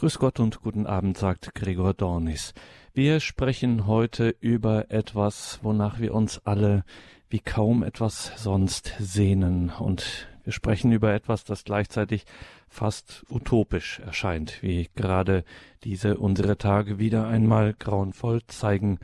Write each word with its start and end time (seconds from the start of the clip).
Grüß 0.00 0.18
Gott 0.18 0.40
und 0.40 0.62
guten 0.62 0.86
Abend, 0.86 1.18
sagt 1.18 1.54
Gregor 1.54 1.92
Dornis. 1.92 2.54
Wir 2.94 3.20
sprechen 3.20 3.86
heute 3.86 4.34
über 4.40 4.90
etwas, 4.90 5.58
wonach 5.60 6.00
wir 6.00 6.14
uns 6.14 6.40
alle 6.46 6.84
wie 7.28 7.40
kaum 7.40 7.82
etwas 7.82 8.32
sonst 8.42 8.94
sehnen. 8.98 9.70
Und 9.78 10.26
wir 10.42 10.54
sprechen 10.54 10.90
über 10.90 11.12
etwas, 11.12 11.44
das 11.44 11.64
gleichzeitig 11.64 12.24
fast 12.66 13.26
utopisch 13.28 13.98
erscheint, 13.98 14.62
wie 14.62 14.88
gerade 14.96 15.44
diese 15.84 16.16
unsere 16.16 16.56
Tage 16.56 16.98
wieder 16.98 17.28
einmal 17.28 17.74
grauenvoll 17.74 18.40
zeigen. 18.46 19.00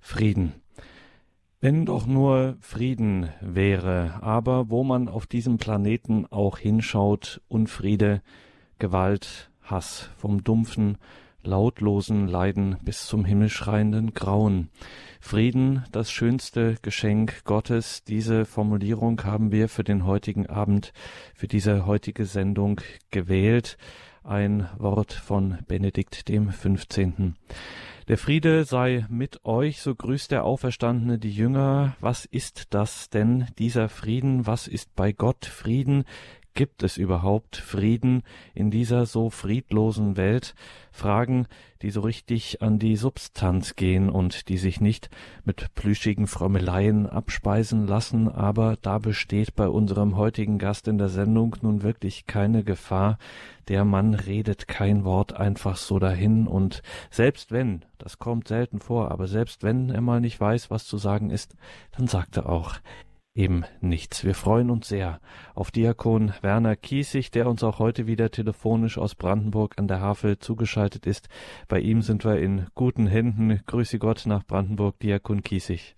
Frieden. 0.00 0.54
Wenn 1.60 1.84
doch 1.84 2.06
nur 2.06 2.56
Frieden 2.62 3.28
wäre, 3.42 4.14
aber 4.22 4.70
wo 4.70 4.82
man 4.82 5.08
auf 5.08 5.26
diesem 5.26 5.58
Planeten 5.58 6.24
auch 6.24 6.56
hinschaut, 6.56 7.42
Unfriede, 7.48 8.22
Gewalt, 8.78 9.50
Hass, 9.70 10.10
vom 10.16 10.44
dumpfen, 10.44 10.98
lautlosen 11.42 12.28
Leiden 12.28 12.76
bis 12.82 13.06
zum 13.06 13.24
himmelschreienden 13.24 14.14
Grauen. 14.14 14.68
Frieden, 15.20 15.84
das 15.92 16.10
schönste 16.10 16.76
Geschenk 16.82 17.44
Gottes. 17.44 18.04
Diese 18.04 18.44
Formulierung 18.44 19.22
haben 19.24 19.52
wir 19.52 19.68
für 19.68 19.84
den 19.84 20.04
heutigen 20.04 20.46
Abend, 20.46 20.92
für 21.34 21.48
diese 21.48 21.86
heutige 21.86 22.24
Sendung 22.24 22.80
gewählt. 23.10 23.78
Ein 24.24 24.68
Wort 24.78 25.12
von 25.12 25.58
Benedikt 25.66 26.28
dem 26.28 26.50
15. 26.50 27.34
Der 28.08 28.16
Friede 28.16 28.64
sei 28.64 29.04
mit 29.10 29.44
euch, 29.44 29.82
so 29.82 29.94
grüßt 29.94 30.30
der 30.30 30.44
Auferstandene 30.44 31.18
die 31.18 31.30
Jünger. 31.30 31.94
Was 32.00 32.24
ist 32.24 32.68
das 32.70 33.10
denn, 33.10 33.46
dieser 33.58 33.90
Frieden? 33.90 34.46
Was 34.46 34.66
ist 34.66 34.94
bei 34.96 35.12
Gott 35.12 35.44
Frieden? 35.44 36.04
Gibt 36.58 36.82
es 36.82 36.96
überhaupt 36.96 37.54
Frieden 37.54 38.24
in 38.52 38.72
dieser 38.72 39.06
so 39.06 39.30
friedlosen 39.30 40.16
Welt? 40.16 40.56
Fragen, 40.90 41.46
die 41.82 41.90
so 41.90 42.00
richtig 42.00 42.62
an 42.62 42.80
die 42.80 42.96
Substanz 42.96 43.76
gehen 43.76 44.10
und 44.10 44.48
die 44.48 44.56
sich 44.56 44.80
nicht 44.80 45.08
mit 45.44 45.72
plüschigen 45.76 46.26
Frommeleien 46.26 47.06
abspeisen 47.06 47.86
lassen, 47.86 48.28
aber 48.28 48.76
da 48.82 48.98
besteht 48.98 49.54
bei 49.54 49.68
unserem 49.68 50.16
heutigen 50.16 50.58
Gast 50.58 50.88
in 50.88 50.98
der 50.98 51.10
Sendung 51.10 51.54
nun 51.62 51.84
wirklich 51.84 52.26
keine 52.26 52.64
Gefahr. 52.64 53.18
Der 53.68 53.84
Mann 53.84 54.14
redet 54.14 54.66
kein 54.66 55.04
Wort 55.04 55.34
einfach 55.34 55.76
so 55.76 56.00
dahin 56.00 56.48
und 56.48 56.82
selbst 57.08 57.52
wenn, 57.52 57.84
das 57.98 58.18
kommt 58.18 58.48
selten 58.48 58.80
vor, 58.80 59.12
aber 59.12 59.28
selbst 59.28 59.62
wenn 59.62 59.90
er 59.90 60.00
mal 60.00 60.20
nicht 60.20 60.40
weiß, 60.40 60.72
was 60.72 60.86
zu 60.86 60.98
sagen 60.98 61.30
ist, 61.30 61.54
dann 61.96 62.08
sagt 62.08 62.36
er 62.36 62.48
auch, 62.48 62.80
eben 63.38 63.64
nichts. 63.80 64.26
Wir 64.26 64.34
freuen 64.34 64.68
uns 64.68 64.88
sehr 64.88 65.20
auf 65.54 65.70
Diakon 65.70 66.32
Werner 66.42 66.74
Kiesig, 66.74 67.30
der 67.30 67.46
uns 67.46 67.62
auch 67.62 67.78
heute 67.78 68.06
wieder 68.08 68.30
telefonisch 68.30 68.98
aus 68.98 69.14
Brandenburg 69.14 69.74
an 69.78 69.86
der 69.86 70.00
Havel 70.00 70.38
zugeschaltet 70.38 71.06
ist. 71.06 71.28
Bei 71.68 71.78
ihm 71.78 72.02
sind 72.02 72.24
wir 72.24 72.38
in 72.38 72.66
guten 72.74 73.06
Händen. 73.06 73.60
Grüße 73.66 73.98
Gott 74.00 74.24
nach 74.26 74.44
Brandenburg, 74.44 74.98
Diakon 74.98 75.42
Kiesig. 75.42 75.94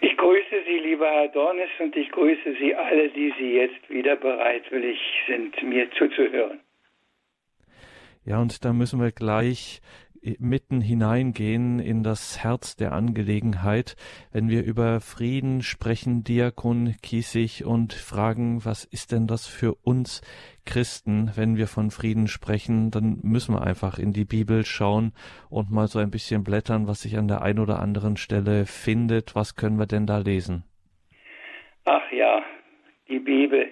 Ich 0.00 0.16
grüße 0.16 0.62
Sie, 0.66 0.78
lieber 0.78 1.06
Herr 1.10 1.28
Dornes, 1.28 1.70
und 1.80 1.96
ich 1.96 2.10
grüße 2.12 2.54
Sie 2.60 2.74
alle, 2.76 3.10
die 3.10 3.34
Sie 3.38 3.52
jetzt 3.54 3.90
wieder 3.90 4.14
bereitwillig 4.16 4.98
sind, 5.26 5.60
mir 5.64 5.90
zuzuhören. 5.98 6.60
Ja, 8.24 8.40
und 8.40 8.64
da 8.64 8.72
müssen 8.72 9.00
wir 9.00 9.10
gleich 9.10 9.80
mitten 10.38 10.80
hineingehen 10.80 11.78
in 11.78 12.02
das 12.02 12.42
Herz 12.42 12.76
der 12.76 12.92
Angelegenheit, 12.92 13.96
wenn 14.32 14.48
wir 14.48 14.64
über 14.64 15.00
Frieden 15.00 15.62
sprechen, 15.62 16.24
Diakon 16.24 16.94
Kiesig, 17.02 17.64
und 17.64 17.92
fragen, 17.92 18.64
was 18.64 18.84
ist 18.84 19.12
denn 19.12 19.26
das 19.26 19.46
für 19.46 19.74
uns 19.82 20.20
Christen, 20.66 21.32
wenn 21.36 21.56
wir 21.56 21.66
von 21.66 21.90
Frieden 21.90 22.28
sprechen, 22.28 22.90
dann 22.90 23.18
müssen 23.22 23.54
wir 23.54 23.62
einfach 23.62 23.98
in 23.98 24.12
die 24.12 24.24
Bibel 24.24 24.64
schauen 24.64 25.12
und 25.48 25.70
mal 25.70 25.88
so 25.88 25.98
ein 25.98 26.10
bisschen 26.10 26.44
blättern, 26.44 26.86
was 26.86 27.02
sich 27.02 27.16
an 27.16 27.28
der 27.28 27.42
einen 27.42 27.58
oder 27.58 27.80
anderen 27.80 28.16
Stelle 28.16 28.66
findet. 28.66 29.34
Was 29.34 29.56
können 29.56 29.78
wir 29.78 29.86
denn 29.86 30.06
da 30.06 30.18
lesen? 30.18 30.64
Ach 31.84 32.12
ja, 32.12 32.42
die 33.08 33.18
Bibel. 33.18 33.68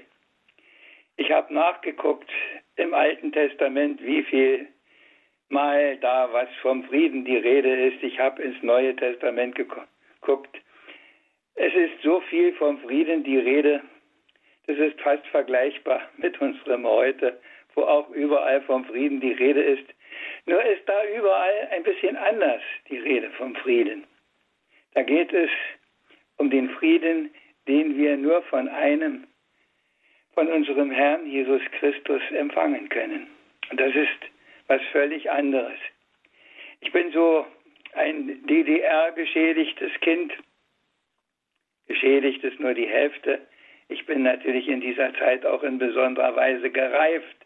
Ich 1.16 1.30
habe 1.30 1.52
nachgeguckt 1.52 2.30
im 2.76 2.94
Alten 2.94 3.32
Testament, 3.32 4.00
wie 4.02 4.22
viel 4.22 4.68
mal 5.48 5.96
da 5.98 6.32
was 6.32 6.48
vom 6.62 6.84
Frieden 6.84 7.24
die 7.24 7.36
Rede 7.36 7.88
ist. 7.88 8.02
Ich 8.02 8.18
habe 8.18 8.42
ins 8.42 8.62
Neue 8.62 8.94
Testament 8.96 9.54
geguckt. 9.54 10.56
Es 11.54 11.74
ist 11.74 12.02
so 12.02 12.20
viel 12.20 12.52
vom 12.54 12.78
Frieden 12.80 13.24
die 13.24 13.38
Rede, 13.38 13.82
das 14.66 14.78
ist 14.78 15.00
fast 15.00 15.26
vergleichbar 15.28 16.02
mit 16.16 16.40
unserem 16.40 16.86
heute, 16.86 17.40
wo 17.74 17.82
auch 17.82 18.08
überall 18.10 18.60
vom 18.62 18.84
Frieden 18.84 19.20
die 19.20 19.32
Rede 19.32 19.62
ist. 19.62 19.84
Nur 20.46 20.62
ist 20.64 20.82
da 20.86 21.04
überall 21.04 21.68
ein 21.70 21.82
bisschen 21.82 22.16
anders 22.16 22.62
die 22.88 22.98
Rede 22.98 23.30
vom 23.30 23.54
Frieden. 23.56 24.04
Da 24.94 25.02
geht 25.02 25.32
es 25.32 25.50
um 26.36 26.50
den 26.50 26.70
Frieden, 26.70 27.30
den 27.66 27.96
wir 27.96 28.16
nur 28.16 28.42
von 28.42 28.68
einem, 28.68 29.26
von 30.34 30.48
unserem 30.48 30.90
Herrn 30.90 31.26
Jesus 31.26 31.62
Christus 31.78 32.22
empfangen 32.30 32.88
können. 32.88 33.26
Und 33.70 33.80
das 33.80 33.94
ist 33.94 34.30
was 34.68 34.80
völlig 34.92 35.30
anderes. 35.30 35.78
Ich 36.80 36.92
bin 36.92 37.10
so 37.12 37.46
ein 37.94 38.46
DDR-geschädigtes 38.46 39.92
Kind. 40.00 40.32
Geschädigt 41.88 42.44
ist 42.44 42.60
nur 42.60 42.74
die 42.74 42.86
Hälfte. 42.86 43.40
Ich 43.88 44.04
bin 44.06 44.22
natürlich 44.22 44.68
in 44.68 44.80
dieser 44.80 45.12
Zeit 45.14 45.44
auch 45.46 45.62
in 45.62 45.78
besonderer 45.78 46.36
Weise 46.36 46.70
gereift 46.70 47.36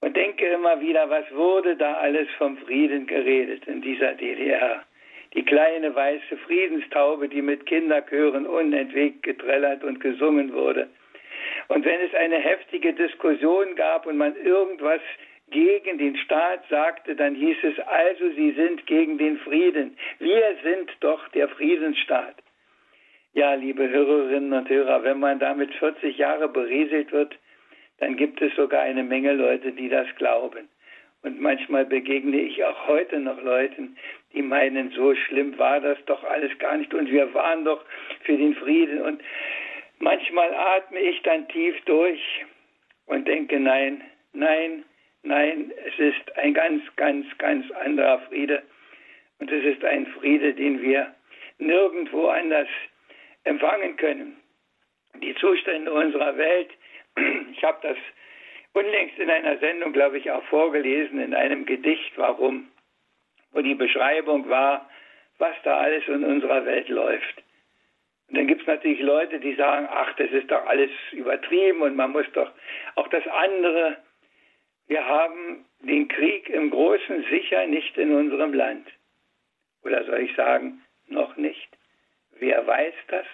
und 0.00 0.14
denke 0.14 0.46
immer 0.46 0.80
wieder, 0.80 1.08
was 1.08 1.24
wurde 1.32 1.74
da 1.76 1.94
alles 1.94 2.28
vom 2.36 2.58
Frieden 2.58 3.06
geredet 3.06 3.66
in 3.66 3.80
dieser 3.80 4.12
DDR. 4.12 4.84
Die 5.34 5.44
kleine 5.44 5.94
weiße 5.94 6.36
Friedenstaube, 6.46 7.28
die 7.28 7.42
mit 7.42 7.66
Kinderchören 7.66 8.46
unentwegt 8.46 9.22
getrellert 9.22 9.82
und 9.82 10.00
gesungen 10.00 10.52
wurde. 10.52 10.88
Und 11.68 11.84
wenn 11.84 12.00
es 12.00 12.14
eine 12.14 12.38
heftige 12.38 12.92
Diskussion 12.92 13.74
gab 13.74 14.06
und 14.06 14.18
man 14.18 14.36
irgendwas 14.36 15.00
gegen 15.50 15.98
den 15.98 16.16
Staat 16.16 16.64
sagte, 16.68 17.14
dann 17.14 17.34
hieß 17.34 17.56
es 17.62 17.78
also, 17.80 18.30
sie 18.30 18.52
sind 18.52 18.86
gegen 18.86 19.18
den 19.18 19.38
Frieden. 19.38 19.96
Wir 20.18 20.56
sind 20.62 20.90
doch 21.00 21.28
der 21.28 21.48
Friedensstaat. 21.48 22.36
Ja, 23.32 23.54
liebe 23.54 23.88
Hörerinnen 23.88 24.52
und 24.52 24.68
Hörer, 24.68 25.04
wenn 25.04 25.20
man 25.20 25.38
damit 25.38 25.72
40 25.74 26.16
Jahre 26.16 26.48
berieselt 26.48 27.12
wird, 27.12 27.36
dann 27.98 28.16
gibt 28.16 28.40
es 28.42 28.54
sogar 28.56 28.82
eine 28.82 29.04
Menge 29.04 29.32
Leute, 29.32 29.72
die 29.72 29.88
das 29.88 30.06
glauben. 30.16 30.68
Und 31.22 31.40
manchmal 31.40 31.84
begegne 31.84 32.40
ich 32.40 32.62
auch 32.64 32.88
heute 32.88 33.18
noch 33.18 33.42
Leuten, 33.42 33.96
die 34.32 34.42
meinen, 34.42 34.90
so 34.90 35.14
schlimm 35.14 35.58
war 35.58 35.80
das 35.80 35.98
doch 36.06 36.22
alles 36.24 36.56
gar 36.58 36.76
nicht 36.76 36.94
und 36.94 37.10
wir 37.10 37.32
waren 37.34 37.64
doch 37.64 37.84
für 38.22 38.36
den 38.36 38.54
Frieden. 38.54 39.02
Und 39.02 39.20
manchmal 39.98 40.54
atme 40.54 41.00
ich 41.00 41.20
dann 41.22 41.48
tief 41.48 41.74
durch 41.84 42.20
und 43.06 43.26
denke, 43.26 43.58
nein, 43.58 44.02
nein, 44.32 44.84
Nein, 45.26 45.72
es 45.84 45.98
ist 45.98 46.36
ein 46.38 46.54
ganz, 46.54 46.84
ganz, 46.94 47.26
ganz 47.38 47.68
anderer 47.72 48.20
Friede. 48.28 48.62
Und 49.40 49.50
es 49.50 49.64
ist 49.64 49.84
ein 49.84 50.06
Friede, 50.06 50.54
den 50.54 50.80
wir 50.80 51.12
nirgendwo 51.58 52.28
anders 52.28 52.68
empfangen 53.42 53.96
können. 53.96 54.36
Die 55.20 55.34
Zustände 55.34 55.92
unserer 55.92 56.36
Welt, 56.36 56.70
ich 57.52 57.64
habe 57.64 57.78
das 57.82 57.96
unlängst 58.72 59.18
in 59.18 59.28
einer 59.28 59.58
Sendung, 59.58 59.92
glaube 59.92 60.18
ich, 60.18 60.30
auch 60.30 60.44
vorgelesen, 60.44 61.18
in 61.18 61.34
einem 61.34 61.66
Gedicht, 61.66 62.12
warum, 62.14 62.68
wo 63.50 63.62
die 63.62 63.74
Beschreibung 63.74 64.48
war, 64.48 64.88
was 65.38 65.56
da 65.64 65.78
alles 65.78 66.06
in 66.06 66.22
unserer 66.22 66.64
Welt 66.66 66.88
läuft. 66.88 67.42
Und 68.28 68.38
dann 68.38 68.46
gibt 68.46 68.60
es 68.60 68.66
natürlich 68.68 69.00
Leute, 69.00 69.40
die 69.40 69.54
sagen, 69.56 69.88
ach, 69.90 70.14
das 70.18 70.30
ist 70.30 70.52
doch 70.52 70.64
alles 70.66 70.90
übertrieben 71.10 71.82
und 71.82 71.96
man 71.96 72.12
muss 72.12 72.30
doch 72.32 72.52
auch 72.94 73.08
das 73.08 73.26
andere 73.26 73.96
wir 74.88 75.04
haben 75.04 75.64
den 75.80 76.08
Krieg 76.08 76.48
im 76.48 76.70
Großen 76.70 77.24
sicher 77.30 77.66
nicht 77.66 77.96
in 77.96 78.14
unserem 78.14 78.54
Land. 78.54 78.88
Oder 79.82 80.04
soll 80.04 80.20
ich 80.20 80.34
sagen, 80.36 80.82
noch 81.08 81.36
nicht. 81.36 81.68
Wer 82.38 82.66
weiß 82.66 82.94
das? 83.08 83.26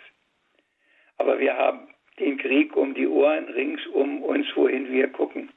Aber 1.19 1.39
wir 1.39 1.57
haben 1.57 1.89
den 2.19 2.39
Krieg 2.39 2.77
um 2.77 2.95
die 2.95 3.07
Ohren 3.07 3.49
rings 3.51 3.87
um 3.89 4.23
uns, 4.23 4.47
wohin 4.55 4.91
wir 4.93 5.09
gucken. 5.09 5.51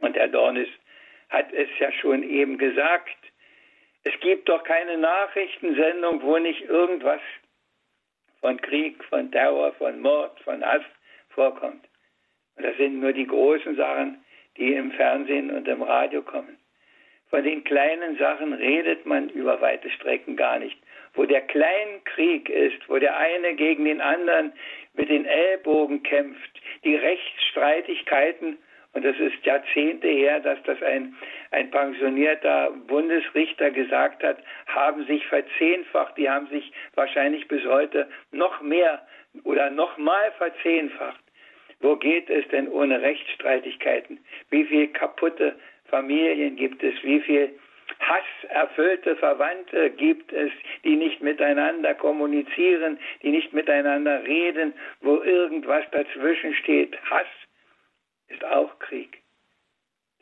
Und 0.00 0.16
Herr 0.16 0.28
Dornis 0.28 0.68
hat 1.28 1.52
es 1.52 1.68
ja 1.78 1.92
schon 1.92 2.22
eben 2.22 2.58
gesagt. 2.58 3.16
Es 4.04 4.18
gibt 4.20 4.48
doch 4.48 4.62
keine 4.64 4.96
Nachrichtensendung, 4.98 6.22
wo 6.22 6.38
nicht 6.38 6.62
irgendwas 6.62 7.20
von 8.40 8.60
Krieg, 8.60 9.02
von 9.04 9.30
Terror, 9.30 9.72
von 9.74 10.00
Mord, 10.00 10.38
von 10.40 10.64
Hass 10.64 10.82
vorkommt. 11.30 11.84
Und 12.56 12.64
das 12.64 12.76
sind 12.76 13.00
nur 13.00 13.12
die 13.12 13.26
großen 13.26 13.76
Sachen, 13.76 14.24
die 14.58 14.74
im 14.74 14.90
Fernsehen 14.92 15.50
und 15.50 15.66
im 15.68 15.82
Radio 15.82 16.22
kommen. 16.22 16.58
Von 17.30 17.44
den 17.44 17.62
kleinen 17.64 18.16
Sachen 18.16 18.54
redet 18.54 19.04
man 19.06 19.28
über 19.30 19.60
weite 19.60 19.90
Strecken 19.90 20.36
gar 20.36 20.58
nicht. 20.58 20.78
Wo 21.14 21.24
der 21.24 21.42
Kleinkrieg 21.42 22.48
ist, 22.48 22.88
wo 22.88 22.98
der 22.98 23.16
eine 23.16 23.54
gegen 23.54 23.84
den 23.84 24.00
anderen 24.00 24.52
mit 24.94 25.10
den 25.10 25.26
Ellbogen 25.26 26.02
kämpft, 26.02 26.60
die 26.84 26.96
Rechtsstreitigkeiten, 26.96 28.58
und 28.94 29.04
das 29.04 29.18
ist 29.18 29.44
Jahrzehnte 29.44 30.08
her, 30.08 30.40
dass 30.40 30.62
das 30.62 30.82
ein, 30.82 31.14
ein 31.50 31.70
pensionierter 31.70 32.70
Bundesrichter 32.86 33.70
gesagt 33.70 34.22
hat, 34.22 34.38
haben 34.66 35.04
sich 35.06 35.26
verzehnfacht. 35.26 36.16
Die 36.16 36.28
haben 36.28 36.48
sich 36.48 36.72
wahrscheinlich 36.94 37.46
bis 37.46 37.64
heute 37.66 38.08
noch 38.32 38.62
mehr 38.62 39.06
oder 39.44 39.70
noch 39.70 39.98
mal 39.98 40.32
verzehnfacht. 40.38 41.22
Wo 41.80 41.96
geht 41.96 42.28
es 42.28 42.46
denn 42.48 42.68
ohne 42.68 43.00
Rechtsstreitigkeiten? 43.00 44.18
Wie 44.50 44.64
viele 44.64 44.88
kaputte 44.88 45.58
Familien 45.86 46.56
gibt 46.56 46.82
es? 46.82 46.94
Wie 47.02 47.20
viel 47.20 47.58
hasserfüllte 48.00 49.16
Verwandte 49.16 49.90
gibt 49.90 50.32
es, 50.32 50.50
die 50.84 50.96
nicht 50.96 51.22
miteinander 51.22 51.94
kommunizieren, 51.94 52.98
die 53.22 53.30
nicht 53.30 53.52
miteinander 53.52 54.24
reden, 54.24 54.72
wo 55.00 55.16
irgendwas 55.22 55.84
dazwischen 55.92 56.54
steht? 56.54 56.96
Hass 57.10 57.26
ist 58.28 58.44
auch 58.44 58.78
Krieg. 58.78 59.22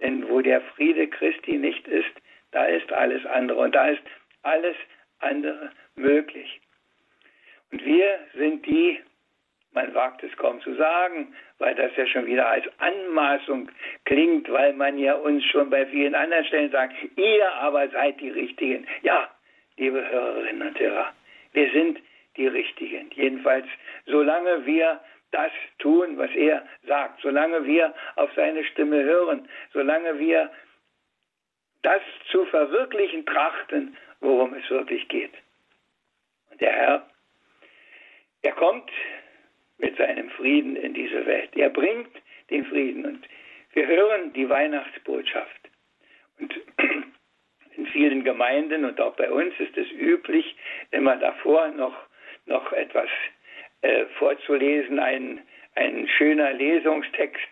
Denn 0.00 0.28
wo 0.28 0.40
der 0.40 0.60
Friede 0.60 1.08
Christi 1.08 1.56
nicht 1.56 1.88
ist, 1.88 2.12
da 2.52 2.66
ist 2.66 2.92
alles 2.92 3.24
andere 3.26 3.58
und 3.58 3.74
da 3.74 3.88
ist 3.88 4.02
alles 4.42 4.76
andere 5.18 5.72
möglich. 5.94 6.60
Und 7.72 7.84
wir 7.84 8.18
sind 8.34 8.64
die, 8.66 9.00
man 9.76 9.94
wagt 9.94 10.24
es 10.24 10.34
kaum 10.38 10.60
zu 10.62 10.74
sagen, 10.74 11.34
weil 11.58 11.74
das 11.74 11.94
ja 11.96 12.06
schon 12.06 12.26
wieder 12.26 12.48
als 12.48 12.64
Anmaßung 12.78 13.70
klingt, 14.06 14.50
weil 14.50 14.72
man 14.72 14.98
ja 14.98 15.14
uns 15.14 15.44
schon 15.44 15.68
bei 15.68 15.84
vielen 15.86 16.14
anderen 16.14 16.46
Stellen 16.46 16.70
sagt, 16.72 16.94
ihr 17.16 17.52
aber 17.52 17.86
seid 17.90 18.18
die 18.18 18.30
Richtigen. 18.30 18.86
Ja, 19.02 19.30
liebe 19.76 20.02
Hörerinnen 20.08 20.68
und 20.68 20.80
Hörer, 20.80 21.12
wir 21.52 21.70
sind 21.72 22.00
die 22.38 22.46
Richtigen. 22.46 23.10
Jedenfalls, 23.14 23.66
solange 24.06 24.64
wir 24.64 24.98
das 25.30 25.52
tun, 25.78 26.16
was 26.16 26.30
er 26.30 26.66
sagt, 26.86 27.20
solange 27.20 27.66
wir 27.66 27.94
auf 28.16 28.30
seine 28.34 28.64
Stimme 28.64 29.04
hören, 29.04 29.46
solange 29.74 30.18
wir 30.18 30.50
das 31.82 32.00
zu 32.30 32.46
verwirklichen 32.46 33.26
trachten, 33.26 33.94
worum 34.20 34.54
es 34.54 34.68
wirklich 34.70 35.06
geht. 35.08 35.34
Und 36.50 36.62
der 36.62 36.72
Herr, 36.72 37.06
er 38.40 38.52
kommt 38.52 38.90
mit 39.78 39.96
seinem 39.96 40.30
Frieden 40.30 40.76
in 40.76 40.94
diese 40.94 41.26
Welt. 41.26 41.50
Er 41.54 41.70
bringt 41.70 42.10
den 42.50 42.64
Frieden 42.66 43.04
und 43.04 43.26
wir 43.72 43.86
hören 43.86 44.32
die 44.32 44.48
Weihnachtsbotschaft. 44.48 45.70
Und 46.38 46.54
in 47.76 47.86
vielen 47.88 48.24
Gemeinden 48.24 48.84
und 48.84 49.00
auch 49.00 49.14
bei 49.16 49.30
uns 49.30 49.54
ist 49.58 49.76
es 49.76 49.90
üblich, 49.92 50.56
immer 50.90 51.16
davor 51.16 51.68
noch, 51.68 51.96
noch 52.46 52.72
etwas 52.72 53.08
äh, 53.82 54.06
vorzulesen, 54.18 54.98
ein, 54.98 55.40
ein 55.74 56.08
schöner 56.08 56.52
Lesungstext, 56.52 57.48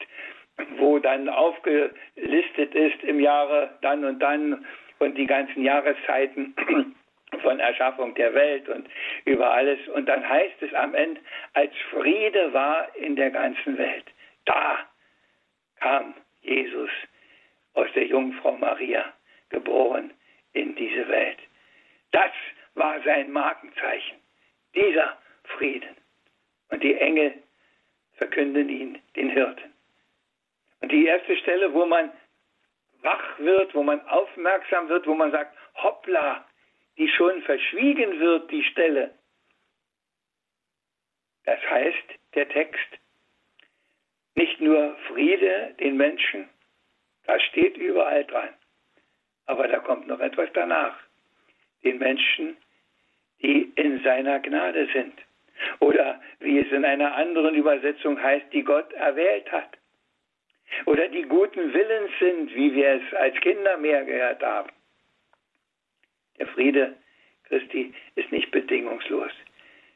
wo 0.78 0.98
dann 0.98 1.28
aufgelistet 1.28 2.74
ist 2.74 3.02
im 3.02 3.20
Jahre 3.20 3.76
dann 3.82 4.04
und 4.04 4.20
dann 4.20 4.64
und 5.00 5.18
die 5.18 5.26
ganzen 5.26 5.62
Jahreszeiten 5.62 6.54
von 7.40 7.60
Erschaffung 7.60 8.14
der 8.14 8.34
Welt 8.34 8.68
und 8.68 8.88
über 9.24 9.50
alles. 9.50 9.78
Und 9.88 10.06
dann 10.06 10.28
heißt 10.28 10.62
es 10.62 10.72
am 10.74 10.94
Ende, 10.94 11.20
als 11.54 11.72
Friede 11.90 12.52
war 12.52 12.94
in 12.96 13.16
der 13.16 13.30
ganzen 13.30 13.78
Welt. 13.78 14.06
Da 14.44 14.78
kam 15.80 16.14
Jesus 16.42 16.90
aus 17.74 17.88
der 17.94 18.06
Jungfrau 18.06 18.52
Maria, 18.56 19.12
geboren 19.50 20.12
in 20.52 20.74
diese 20.76 21.08
Welt. 21.08 21.38
Das 22.12 22.32
war 22.74 23.00
sein 23.02 23.30
Markenzeichen, 23.30 24.18
dieser 24.74 25.18
Frieden. 25.44 25.96
Und 26.70 26.82
die 26.82 26.94
Engel 26.94 27.34
verkünden 28.16 28.68
ihn, 28.68 28.98
den 29.16 29.30
Hirten. 29.30 29.72
Und 30.80 30.92
die 30.92 31.06
erste 31.06 31.36
Stelle, 31.38 31.72
wo 31.72 31.86
man 31.86 32.12
wach 33.02 33.38
wird, 33.38 33.74
wo 33.74 33.82
man 33.82 34.00
aufmerksam 34.08 34.88
wird, 34.88 35.06
wo 35.06 35.14
man 35.14 35.30
sagt, 35.30 35.56
hoppla, 35.82 36.44
die 36.96 37.08
schon 37.08 37.42
verschwiegen 37.42 38.20
wird, 38.20 38.50
die 38.50 38.64
Stelle. 38.64 39.10
Das 41.44 41.60
heißt, 41.68 42.18
der 42.34 42.48
Text, 42.48 42.88
nicht 44.34 44.60
nur 44.60 44.96
Friede 45.08 45.74
den 45.80 45.96
Menschen, 45.96 46.48
das 47.26 47.42
steht 47.42 47.76
überall 47.76 48.24
dran, 48.24 48.50
aber 49.46 49.68
da 49.68 49.78
kommt 49.80 50.06
noch 50.06 50.20
etwas 50.20 50.48
danach. 50.54 50.96
Den 51.82 51.98
Menschen, 51.98 52.56
die 53.42 53.72
in 53.76 54.02
seiner 54.02 54.40
Gnade 54.40 54.88
sind. 54.92 55.14
Oder 55.80 56.20
wie 56.40 56.58
es 56.58 56.70
in 56.72 56.84
einer 56.84 57.14
anderen 57.14 57.54
Übersetzung 57.54 58.20
heißt, 58.20 58.46
die 58.52 58.62
Gott 58.62 58.92
erwählt 58.94 59.50
hat. 59.52 59.76
Oder 60.86 61.08
die 61.08 61.22
guten 61.22 61.72
Willens 61.72 62.10
sind, 62.18 62.54
wie 62.54 62.74
wir 62.74 63.00
es 63.02 63.14
als 63.14 63.38
Kinder 63.40 63.76
mehr 63.76 64.04
gehört 64.04 64.42
haben. 64.42 64.70
Der 66.38 66.46
Friede 66.48 66.94
Christi 67.48 67.92
ist 68.16 68.32
nicht 68.32 68.50
bedingungslos. 68.50 69.30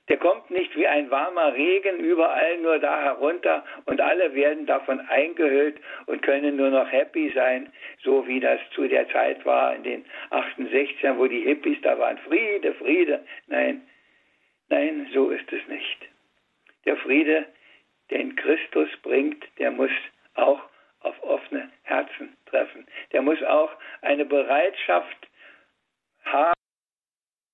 Der 0.08 0.17
kommt 0.17 0.50
nicht 0.50 0.75
wie 0.75 0.87
ein 0.87 1.11
warmer 1.11 1.52
Regen 1.55 1.99
überall 1.99 2.58
nur 2.58 2.79
da 2.79 3.02
herunter 3.02 3.64
und 3.85 4.00
alle 4.00 4.35
werden 4.35 4.64
davon 4.64 5.00
eingehüllt 5.00 5.76
und 6.06 6.23
können 6.23 6.56
nur 6.56 6.70
noch 6.70 6.90
happy 6.90 7.31
sein, 7.35 7.70
so 8.02 8.26
wie 8.26 8.40
das 8.40 8.58
zu 8.70 8.88
der 8.88 9.08
Zeit 9.11 9.44
war 9.44 9.75
in 9.75 9.82
den 9.82 10.05
68ern, 10.31 11.19
wo 11.19 11.26
die 11.26 11.43
Hippies 11.43 11.79
da 11.82 11.99
waren. 11.99 12.17
Friede, 12.19 12.73
Friede. 12.75 13.23
Nein, 13.49 13.82
nein, 14.70 15.08
so 15.12 15.29
ist 15.31 15.52
es 15.52 15.67
nicht. 15.69 15.99
Der 16.87 16.96
Friede, 16.96 17.44
den 18.11 18.34
Christus 18.34 18.88
bringt, 19.02 19.44
der 19.58 19.70
muss 19.70 19.91
auch 20.37 20.62
auf 21.00 21.23
offene 21.23 21.70
Herzen 21.82 22.34
treffen. 22.46 22.87
Der 23.12 23.20
muss 23.20 23.43
auch 23.43 23.70
eine 24.00 24.25
Bereitschaft 24.25 25.27
haben, 26.32 26.52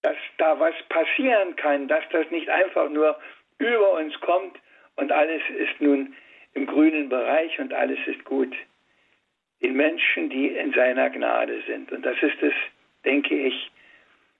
dass 0.02 0.16
da 0.38 0.58
was 0.60 0.74
passieren 0.88 1.56
kann, 1.56 1.88
dass 1.88 2.04
das 2.10 2.30
nicht 2.30 2.48
einfach 2.48 2.88
nur 2.90 3.18
über 3.58 3.92
uns 3.94 4.18
kommt 4.20 4.58
und 4.96 5.10
alles 5.10 5.42
ist 5.56 5.80
nun 5.80 6.14
im 6.54 6.66
grünen 6.66 7.08
Bereich 7.08 7.58
und 7.58 7.72
alles 7.72 7.98
ist 8.06 8.24
gut. 8.24 8.54
Den 9.62 9.74
Menschen, 9.74 10.28
die 10.28 10.48
in 10.48 10.72
seiner 10.72 11.10
Gnade 11.10 11.62
sind. 11.66 11.90
Und 11.90 12.04
das 12.04 12.16
ist 12.22 12.42
es, 12.42 12.52
denke 13.04 13.34
ich, 13.34 13.70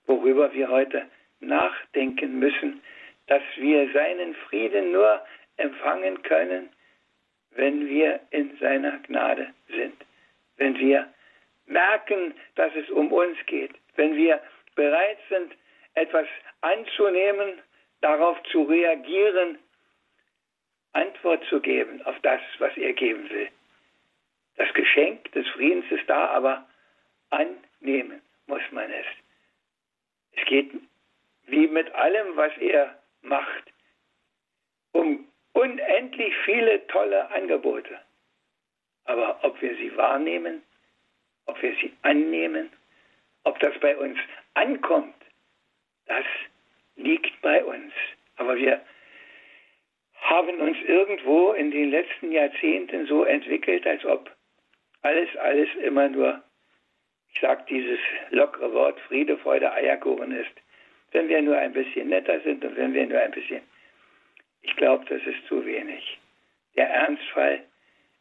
worüber 0.05 0.53
wir 0.53 0.69
heute 0.69 1.07
nachdenken 1.39 2.39
müssen, 2.39 2.81
dass 3.27 3.41
wir 3.55 3.91
seinen 3.91 4.35
Frieden 4.35 4.91
nur 4.91 5.21
empfangen 5.57 6.21
können, 6.23 6.69
wenn 7.51 7.87
wir 7.87 8.19
in 8.31 8.55
seiner 8.57 8.99
Gnade 8.99 9.53
sind, 9.67 9.95
wenn 10.57 10.77
wir 10.77 11.07
merken, 11.65 12.33
dass 12.55 12.75
es 12.75 12.89
um 12.89 13.11
uns 13.11 13.37
geht, 13.47 13.71
wenn 13.95 14.15
wir 14.15 14.41
bereit 14.75 15.17
sind, 15.29 15.53
etwas 15.93 16.27
anzunehmen, 16.61 17.61
darauf 18.01 18.41
zu 18.51 18.63
reagieren, 18.63 19.57
Antwort 20.93 21.43
zu 21.49 21.59
geben 21.59 22.01
auf 22.05 22.15
das, 22.21 22.41
was 22.59 22.75
er 22.77 22.93
geben 22.93 23.29
will. 23.29 23.49
Das 24.57 24.73
Geschenk 24.73 25.31
des 25.33 25.47
Friedens 25.49 25.85
ist 25.91 26.09
da, 26.09 26.27
aber 26.27 26.65
annehmen 27.29 28.21
muss 28.47 28.61
man 28.71 28.89
es. 28.91 29.05
Es 30.37 30.45
geht 30.45 30.71
wie 31.47 31.67
mit 31.67 31.93
allem, 31.93 32.35
was 32.35 32.55
er 32.57 32.97
macht, 33.21 33.63
um 34.93 35.27
unendlich 35.53 36.33
viele 36.45 36.85
tolle 36.87 37.29
Angebote. 37.31 37.99
Aber 39.05 39.39
ob 39.43 39.61
wir 39.61 39.75
sie 39.75 39.95
wahrnehmen, 39.95 40.63
ob 41.45 41.61
wir 41.61 41.75
sie 41.75 41.93
annehmen, 42.01 42.71
ob 43.45 43.59
das 43.59 43.73
bei 43.79 43.95
uns 43.97 44.17
ankommt, 44.53 45.15
das 46.07 46.25
liegt 46.95 47.41
bei 47.41 47.63
uns. 47.63 47.93
Aber 48.35 48.57
wir 48.57 48.81
haben 50.21 50.59
uns 50.59 50.77
irgendwo 50.85 51.53
in 51.53 51.71
den 51.71 51.91
letzten 51.91 52.31
Jahrzehnten 52.31 53.07
so 53.07 53.23
entwickelt, 53.23 53.85
als 53.87 54.03
ob 54.05 54.29
alles, 55.01 55.29
alles 55.37 55.69
immer 55.83 56.09
nur, 56.09 56.43
ich 57.33 57.39
sage 57.39 57.63
dieses 57.69 57.99
lockere 58.31 58.73
Wort, 58.73 58.99
Friede, 59.01 59.37
Freude, 59.37 59.71
Eierkuchen 59.71 60.31
ist. 60.31 60.51
Wenn 61.11 61.29
wir 61.29 61.41
nur 61.41 61.57
ein 61.57 61.73
bisschen 61.73 62.09
netter 62.09 62.41
sind 62.41 62.65
und 62.65 62.75
wenn 62.75 62.93
wir 62.93 63.05
nur 63.05 63.19
ein 63.19 63.31
bisschen, 63.31 63.61
ich 64.63 64.75
glaube, 64.75 65.05
das 65.07 65.21
ist 65.21 65.45
zu 65.47 65.63
wenig. 65.65 66.19
Der 66.75 66.89
Ernstfall 66.89 67.63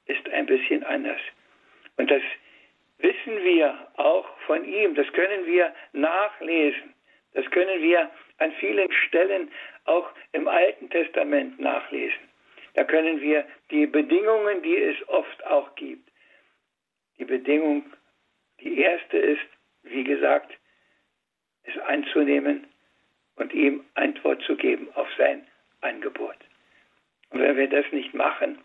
ist 0.07 0.29
ein 0.29 0.47
bisschen 0.47 0.85
anders. 0.85 1.21
Und 1.97 2.11
das 2.11 2.23
wissen 2.99 3.43
wir 3.43 3.89
auch 3.97 4.27
von 4.47 4.65
ihm, 4.65 4.95
das 4.95 5.11
können 5.13 5.47
wir 5.47 5.75
nachlesen. 5.93 6.95
Das 7.33 7.49
können 7.51 7.83
wir 7.83 8.11
an 8.39 8.53
vielen 8.61 8.91
Stellen 8.93 9.51
auch 9.85 10.09
im 10.33 10.49
Alten 10.49 10.89
Testament 10.91 11.59
nachlesen. 11.59 12.29
Da 12.75 12.85
können 12.85 13.21
wir 13.21 13.45
die 13.71 13.87
Bedingungen, 13.87 14.63
die 14.63 14.77
es 14.77 15.09
oft 15.09 15.47
auch 15.47 15.75
gibt. 15.75 16.09
Die 17.19 17.25
Bedingung, 17.25 17.85
die 18.61 18.79
erste 18.79 19.19
ist, 19.19 19.47
wie 19.83 20.05
gesagt, 20.05 20.53
es 21.65 21.79
anzunehmen 21.79 22.67
und 23.37 23.53
ihm 23.53 23.85
Antwort 23.95 24.43
zu 24.43 24.57
geben 24.57 24.89
auf 24.95 25.09
sein 25.17 25.47
Angebot. 25.81 26.37
Und 27.31 27.41
wenn 27.41 27.57
wir 27.57 27.69
das 27.69 27.85
nicht 27.93 28.15
machen, 28.15 28.59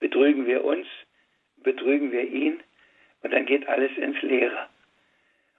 betrügen 0.00 0.46
wir 0.46 0.64
uns, 0.64 0.86
betrügen 1.58 2.12
wir 2.12 2.24
ihn 2.24 2.62
und 3.22 3.32
dann 3.32 3.46
geht 3.46 3.68
alles 3.68 3.96
ins 3.96 4.20
Leere. 4.22 4.68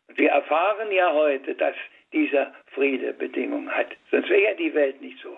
Und 0.07 0.17
wir 0.17 0.29
erfahren 0.29 0.91
ja 0.91 1.13
heute, 1.13 1.55
dass 1.55 1.75
dieser 2.11 2.53
Friede 2.67 3.13
Bedingungen 3.13 3.73
hat. 3.73 3.87
Sonst 4.11 4.29
wäre 4.29 4.43
ja 4.43 4.53
die 4.53 4.73
Welt 4.73 5.01
nicht 5.01 5.19
so. 5.21 5.37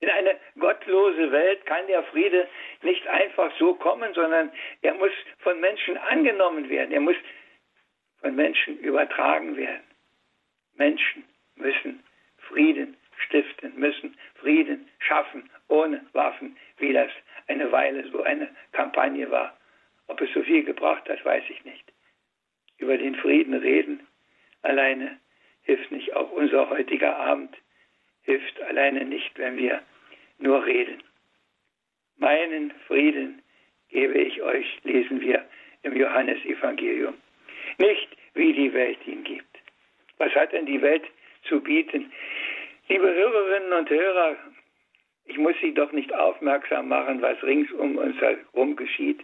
In 0.00 0.08
eine 0.10 0.36
gottlose 0.58 1.32
Welt 1.32 1.66
kann 1.66 1.86
der 1.88 2.04
Friede 2.04 2.46
nicht 2.82 3.06
einfach 3.08 3.50
so 3.58 3.74
kommen, 3.74 4.14
sondern 4.14 4.52
er 4.82 4.94
muss 4.94 5.10
von 5.38 5.58
Menschen 5.58 5.96
angenommen 5.98 6.68
werden. 6.68 6.92
Er 6.92 7.00
muss 7.00 7.16
von 8.20 8.36
Menschen 8.36 8.78
übertragen 8.78 9.56
werden. 9.56 9.82
Menschen 10.76 11.24
müssen 11.56 12.04
Frieden 12.38 12.96
stiften, 13.26 13.72
müssen 13.76 14.16
Frieden 14.36 14.88
schaffen, 15.00 15.50
ohne 15.66 16.06
Waffen, 16.12 16.56
wie 16.78 16.92
das 16.92 17.10
eine 17.48 17.72
Weile 17.72 18.08
so 18.10 18.22
eine 18.22 18.48
Kampagne 18.72 19.28
war. 19.30 19.57
Ob 20.08 20.20
es 20.20 20.32
so 20.34 20.42
viel 20.42 20.64
gebracht 20.64 21.08
hat, 21.08 21.24
weiß 21.24 21.44
ich 21.48 21.64
nicht. 21.64 21.84
Über 22.78 22.96
den 22.96 23.14
Frieden 23.16 23.54
reden 23.54 24.06
alleine 24.62 25.18
hilft 25.62 25.90
nicht. 25.90 26.14
Auch 26.14 26.30
unser 26.32 26.68
heutiger 26.70 27.16
Abend 27.16 27.56
hilft 28.22 28.60
alleine 28.62 29.04
nicht, 29.04 29.38
wenn 29.38 29.56
wir 29.56 29.82
nur 30.38 30.64
reden. 30.64 31.02
Meinen 32.16 32.72
Frieden 32.86 33.42
gebe 33.90 34.18
ich 34.18 34.42
euch, 34.42 34.66
lesen 34.84 35.20
wir 35.20 35.44
im 35.82 35.96
Johannesevangelium. 35.96 37.14
Nicht 37.78 38.08
wie 38.34 38.52
die 38.52 38.72
Welt 38.72 38.98
ihn 39.06 39.24
gibt. 39.24 39.56
Was 40.18 40.34
hat 40.34 40.52
denn 40.52 40.66
die 40.66 40.82
Welt 40.82 41.04
zu 41.44 41.60
bieten? 41.60 42.12
Liebe 42.88 43.14
Hörerinnen 43.14 43.72
und 43.72 43.90
Hörer, 43.90 44.36
ich 45.26 45.38
muss 45.38 45.54
Sie 45.60 45.74
doch 45.74 45.92
nicht 45.92 46.12
aufmerksam 46.12 46.88
machen, 46.88 47.20
was 47.20 47.42
rings 47.42 47.70
um 47.72 47.96
uns 47.96 48.18
herum 48.20 48.76
geschieht. 48.76 49.20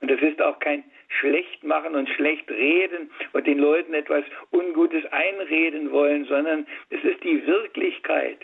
Und 0.00 0.10
es 0.10 0.20
ist 0.22 0.40
auch 0.40 0.58
kein 0.60 0.84
Schlechtmachen 1.08 1.94
und 1.94 2.08
Schlechtreden 2.08 3.10
und 3.32 3.46
den 3.46 3.58
Leuten 3.58 3.92
etwas 3.94 4.24
Ungutes 4.50 5.04
einreden 5.12 5.90
wollen, 5.92 6.24
sondern 6.24 6.66
es 6.88 7.02
ist 7.04 7.22
die 7.22 7.46
Wirklichkeit. 7.46 8.38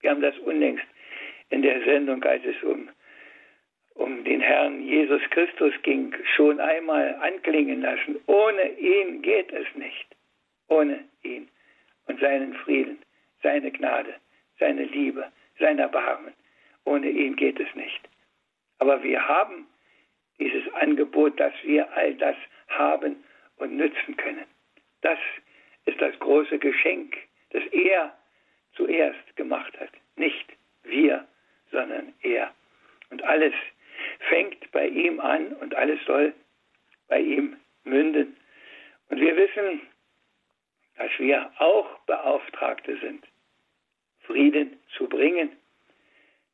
Wir 0.00 0.10
haben 0.10 0.20
das 0.20 0.36
unlängst 0.38 0.84
in 1.50 1.62
der 1.62 1.82
Sendung, 1.84 2.22
als 2.24 2.44
es 2.44 2.62
um, 2.62 2.88
um 3.94 4.24
den 4.24 4.40
Herrn 4.40 4.82
Jesus 4.82 5.22
Christus 5.30 5.72
ging, 5.82 6.14
schon 6.36 6.60
einmal 6.60 7.14
anklingen 7.16 7.82
lassen. 7.82 8.20
Ohne 8.26 8.78
ihn 8.78 9.22
geht 9.22 9.52
es 9.52 9.66
nicht. 9.74 10.06
Ohne 10.68 11.04
ihn 11.22 11.48
und 12.06 12.20
seinen 12.20 12.54
Frieden, 12.54 12.98
seine 13.42 13.70
Gnade, 13.70 14.14
seine 14.58 14.84
Liebe, 14.84 15.26
sein 15.58 15.78
Erbarmen. 15.78 16.32
Ohne 16.84 17.08
ihn 17.10 17.36
geht 17.36 17.58
es 17.60 17.74
nicht. 17.74 18.00
Aber 18.78 19.02
wir 19.02 19.26
haben 19.26 19.66
dieses 20.40 20.72
Angebot, 20.74 21.38
dass 21.38 21.52
wir 21.62 21.92
all 21.92 22.14
das 22.14 22.36
haben 22.68 23.22
und 23.58 23.76
nützen 23.76 24.16
können. 24.16 24.46
Das 25.02 25.18
ist 25.84 26.00
das 26.00 26.18
große 26.18 26.58
Geschenk, 26.58 27.16
das 27.50 27.62
er 27.70 28.16
zuerst 28.74 29.36
gemacht 29.36 29.78
hat. 29.78 29.90
Nicht 30.16 30.46
wir, 30.82 31.26
sondern 31.70 32.12
er. 32.22 32.52
Und 33.10 33.22
alles 33.22 33.54
fängt 34.28 34.70
bei 34.72 34.88
ihm 34.88 35.20
an 35.20 35.52
und 35.54 35.74
alles 35.74 36.02
soll 36.06 36.32
bei 37.08 37.20
ihm 37.20 37.56
münden. 37.84 38.36
Und 39.08 39.20
wir 39.20 39.36
wissen, 39.36 39.82
dass 40.96 41.10
wir 41.18 41.50
auch 41.58 41.98
Beauftragte 42.06 42.96
sind, 42.98 43.24
Frieden 44.20 44.78
zu 44.96 45.08
bringen. 45.08 45.50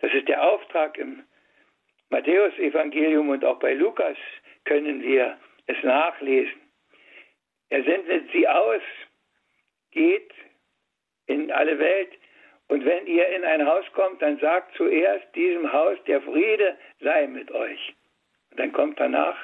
Das 0.00 0.12
ist 0.12 0.28
der 0.28 0.42
Auftrag 0.42 0.96
im 0.98 1.22
Matthäus-Evangelium 2.10 3.28
und 3.28 3.44
auch 3.44 3.58
bei 3.58 3.74
Lukas 3.74 4.16
können 4.64 5.02
wir 5.02 5.38
es 5.66 5.82
nachlesen. 5.82 6.60
Er 7.68 7.82
sendet 7.82 8.30
sie 8.32 8.46
aus, 8.46 8.82
geht 9.90 10.32
in 11.26 11.50
alle 11.50 11.78
Welt 11.78 12.10
und 12.68 12.84
wenn 12.84 13.06
ihr 13.06 13.28
in 13.28 13.44
ein 13.44 13.66
Haus 13.66 13.84
kommt, 13.92 14.20
dann 14.22 14.38
sagt 14.38 14.76
zuerst 14.76 15.26
diesem 15.34 15.72
Haus, 15.72 15.98
der 16.06 16.20
Friede 16.22 16.76
sei 17.00 17.26
mit 17.26 17.50
euch. 17.52 17.94
Und 18.50 18.58
dann 18.58 18.72
kommt 18.72 18.98
danach, 18.98 19.36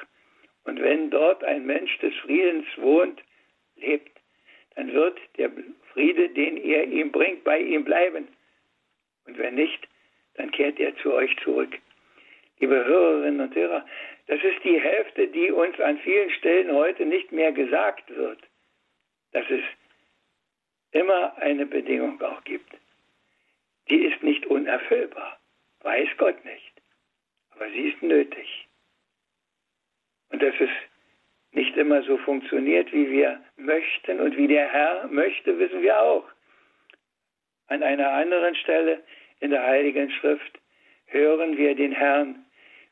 und 0.65 0.81
wenn 0.81 1.09
dort 1.09 1.43
ein 1.43 1.65
Mensch 1.65 1.97
des 1.99 2.13
Friedens 2.17 2.65
wohnt, 2.77 3.21
lebt, 3.75 4.17
dann 4.75 4.91
wird 4.93 5.19
der 5.37 5.51
Friede, 5.93 6.29
den 6.29 6.57
ihr 6.57 6.83
ihm 6.83 7.11
bringt, 7.11 7.43
bei 7.43 7.59
ihm 7.59 7.83
bleiben. 7.83 8.27
Und 9.25 9.37
wenn 9.37 9.55
nicht, 9.55 9.87
dann 10.35 10.51
kehrt 10.51 10.79
er 10.79 10.95
zu 10.97 11.13
euch 11.13 11.35
zurück. 11.43 11.77
Liebe 12.59 12.85
Hörerinnen 12.85 13.41
und 13.41 13.55
Hörer, 13.55 13.85
das 14.27 14.41
ist 14.43 14.63
die 14.63 14.79
Hälfte, 14.79 15.27
die 15.27 15.51
uns 15.51 15.79
an 15.79 15.97
vielen 15.99 16.29
Stellen 16.31 16.71
heute 16.71 17.05
nicht 17.05 17.31
mehr 17.31 17.51
gesagt 17.51 18.09
wird, 18.15 18.39
dass 19.31 19.45
es 19.49 19.61
immer 20.91 21.37
eine 21.37 21.65
Bedingung 21.65 22.21
auch 22.21 22.43
gibt 22.43 22.73
die 23.89 24.05
ist 24.05 24.23
nicht 24.23 24.45
unerfüllbar. 24.45 25.39
Weiß 25.81 26.09
Gott 26.17 26.43
nicht. 26.45 26.73
Aber 27.51 27.69
sie 27.69 27.89
ist 27.89 28.01
nötig. 28.01 28.67
Und 30.29 30.41
dass 30.41 30.55
es 30.59 30.69
nicht 31.51 31.75
immer 31.77 32.01
so 32.03 32.17
funktioniert, 32.17 32.91
wie 32.91 33.09
wir 33.11 33.43
möchten 33.57 34.19
und 34.19 34.35
wie 34.37 34.47
der 34.47 34.67
Herr 34.71 35.07
möchte, 35.07 35.59
wissen 35.59 35.81
wir 35.81 36.01
auch. 36.01 36.25
An 37.67 37.83
einer 37.83 38.11
anderen 38.11 38.55
Stelle 38.55 39.03
in 39.39 39.51
der 39.51 39.63
Heiligen 39.63 40.09
Schrift 40.11 40.59
hören 41.13 41.57
wir 41.57 41.75
den 41.75 41.91
Herrn, 41.91 42.43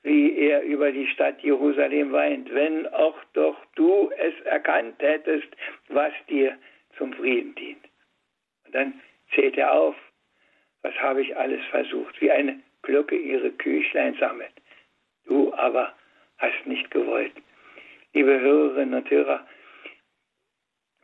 wie 0.03 0.37
er 0.37 0.63
über 0.63 0.91
die 0.91 1.07
Stadt 1.07 1.41
Jerusalem 1.41 2.11
weint, 2.11 2.53
wenn 2.53 2.87
auch 2.87 3.17
doch 3.33 3.57
du 3.75 4.09
es 4.17 4.33
erkannt 4.45 4.95
hättest, 4.99 5.47
was 5.89 6.13
dir 6.29 6.57
zum 6.97 7.13
Frieden 7.13 7.53
dient. 7.55 7.85
Und 8.65 8.75
dann 8.75 9.01
zählt 9.33 9.57
er 9.57 9.73
auf, 9.73 9.95
was 10.81 10.93
habe 10.95 11.21
ich 11.21 11.35
alles 11.37 11.63
versucht, 11.69 12.19
wie 12.21 12.31
eine 12.31 12.59
Glocke 12.81 13.15
ihre 13.15 13.51
Küchlein 13.51 14.15
sammelt. 14.19 14.53
Du 15.25 15.53
aber 15.53 15.93
hast 16.37 16.65
nicht 16.65 16.89
gewollt. 16.89 17.33
Liebe 18.13 18.39
Hörerinnen 18.39 18.95
und 18.95 19.09
Hörer, 19.09 19.45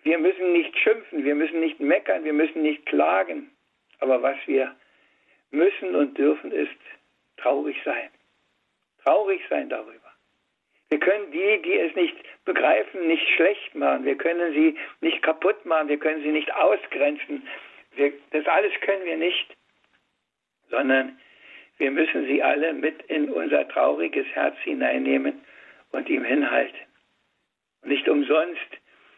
wir 0.04 0.18
müssen 0.18 0.54
nicht 0.54 0.76
schimpfen, 0.78 1.24
wir 1.24 1.36
müssen 1.36 1.60
nicht 1.60 1.80
meckern, 1.80 2.24
wir 2.24 2.34
müssen 2.34 2.62
nicht 2.62 2.86
klagen. 2.86 3.52
Aber 4.00 4.22
was 4.22 4.38
wir 4.46 4.76
müssen 5.52 5.96
und 5.96 6.18
dürfen, 6.18 6.52
ist 6.52 6.72
traurig 7.38 7.78
sein. 7.84 8.10
Traurig 9.04 9.42
sein 9.50 9.70
darüber. 9.70 10.12
Wir 10.90 11.00
können 11.00 11.32
die, 11.32 11.62
die 11.64 11.78
es 11.78 11.96
nicht 11.96 12.16
begreifen, 12.46 13.08
nicht 13.08 13.28
schlecht 13.36 13.76
machen. 13.76 14.06
Wir 14.06 14.18
können 14.18 14.54
sie 14.54 14.78
nicht 15.02 15.22
kaputt 15.22 15.66
machen. 15.66 15.90
Wir 15.90 15.98
können 15.98 16.24
sie 16.24 16.32
nicht 16.32 16.54
ausgrenzen. 16.54 17.48
Wir, 17.96 18.14
das 18.32 18.46
alles 18.48 18.74
können 18.82 19.06
wir 19.06 19.18
nicht 19.18 19.58
sondern 20.70 21.18
wir 21.78 21.92
müssen 21.92 22.26
sie 22.26 22.42
alle 22.42 22.74
mit 22.74 23.04
in 23.04 23.30
unser 23.30 23.68
trauriges 23.68 24.26
Herz 24.34 24.58
hineinnehmen 24.64 25.42
und 25.92 26.10
ihm 26.10 26.24
hinhalten. 26.24 26.80
Und 27.82 27.90
nicht 27.90 28.08
umsonst 28.10 28.68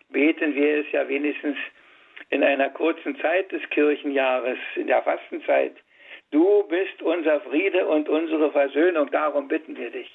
beten 0.10 0.56
wir 0.56 0.80
es 0.80 0.92
ja 0.92 1.08
wenigstens 1.08 1.58
in 2.30 2.44
einer 2.44 2.70
kurzen 2.70 3.18
Zeit 3.20 3.52
des 3.52 3.68
Kirchenjahres, 3.70 4.58
in 4.76 4.88
der 4.88 5.02
Fastenzeit. 5.04 5.76
Du 6.32 6.64
bist 6.64 7.02
unser 7.02 7.42
Friede 7.42 7.88
und 7.88 8.08
unsere 8.08 8.52
Versöhnung, 8.52 9.10
darum 9.12 9.48
bitten 9.48 9.76
wir 9.76 9.90
dich. 9.90 10.12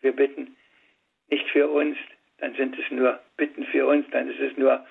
Wir 0.00 0.12
bitten 0.12 0.56
nicht 1.28 1.48
für 1.50 1.68
uns, 1.68 1.96
dann 2.38 2.54
sind 2.54 2.78
es 2.78 2.90
nur 2.90 3.18
Bitten 3.36 3.64
für 3.66 3.86
uns, 3.86 4.06
dann 4.10 4.30
ist 4.30 4.40
es 4.40 4.56
nur 4.56 4.86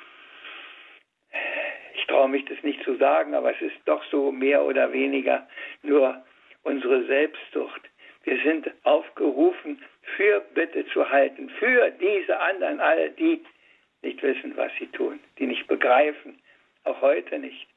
ich 2.05 2.05
traue 2.07 2.29
mich 2.29 2.45
das 2.45 2.61
nicht 2.61 2.83
zu 2.83 2.95
sagen, 2.97 3.33
aber 3.33 3.51
es 3.55 3.61
ist 3.61 3.77
doch 3.85 4.03
so 4.11 4.31
mehr 4.31 4.63
oder 4.63 4.93
weniger 4.93 5.47
nur 5.81 6.23
unsere 6.63 7.03
Selbstsucht. 7.05 7.81
Wir 8.23 8.41
sind 8.43 8.69
aufgerufen, 8.83 9.81
für 10.15 10.41
Bitte 10.53 10.85
zu 10.87 11.09
halten, 11.09 11.49
für 11.49 11.89
diese 11.99 12.39
anderen, 12.39 12.79
alle, 12.79 13.09
die 13.09 13.43
nicht 14.03 14.21
wissen, 14.21 14.55
was 14.55 14.71
sie 14.77 14.87
tun, 14.87 15.19
die 15.39 15.47
nicht 15.47 15.67
begreifen, 15.67 16.39
auch 16.83 17.01
heute 17.01 17.39
nicht. 17.39 17.67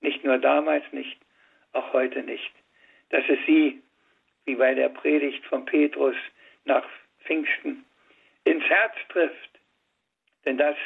Nicht 0.00 0.24
nur 0.24 0.38
damals 0.38 0.84
nicht, 0.92 1.18
auch 1.76 1.92
heute 1.92 2.22
nicht. 2.22 2.52
Dass 3.10 3.24
es 3.28 3.38
sie, 3.46 3.82
wie 4.44 4.54
bei 4.54 4.74
der 4.74 4.88
Predigt 4.88 5.44
von 5.46 5.64
Petrus 5.64 6.16
nach 6.64 6.84
Pfingsten, 7.24 7.84
ins 8.44 8.64
Herz 8.64 8.94
trifft. 9.08 9.50
Denn 10.44 10.56
das 10.56 10.76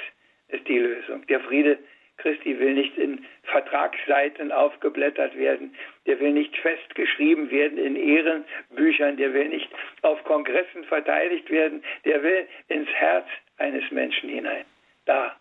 ist 0.48 0.66
die 0.66 0.78
Lösung. 0.78 1.26
Der 1.26 1.40
Friede 1.40 1.78
Christi 2.20 2.58
will 2.58 2.74
nicht 2.74 2.96
in 2.98 3.24
Vertragsseiten 3.44 4.52
aufgeblättert 4.52 5.36
werden, 5.36 5.74
der 6.06 6.20
will 6.20 6.32
nicht 6.32 6.54
festgeschrieben 6.58 7.50
werden 7.50 7.78
in 7.78 7.96
Ehrenbüchern, 7.96 9.16
der 9.16 9.32
will 9.32 9.48
nicht 9.48 9.68
auf 10.02 10.22
Kongressen 10.24 10.84
verteidigt 10.84 11.48
werden, 11.50 11.82
der 12.04 12.22
will 12.22 12.46
ins 12.68 12.90
Herz 12.90 13.26
eines 13.56 13.90
Menschen 13.90 14.28
hinein. 14.28 14.64
Da 15.06 15.34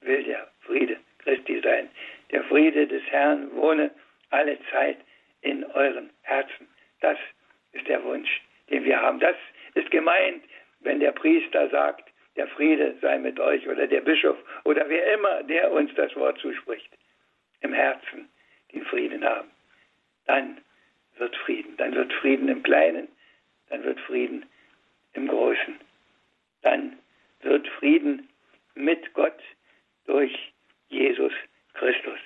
will 0.00 0.22
der 0.22 0.50
Friede 0.62 0.96
Christi 1.18 1.60
sein. 1.60 1.88
Der 2.30 2.44
Friede 2.44 2.86
des 2.86 3.02
Herrn 3.10 3.54
wohne 3.54 3.90
alle 4.32 4.58
Zeit 4.70 4.98
in 5.42 5.64
euren 5.64 6.10
Herzen. 6.22 6.68
Das 7.00 7.18
ist 7.72 7.86
der 7.88 8.02
Wunsch, 8.04 8.40
den 8.70 8.84
wir 8.84 9.00
haben. 9.00 9.20
Das 9.20 9.36
ist 9.74 9.90
gemeint, 9.90 10.44
wenn 10.80 11.00
der 11.00 11.12
Priester 11.12 11.68
sagt, 11.70 12.10
der 12.36 12.48
Friede 12.48 12.96
sei 13.00 13.18
mit 13.18 13.38
euch 13.38 13.68
oder 13.68 13.86
der 13.86 14.00
Bischof 14.00 14.36
oder 14.64 14.88
wer 14.88 15.12
immer, 15.12 15.42
der 15.42 15.70
uns 15.70 15.94
das 15.94 16.14
Wort 16.16 16.38
zuspricht, 16.38 16.90
im 17.60 17.72
Herzen 17.72 18.28
den 18.72 18.84
Frieden 18.86 19.24
haben. 19.24 19.50
Dann 20.26 20.58
wird 21.18 21.36
Frieden. 21.36 21.76
Dann 21.76 21.94
wird 21.94 22.12
Frieden 22.14 22.48
im 22.48 22.62
Kleinen, 22.62 23.08
dann 23.68 23.84
wird 23.84 24.00
Frieden 24.00 24.46
im 25.12 25.28
Großen. 25.28 25.78
Dann 26.62 26.98
wird 27.42 27.68
Frieden 27.68 28.28
mit 28.74 29.12
Gott 29.14 29.40
durch 30.06 30.52
Jesus 30.88 31.32
Christus. 31.74 32.18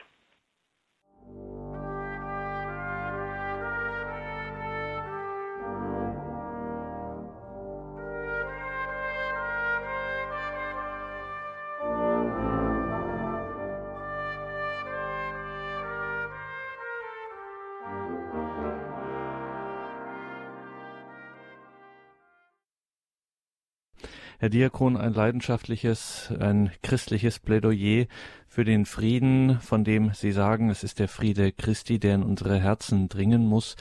Herr 24.39 24.51
Diakon, 24.51 24.99
ein 24.99 25.15
leidenschaftliches, 25.15 26.31
ein 26.39 26.71
christliches 26.83 27.39
Plädoyer 27.39 28.05
für 28.47 28.67
den 28.67 28.85
Frieden, 28.85 29.61
von 29.61 29.83
dem 29.83 30.13
Sie 30.13 30.31
sagen, 30.31 30.69
es 30.69 30.85
ist 30.85 30.99
der 30.99 31.09
Friede 31.09 31.53
Christi, 31.53 31.99
der 31.99 32.17
in 32.17 32.23
unsere 32.23 32.61
Herzen 32.61 33.09
dringen 33.09 33.47
muss, 33.47 33.77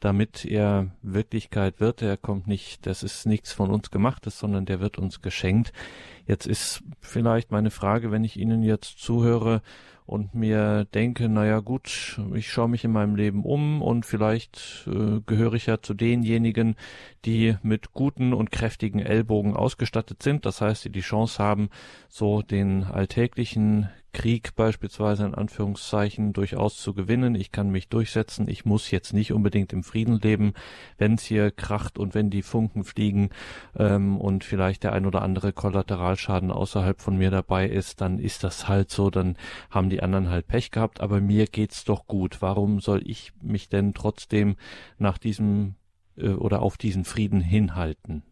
damit 0.00 0.44
er 0.44 0.90
Wirklichkeit 1.02 1.80
wird. 1.80 2.02
Er 2.02 2.16
kommt 2.16 2.46
nicht, 2.46 2.86
das 2.86 3.02
ist 3.02 3.26
nichts 3.26 3.52
von 3.52 3.70
uns 3.70 3.90
gemachtes, 3.90 4.38
sondern 4.38 4.66
der 4.66 4.80
wird 4.80 4.98
uns 4.98 5.22
geschenkt. 5.22 5.72
Jetzt 6.26 6.46
ist 6.46 6.82
vielleicht 7.00 7.50
meine 7.50 7.70
Frage, 7.70 8.10
wenn 8.10 8.24
ich 8.24 8.36
Ihnen 8.36 8.62
jetzt 8.62 8.98
zuhöre 8.98 9.62
und 10.08 10.34
mir 10.34 10.86
denke, 10.94 11.28
naja 11.28 11.60
gut, 11.60 12.18
ich 12.32 12.50
schaue 12.50 12.70
mich 12.70 12.82
in 12.82 12.92
meinem 12.92 13.14
Leben 13.14 13.44
um 13.44 13.82
und 13.82 14.06
vielleicht 14.06 14.86
äh, 14.86 15.20
gehöre 15.26 15.52
ich 15.52 15.66
ja 15.66 15.82
zu 15.82 15.92
denjenigen, 15.92 16.76
die 17.26 17.56
mit 17.62 17.92
guten 17.92 18.32
und 18.32 18.50
kräftigen 18.50 19.00
Ellbogen 19.00 19.54
ausgestattet 19.54 20.22
sind. 20.22 20.46
Das 20.46 20.62
heißt, 20.62 20.86
die 20.86 20.90
die 20.90 21.00
Chance 21.00 21.42
haben, 21.42 21.68
so 22.08 22.40
den 22.40 22.84
alltäglichen 22.84 23.90
Krieg 24.12 24.56
beispielsweise 24.56 25.26
in 25.26 25.34
Anführungszeichen 25.34 26.32
durchaus 26.32 26.76
zu 26.78 26.94
gewinnen. 26.94 27.34
Ich 27.34 27.52
kann 27.52 27.70
mich 27.70 27.88
durchsetzen. 27.88 28.48
Ich 28.48 28.64
muss 28.64 28.90
jetzt 28.90 29.12
nicht 29.12 29.32
unbedingt 29.32 29.72
im 29.72 29.82
Frieden 29.82 30.18
leben, 30.20 30.54
wenn 30.96 31.14
es 31.14 31.24
hier 31.24 31.50
kracht 31.50 31.98
und 31.98 32.14
wenn 32.14 32.30
die 32.30 32.42
Funken 32.42 32.84
fliegen 32.84 33.30
ähm, 33.76 34.16
und 34.18 34.44
vielleicht 34.44 34.84
der 34.84 34.92
ein 34.92 35.06
oder 35.06 35.22
andere 35.22 35.52
Kollateralschaden 35.52 36.50
außerhalb 36.50 37.00
von 37.00 37.16
mir 37.16 37.30
dabei 37.30 37.68
ist, 37.68 38.00
dann 38.00 38.18
ist 38.18 38.44
das 38.44 38.68
halt 38.68 38.90
so. 38.90 39.10
Dann 39.10 39.36
haben 39.70 39.90
die 39.90 40.02
anderen 40.02 40.30
halt 40.30 40.46
Pech 40.48 40.70
gehabt. 40.70 41.00
Aber 41.00 41.20
mir 41.20 41.46
geht's 41.46 41.84
doch 41.84 42.06
gut. 42.06 42.40
Warum 42.40 42.80
soll 42.80 43.02
ich 43.04 43.32
mich 43.42 43.68
denn 43.68 43.94
trotzdem 43.94 44.56
nach 44.98 45.18
diesem 45.18 45.74
äh, 46.16 46.30
oder 46.30 46.62
auf 46.62 46.76
diesen 46.76 47.04
Frieden 47.04 47.40
hinhalten? 47.40 48.22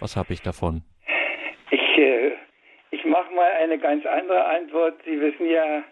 Was 0.00 0.16
habe 0.16 0.32
ich 0.32 0.42
davon? 0.42 0.82
Ich 1.70 1.98
äh, 1.98 2.27
ich 2.90 3.04
mache 3.04 3.32
mal 3.34 3.50
eine 3.52 3.78
ganz 3.78 4.04
andere 4.06 4.44
Antwort. 4.44 4.94
Sie 5.04 5.20
wissen 5.20 5.48
ja, 5.48 5.84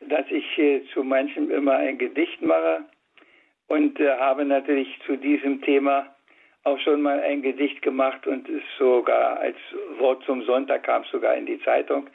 dass 0.00 0.26
ich 0.30 0.58
äh, 0.58 0.82
zu 0.92 1.04
manchem 1.04 1.50
immer 1.50 1.76
ein 1.76 1.98
Gedicht 1.98 2.42
mache 2.42 2.84
und 3.68 4.00
äh, 4.00 4.16
habe 4.18 4.44
natürlich 4.44 4.98
zu 5.06 5.16
diesem 5.16 5.62
Thema 5.62 6.14
auch 6.64 6.78
schon 6.80 7.00
mal 7.02 7.20
ein 7.20 7.42
Gedicht 7.42 7.80
gemacht 7.82 8.26
und 8.26 8.48
es 8.48 8.62
sogar 8.78 9.38
als 9.38 9.56
Wort 9.98 10.22
zum 10.24 10.42
Sonntag 10.42 10.82
kam 10.82 11.04
sogar 11.04 11.34
in 11.34 11.46
die 11.46 11.60
Zeitung. 11.62 12.08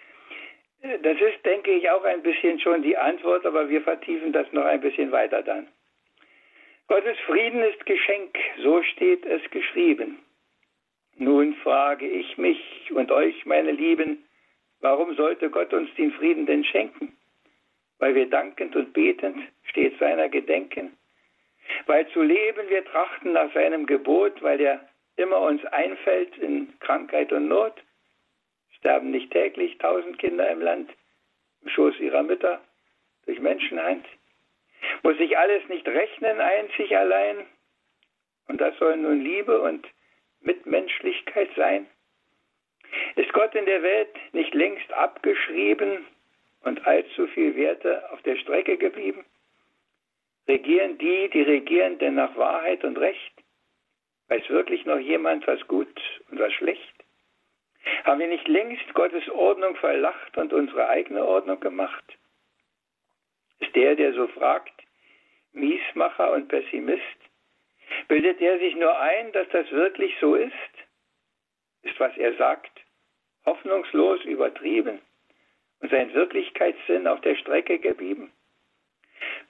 Äh, 0.82 1.00
das 1.00 1.20
ist, 1.20 1.46
denke 1.46 1.72
ich, 1.72 1.90
auch 1.90 2.03
ein 2.03 2.22
bisschen 2.22 2.59
schon 2.59 2.81
die 2.81 2.98
Antwort, 2.98 3.46
aber 3.46 3.70
wir 3.70 3.81
vertiefen 3.81 4.33
das 4.33 4.51
noch 4.51 4.66
ein 4.66 4.81
bisschen 4.81 5.12
weiter 5.12 5.42
dann. 5.42 5.68
Gottes 6.88 7.18
Frieden 7.25 7.64
ist 7.64 7.86
Geschenk, 7.86 8.38
so 8.62 8.83
steht 8.83 9.25
es 9.25 9.42
geschrieben. 9.50 10.20
Nun 11.18 11.55
frage 11.55 12.07
ich 12.07 12.38
mich 12.38 12.92
und 12.94 13.12
euch, 13.12 13.46
meine 13.46 13.72
Lieben, 13.72 14.25
warum 14.85 15.15
sollte 15.15 15.50
Gott 15.50 15.74
uns 15.74 15.89
den 15.95 16.11
Frieden 16.11 16.45
denn 16.45 16.63
schenken? 16.63 17.17
Weil 17.98 18.13
wir 18.13 18.29
dankend 18.29 18.75
und 18.75 18.93
betend 18.93 19.41
stets 19.63 19.98
seiner 19.98 20.29
gedenken? 20.29 20.95
Weil 21.87 22.07
zu 22.09 22.21
leben 22.21 22.69
wir 22.69 22.85
trachten 22.85 23.33
nach 23.33 23.51
seinem 23.55 23.87
Gebot, 23.87 24.43
weil 24.43 24.61
er 24.61 24.87
immer 25.15 25.41
uns 25.41 25.65
einfällt 25.65 26.37
in 26.37 26.71
Krankheit 26.81 27.31
und 27.31 27.48
Not? 27.48 27.74
Sterben 28.77 29.09
nicht 29.09 29.31
täglich 29.31 29.75
tausend 29.79 30.19
Kinder 30.19 30.48
im 30.51 30.61
Land 30.61 30.91
im 31.63 31.69
Schoß 31.69 32.00
ihrer 32.00 32.21
Mütter 32.21 32.61
durch 33.25 33.39
Menschenhand? 33.39 34.05
Muss 35.01 35.17
sich 35.17 35.35
alles 35.35 35.67
nicht 35.67 35.87
rechnen, 35.87 36.39
einzig 36.39 36.95
allein? 36.95 37.37
Und 38.48 38.61
das 38.61 38.77
soll 38.77 38.98
nun 38.98 39.19
Liebe 39.19 39.59
und 39.61 39.87
Mitmenschlichkeit 40.41 41.50
sein? 41.55 41.87
Ist 43.16 43.31
Gott 43.34 43.55
in 43.55 43.66
der 43.66 43.81
Welt 43.81 44.16
nicht 44.34 44.53
längst 44.53 44.92
abgeschrieben 44.94 46.05
und 46.64 46.86
allzu 46.86 47.27
viel 47.27 47.55
Werte 47.55 48.12
auf 48.12 48.22
der 48.24 48.36
Strecke 48.38 48.77
geblieben? 48.77 49.25
Regieren 50.48 50.98
die, 50.98 51.29
die 51.29 51.42
regieren 51.42 51.98
denn 51.98 52.16
nach 52.16 52.36
Wahrheit 52.36 52.84
und 52.84 52.98
Recht? 52.98 53.34
Weiß 54.27 54.48
wirklich 54.50 54.86
noch 54.86 55.00
jemand, 55.00 55.46
was 55.48 55.66
gut 55.68 56.01
und 56.29 56.40
was 56.40 56.53
schlecht? 56.53 56.94
Haben 58.03 58.20
wir 58.20 58.27
nicht 58.27 58.48
längst 58.48 58.94
Gottes 58.94 59.27
Ordnung 59.29 59.75
verlacht 59.75 60.38
und 60.38 60.53
unsere 60.53 60.90
eigene 60.90 61.24
Ordnung 61.24 61.60
gemacht? 61.60 62.03
Ist 63.60 63.75
der, 63.75 63.96
der 63.96 64.14
so 64.14 64.27
fragt, 64.27 64.74
Miesmacher 65.53 66.31
und 66.31 66.48
Pessimist? 66.48 67.01
Bildet 68.08 68.42
er 68.42 68.60
sich 68.60 68.75
nur 68.75 69.00
ein, 69.00 69.31
dass 69.31 69.48
das 69.50 69.70
wirklich 69.72 70.14
so 70.20 70.36
ist? 70.36 70.53
Ist, 71.84 72.00
was 72.00 72.16
er 72.18 72.34
sagt, 72.36 72.84
hoffnungslos 73.46 74.24
übertrieben 74.25 75.00
und 75.81 75.92
sein 75.92 76.14
Wirklichkeitssinn 76.14 77.08
auf 77.08 77.22
der 77.22 77.36
Strecke 77.36 77.79
geblieben? 77.79 78.31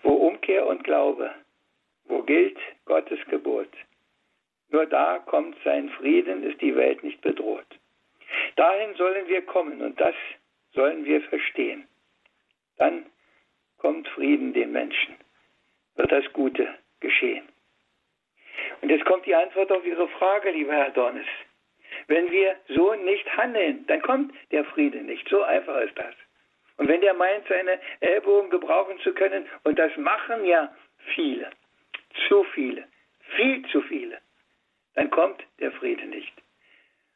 Wo 0.03 0.13
Umkehr 0.13 0.65
und 0.67 0.83
Glaube, 0.83 1.31
wo 2.05 2.21
gilt 2.21 2.57
Gottes 2.85 3.19
Gebot? 3.29 3.69
Nur 4.69 4.85
da 4.85 5.19
kommt 5.19 5.57
sein 5.63 5.89
Frieden, 5.89 6.43
ist 6.43 6.61
die 6.61 6.75
Welt 6.75 7.03
nicht 7.03 7.21
bedroht. 7.21 7.65
Dahin 8.55 8.95
sollen 8.95 9.27
wir 9.27 9.41
kommen 9.43 9.81
und 9.81 9.99
das 9.99 10.15
sollen 10.73 11.05
wir 11.05 11.21
verstehen. 11.21 11.87
Dann 12.77 13.05
kommt 13.77 14.07
Frieden 14.09 14.53
den 14.53 14.71
Menschen, 14.71 15.15
wird 15.95 16.11
das 16.11 16.25
Gute 16.33 16.67
geschehen. 16.99 17.47
Und 18.81 18.89
jetzt 18.89 19.05
kommt 19.05 19.25
die 19.25 19.35
Antwort 19.35 19.71
auf 19.71 19.85
Ihre 19.85 20.07
Frage, 20.09 20.51
lieber 20.51 20.73
Herr 20.73 20.91
Dornes. 20.91 21.27
Wenn 22.07 22.31
wir 22.31 22.55
so 22.69 22.93
nicht 22.95 23.25
handeln, 23.37 23.85
dann 23.87 24.01
kommt 24.01 24.33
der 24.51 24.63
Friede 24.65 24.99
nicht. 24.99 25.27
So 25.29 25.41
einfach 25.43 25.77
ist 25.81 25.97
das. 25.97 26.13
Und 26.77 26.87
wenn 26.87 27.01
der 27.01 27.13
meint, 27.13 27.47
seine 27.47 27.79
Ellbogen 28.01 28.49
gebrauchen 28.49 28.99
zu 28.99 29.13
können, 29.13 29.45
und 29.63 29.79
das 29.79 29.95
machen 29.97 30.45
ja 30.45 30.73
viele, 31.15 31.49
zu 32.27 32.43
viele, 32.53 32.85
viel 33.35 33.65
zu 33.67 33.81
viele, 33.81 34.17
dann 34.95 35.09
kommt 35.09 35.41
der 35.59 35.71
Friede 35.71 36.05
nicht. 36.05 36.33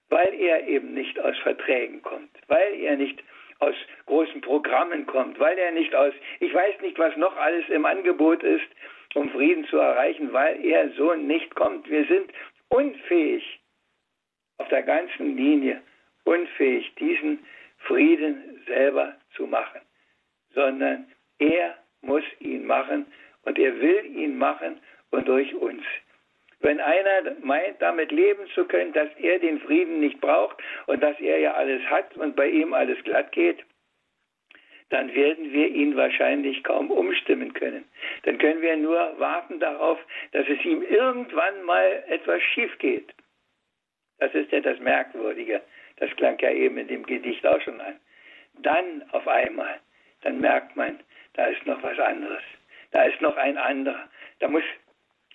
Weil 0.10 0.34
er 0.34 0.68
eben 0.68 0.94
nicht 0.94 1.20
aus 1.20 1.38
Verträgen 1.40 2.02
kommt, 2.02 2.32
weil 2.48 2.74
er 2.76 2.96
nicht 2.96 3.22
aus 3.60 3.76
großen 4.06 4.42
Programmen 4.42 5.06
kommt, 5.06 5.40
weil 5.40 5.58
er 5.58 5.72
nicht 5.72 5.94
aus, 5.94 6.14
ich 6.40 6.54
weiß 6.54 6.82
nicht, 6.82 6.98
was 6.98 7.16
noch 7.18 7.36
alles 7.38 7.68
im 7.70 7.86
Angebot 7.86 8.42
ist, 8.42 8.66
um 9.16 9.30
Frieden 9.32 9.66
zu 9.66 9.78
erreichen, 9.78 10.32
weil 10.32 10.64
er 10.66 10.90
so 10.92 11.14
nicht 11.14 11.54
kommt. 11.56 11.90
Wir 11.90 12.06
sind 12.06 12.32
unfähig, 12.70 13.59
auf 14.60 14.68
der 14.70 14.84
ganzen 14.84 15.36
Linie 15.36 15.82
unfähig, 16.24 16.94
diesen 16.96 17.40
Frieden 17.80 18.62
selber 18.68 19.16
zu 19.36 19.48
machen, 19.48 19.82
sondern 20.54 21.08
er 21.40 21.76
muss 22.02 22.24
ihn 22.40 22.66
machen 22.66 23.06
und 23.44 23.58
er 23.58 23.80
will 23.82 24.06
ihn 24.06 24.38
machen 24.38 24.80
und 25.12 25.28
durch 25.28 25.54
uns. 25.56 25.84
Wenn 26.62 26.80
einer 26.82 27.36
meint, 27.42 27.82
damit 27.82 28.12
leben 28.12 28.46
zu 28.54 28.66
können, 28.66 28.92
dass 28.94 29.10
er 29.18 29.40
den 29.40 29.62
Frieden 29.62 30.02
nicht 30.02 30.20
braucht 30.20 30.58
und 30.88 31.02
dass 31.02 31.20
er 31.20 31.40
ja 31.40 31.54
alles 31.54 31.82
hat 31.90 32.16
und 32.18 32.36
bei 32.36 32.50
ihm 32.50 32.74
alles 32.74 33.02
glatt 33.06 33.32
geht, 33.32 33.64
dann 34.90 35.14
werden 35.14 35.54
wir 35.54 35.68
ihn 35.68 35.96
wahrscheinlich 35.96 36.64
kaum 36.64 36.92
umstimmen 36.92 37.54
können. 37.54 37.86
Dann 38.24 38.40
können 38.40 38.62
wir 38.62 38.76
nur 38.76 39.20
warten 39.20 39.60
darauf, 39.60 40.00
dass 40.32 40.48
es 40.50 40.64
ihm 40.66 40.82
irgendwann 40.82 41.64
mal 41.64 42.04
etwas 42.08 42.42
schief 42.42 42.78
geht. 42.80 43.14
Das 44.20 44.34
ist 44.34 44.52
ja 44.52 44.60
das 44.60 44.80
Merkwürdige. 44.80 45.62
Das 45.98 46.10
klang 46.16 46.38
ja 46.40 46.52
eben 46.52 46.78
in 46.78 46.88
dem 46.88 47.06
Gedicht 47.06 47.46
auch 47.46 47.62
schon 47.62 47.80
an. 47.82 48.00
Dann 48.62 49.04
auf 49.12 49.28
einmal, 49.28 49.80
dann 50.22 50.40
merkt 50.40 50.76
man, 50.76 51.00
da 51.34 51.46
ist 51.46 51.66
noch 51.66 51.82
was 51.84 51.98
anderes. 52.00 52.44
Da 52.92 53.04
ist 53.04 53.22
noch 53.22 53.38
ein 53.38 53.58
anderer. 53.58 54.10
Da 54.40 54.48
muss 54.48 54.64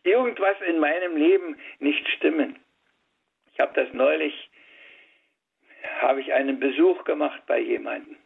irgendwas 0.03 0.57
in 0.67 0.79
meinem 0.79 1.17
Leben 1.17 1.59
nicht 1.79 2.07
stimmen. 2.11 2.59
Ich 3.53 3.61
habe 3.61 3.73
das 3.75 3.93
neulich 3.93 4.51
habe 6.01 6.21
ich 6.21 6.33
einen 6.33 6.59
Besuch 6.59 7.05
gemacht 7.05 7.43
bei 7.47 7.59
jemandem, 7.59 8.17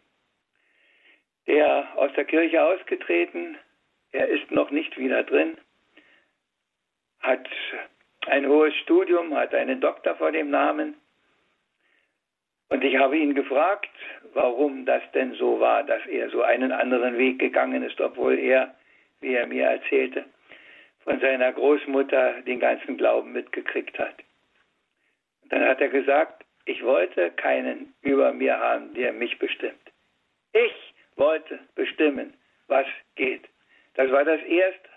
der 1.47 1.89
aus 1.97 2.13
der 2.15 2.25
Kirche 2.25 2.63
ausgetreten, 2.63 3.59
er 4.13 4.29
ist 4.29 4.51
noch 4.51 4.71
nicht 4.71 4.97
wieder 4.97 5.23
drin, 5.23 5.59
hat 7.21 7.49
ein 8.29 8.47
hohes 8.49 8.75
Studium, 8.77 9.35
hat 9.35 9.55
einen 9.55 9.81
Doktor 9.81 10.17
vor 10.17 10.33
dem 10.33 10.51
Namen. 10.51 10.95
Und 12.69 12.85
ich 12.85 12.97
habe 12.97 13.17
ihn 13.17 13.35
gefragt, 13.35 13.91
warum 14.35 14.85
das 14.85 15.03
denn 15.13 15.33
so 15.35 15.59
war, 15.59 15.83
dass 15.85 16.05
er 16.07 16.29
so 16.31 16.43
einen 16.43 16.71
anderen 16.71 17.17
Weg 17.17 17.39
gegangen 17.39 17.83
ist, 17.83 18.01
obwohl 18.01 18.39
er, 18.39 18.75
wie 19.21 19.35
er 19.35 19.47
mir 19.47 19.67
erzählte, 19.67 20.25
von 21.05 21.19
seiner 21.21 21.53
Großmutter 21.53 22.43
den 22.43 22.61
ganzen 22.61 22.99
Glauben 22.99 23.33
mitgekriegt 23.33 23.99
hat. 23.99 24.15
Und 25.43 25.53
dann 25.53 25.65
hat 25.65 25.81
er 25.81 25.89
gesagt, 25.89 26.45
ich 26.67 26.85
wollte 26.85 27.31
keinen 27.31 27.95
über 28.03 28.33
mir 28.35 28.59
haben, 28.59 28.93
der 28.93 29.15
mich 29.15 29.39
bestimmt. 29.39 29.91
Ich 30.53 30.95
wollte 31.17 31.59
bestimmen, 31.75 32.35
was 32.67 32.87
geht. 33.17 33.49
Das 33.95 34.11
war 34.13 34.25
das 34.25 34.43
Erste. 34.43 34.89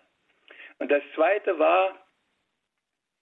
Und 0.79 0.91
das 0.91 1.03
Zweite 1.15 1.57
war, 1.57 1.97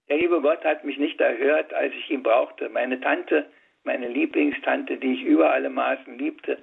der 0.10 0.18
liebe 0.18 0.42
Gott 0.42 0.64
hat 0.66 0.84
mich 0.84 0.98
nicht 0.98 1.22
erhört, 1.22 1.74
als 1.74 1.94
ich 1.94 2.10
ihn 2.10 2.24
brauchte. 2.24 2.70
Meine 2.70 3.00
Tante, 3.00 3.46
meine 3.84 4.08
Lieblingstante, 4.08 4.98
die 4.98 5.14
ich 5.14 5.24
über 5.24 5.52
alle 5.52 5.70
Maßen 5.70 6.18
liebte, 6.18 6.58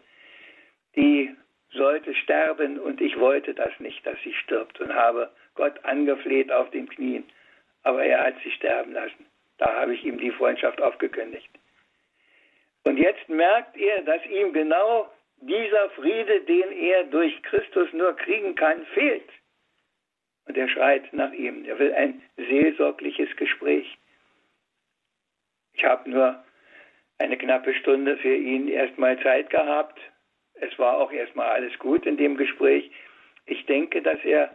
die 0.96 1.34
sollte 1.72 2.14
sterben 2.14 2.78
und 2.78 3.00
ich 3.00 3.18
wollte 3.18 3.54
das 3.54 3.70
nicht, 3.78 4.04
dass 4.06 4.16
sie 4.24 4.32
stirbt 4.32 4.80
und 4.80 4.94
habe 4.94 5.30
Gott 5.54 5.84
angefleht 5.84 6.50
auf 6.50 6.70
den 6.70 6.88
Knien. 6.88 7.24
Aber 7.82 8.04
er 8.04 8.24
hat 8.24 8.34
sie 8.42 8.50
sterben 8.50 8.92
lassen. 8.92 9.26
Da 9.58 9.72
habe 9.74 9.94
ich 9.94 10.04
ihm 10.04 10.18
die 10.18 10.32
Freundschaft 10.32 10.82
aufgekündigt. 10.82 11.48
Und 12.84 12.98
jetzt 12.98 13.28
merkt 13.28 13.76
er, 13.76 14.02
dass 14.02 14.24
ihm 14.26 14.52
genau 14.52 15.10
dieser 15.40 15.90
Friede, 15.90 16.40
den 16.42 16.72
er 16.72 17.04
durch 17.04 17.42
Christus 17.42 17.92
nur 17.92 18.14
kriegen 18.16 18.54
kann, 18.54 18.84
fehlt. 18.94 19.28
Und 20.46 20.56
er 20.56 20.68
schreit 20.68 21.12
nach 21.12 21.32
ihm. 21.32 21.64
Er 21.64 21.78
will 21.78 21.92
ein 21.92 22.22
seelsorgliches 22.36 23.34
Gespräch. 23.36 23.98
Ich 25.74 25.84
habe 25.84 26.08
nur 26.08 26.42
eine 27.18 27.36
knappe 27.36 27.74
Stunde 27.74 28.16
für 28.18 28.34
ihn 28.34 28.68
erstmal 28.68 29.20
Zeit 29.22 29.50
gehabt. 29.50 29.98
Es 30.54 30.78
war 30.78 30.98
auch 30.98 31.12
erstmal 31.12 31.48
alles 31.48 31.78
gut 31.78 32.06
in 32.06 32.16
dem 32.16 32.36
Gespräch. 32.36 32.90
Ich 33.46 33.66
denke, 33.66 34.02
dass 34.02 34.18
er 34.24 34.54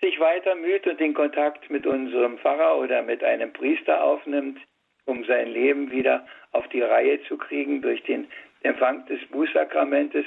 sich 0.00 0.18
weiter 0.20 0.54
müht 0.54 0.86
und 0.86 1.00
den 1.00 1.14
Kontakt 1.14 1.70
mit 1.70 1.86
unserem 1.86 2.38
Pfarrer 2.38 2.78
oder 2.78 3.02
mit 3.02 3.24
einem 3.24 3.52
Priester 3.52 4.02
aufnimmt, 4.02 4.58
um 5.06 5.24
sein 5.24 5.48
Leben 5.48 5.90
wieder 5.90 6.26
auf 6.52 6.68
die 6.68 6.82
Reihe 6.82 7.22
zu 7.24 7.36
kriegen 7.36 7.82
durch 7.82 8.02
den 8.04 8.28
Empfang 8.62 9.06
des 9.06 9.24
Bußsakramentes. 9.28 10.24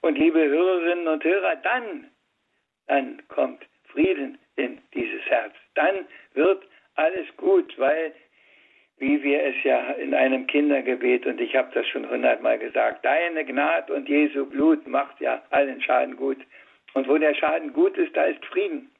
Und 0.00 0.18
liebe 0.18 0.40
Hörerinnen 0.40 1.08
und 1.08 1.24
Hörer, 1.24 1.56
dann, 1.56 2.10
dann 2.86 3.22
kommt 3.28 3.67
Frieden 3.88 4.38
in 4.56 4.78
dieses 4.94 5.22
Herz. 5.26 5.54
Dann 5.74 6.06
wird 6.34 6.62
alles 6.94 7.26
gut, 7.36 7.78
weil, 7.78 8.12
wie 8.98 9.22
wir 9.22 9.42
es 9.44 9.54
ja 9.64 9.90
in 9.92 10.14
einem 10.14 10.46
Kindergebet, 10.46 11.26
und 11.26 11.40
ich 11.40 11.54
habe 11.54 11.70
das 11.74 11.86
schon 11.86 12.08
hundertmal 12.08 12.58
gesagt, 12.58 13.04
deine 13.04 13.44
Gnade 13.44 13.92
und 13.92 14.08
Jesu 14.08 14.46
Blut 14.46 14.86
macht 14.86 15.20
ja 15.20 15.42
allen 15.50 15.80
Schaden 15.80 16.16
gut. 16.16 16.38
Und 16.94 17.08
wo 17.08 17.18
der 17.18 17.34
Schaden 17.34 17.72
gut 17.72 17.96
ist, 17.96 18.16
da 18.16 18.24
ist 18.24 18.44
Frieden. 18.46 18.90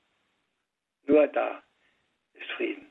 Nur 1.06 1.26
da 1.26 1.62
ist 2.34 2.50
Frieden. 2.52 2.86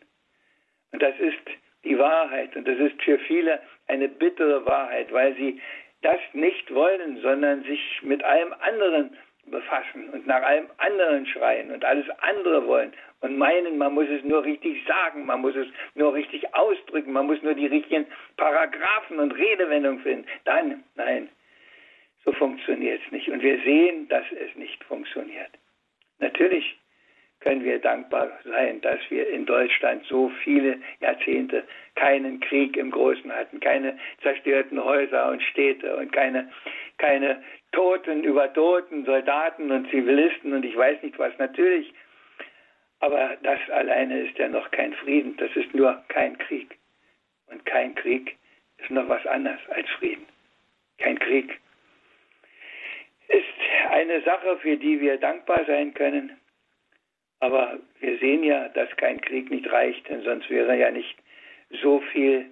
Und 0.92 1.02
das 1.02 1.18
ist 1.20 1.38
die 1.84 1.98
Wahrheit. 1.98 2.56
Und 2.56 2.68
das 2.68 2.78
ist 2.80 3.02
für 3.04 3.20
viele 3.20 3.62
eine 3.88 4.08
bittere 4.08 4.66
Wahrheit, 4.66 5.12
weil 5.12 5.36
sie 5.36 5.62
das 6.02 6.20
nicht 6.34 6.74
wollen, 6.74 7.22
sondern 7.22 7.64
sich 7.64 8.02
mit 8.02 8.24
allem 8.24 8.54
anderen 8.60 9.16
befassen 9.50 10.10
und 10.10 10.28
nach 10.28 10.44
allem 10.44 10.68
anderen 10.78 11.26
schreien 11.26 11.72
und 11.72 11.84
alles 11.86 12.06
andere 12.20 12.66
wollen 12.68 12.94
und 13.22 13.38
meinen, 13.38 13.78
man 13.78 13.94
muss 13.94 14.08
es 14.10 14.24
nur 14.24 14.44
richtig 14.44 14.86
sagen, 14.86 15.26
man 15.26 15.42
muss 15.42 15.56
es 15.56 15.68
nur 15.96 16.14
richtig 16.14 16.54
ausdrücken, 16.54 17.12
man 17.12 17.28
muss 17.28 17.42
nur 17.42 17.54
die 17.54 17.68
richtigen 17.68 18.06
Paragraphen 18.36 19.20
und 19.20 19.32
Redewendungen 19.32 20.02
finden. 20.02 20.28
Dann, 20.46 20.84
nein, 20.96 21.30
so 22.24 22.32
funktioniert 22.34 23.02
es 23.06 23.12
nicht. 23.12 23.30
Und 23.30 23.42
wir 23.42 23.58
sehen, 23.64 24.08
dass 24.10 24.26
es 24.32 24.56
nicht 24.56 24.84
funktioniert. 24.84 25.52
Natürlich 26.20 26.78
können 27.40 27.64
wir 27.64 27.80
dankbar 27.80 28.32
sein, 28.46 28.82
dass 28.82 29.00
wir 29.10 29.30
in 29.30 29.46
Deutschland 29.46 30.04
so 30.06 30.30
viele 30.44 30.80
Jahrzehnte 31.00 31.64
keinen 31.96 32.40
Krieg 32.40 32.76
im 32.78 32.92
Großen 32.92 33.32
hatten, 33.32 33.60
keine 33.60 33.98
zerstörten 34.22 34.84
Häuser 34.84 35.30
und 35.30 35.42
Städte 35.44 35.96
und 35.96 36.12
keine, 36.12 36.52
keine 36.98 37.44
Toten 37.72 38.24
über 38.24 38.52
Toten, 38.54 39.06
Soldaten 39.06 39.72
und 39.72 39.90
Zivilisten 39.90 40.54
und 40.54 40.66
ich 40.66 40.76
weiß 40.76 41.02
nicht 41.04 41.20
was. 41.20 41.38
Natürlich, 41.38 41.94
aber 43.00 43.38
das 43.44 43.60
alleine 43.70 44.22
ist 44.22 44.38
ja 44.38 44.48
noch 44.48 44.72
kein 44.72 44.94
Frieden. 44.94 45.38
Das 45.38 45.56
ist 45.56 45.74
nur 45.76 46.04
kein 46.08 46.38
Krieg. 46.40 46.78
Und 47.48 47.66
kein 47.66 47.94
Krieg 47.96 48.36
ist 48.80 48.90
noch 48.90 49.08
was 49.08 49.26
anderes 49.28 49.60
als 49.70 49.88
Frieden. 50.00 50.26
Kein 50.98 51.20
Krieg 51.20 51.60
ist 53.28 53.46
eine 53.92 54.22
Sache, 54.22 54.58
für 54.58 54.78
die 54.78 55.00
wir 55.00 55.18
dankbar 55.18 55.64
sein 55.68 55.94
können 55.94 56.32
aber 57.40 57.80
wir 58.00 58.18
sehen 58.18 58.44
ja, 58.44 58.70
dass 58.70 58.90
kein 58.98 59.22
Krieg 59.22 59.50
nicht 59.50 59.72
reicht, 59.72 60.08
denn 60.10 60.24
sonst 60.24 60.50
wäre 60.50 60.78
ja 60.78 60.92
nicht 60.92 61.16
so 61.82 62.00
viel 62.12 62.46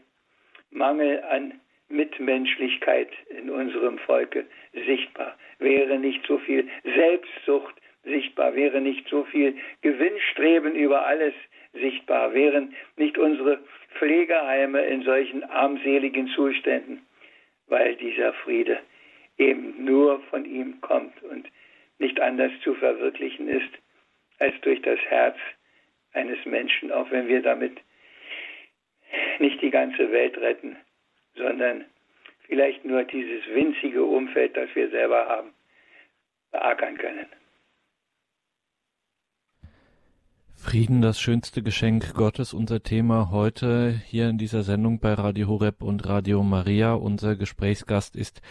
Mangel 0.72 1.24
an 1.24 1.60
Mitmenschlichkeit 1.90 3.10
in 3.30 3.50
unserem 3.50 3.98
Volke 4.00 4.46
sichtbar, 4.74 5.38
wäre 5.60 6.00
nicht 6.00 6.26
so 6.28 6.38
viel 6.40 6.68
Selbstsucht 6.84 7.76
sichtbar, 8.04 8.56
wäre 8.56 8.82
nicht 8.82 9.08
so 9.08 9.24
viel 9.26 9.56
Gewinnstreben 9.82 10.76
über 10.76 11.06
alles 11.06 11.34
sichtbar, 11.74 12.34
wären 12.34 12.76
nicht 12.98 13.18
unsere 13.18 13.60
Pflegeheime 13.98 14.86
in 14.86 15.04
solchen 15.04 15.44
armseligen 15.44 16.28
Zuständen, 16.30 17.06
weil 17.68 17.96
dieser 17.96 18.34
Friede 18.34 18.80
eben 19.38 19.84
nur 19.84 20.20
von 20.30 20.46
ihm 20.46 20.80
kommt 20.82 21.22
und 21.24 21.48
nicht 22.00 22.20
anders 22.20 22.52
zu 22.64 22.74
verwirklichen 22.76 23.48
ist 23.48 23.72
als 24.40 24.54
durch 24.62 24.82
das 24.82 25.00
Herz 25.10 25.38
eines 26.14 26.44
Menschen, 26.46 26.92
auch 26.92 27.10
wenn 27.12 27.28
wir 27.28 27.42
damit 27.42 27.78
nicht 29.40 29.62
die 29.62 29.70
ganze 29.70 30.12
Welt 30.12 30.38
retten, 30.38 30.78
sondern 31.36 31.86
vielleicht 32.48 32.86
nur 32.86 33.04
dieses 33.04 33.46
winzige 33.48 34.04
Umfeld, 34.04 34.56
das 34.56 34.70
wir 34.76 34.90
selber 34.90 35.28
haben, 35.28 35.54
beackern 36.52 36.98
können. 36.98 37.28
Frieden, 40.58 41.02
das 41.02 41.20
schönste 41.20 41.62
Geschenk 41.62 42.16
Gottes, 42.16 42.54
unser 42.54 42.82
Thema 42.82 43.30
heute 43.30 44.02
hier 44.08 44.30
in 44.30 44.40
dieser 44.40 44.64
Sendung 44.64 45.00
bei 45.00 45.14
Radio 45.14 45.48
Horeb 45.48 45.84
und 45.84 46.08
Radio 46.08 46.42
Maria. 46.42 46.94
Unser 46.94 47.36
Gesprächsgast 47.36 48.16
ist 48.16 48.42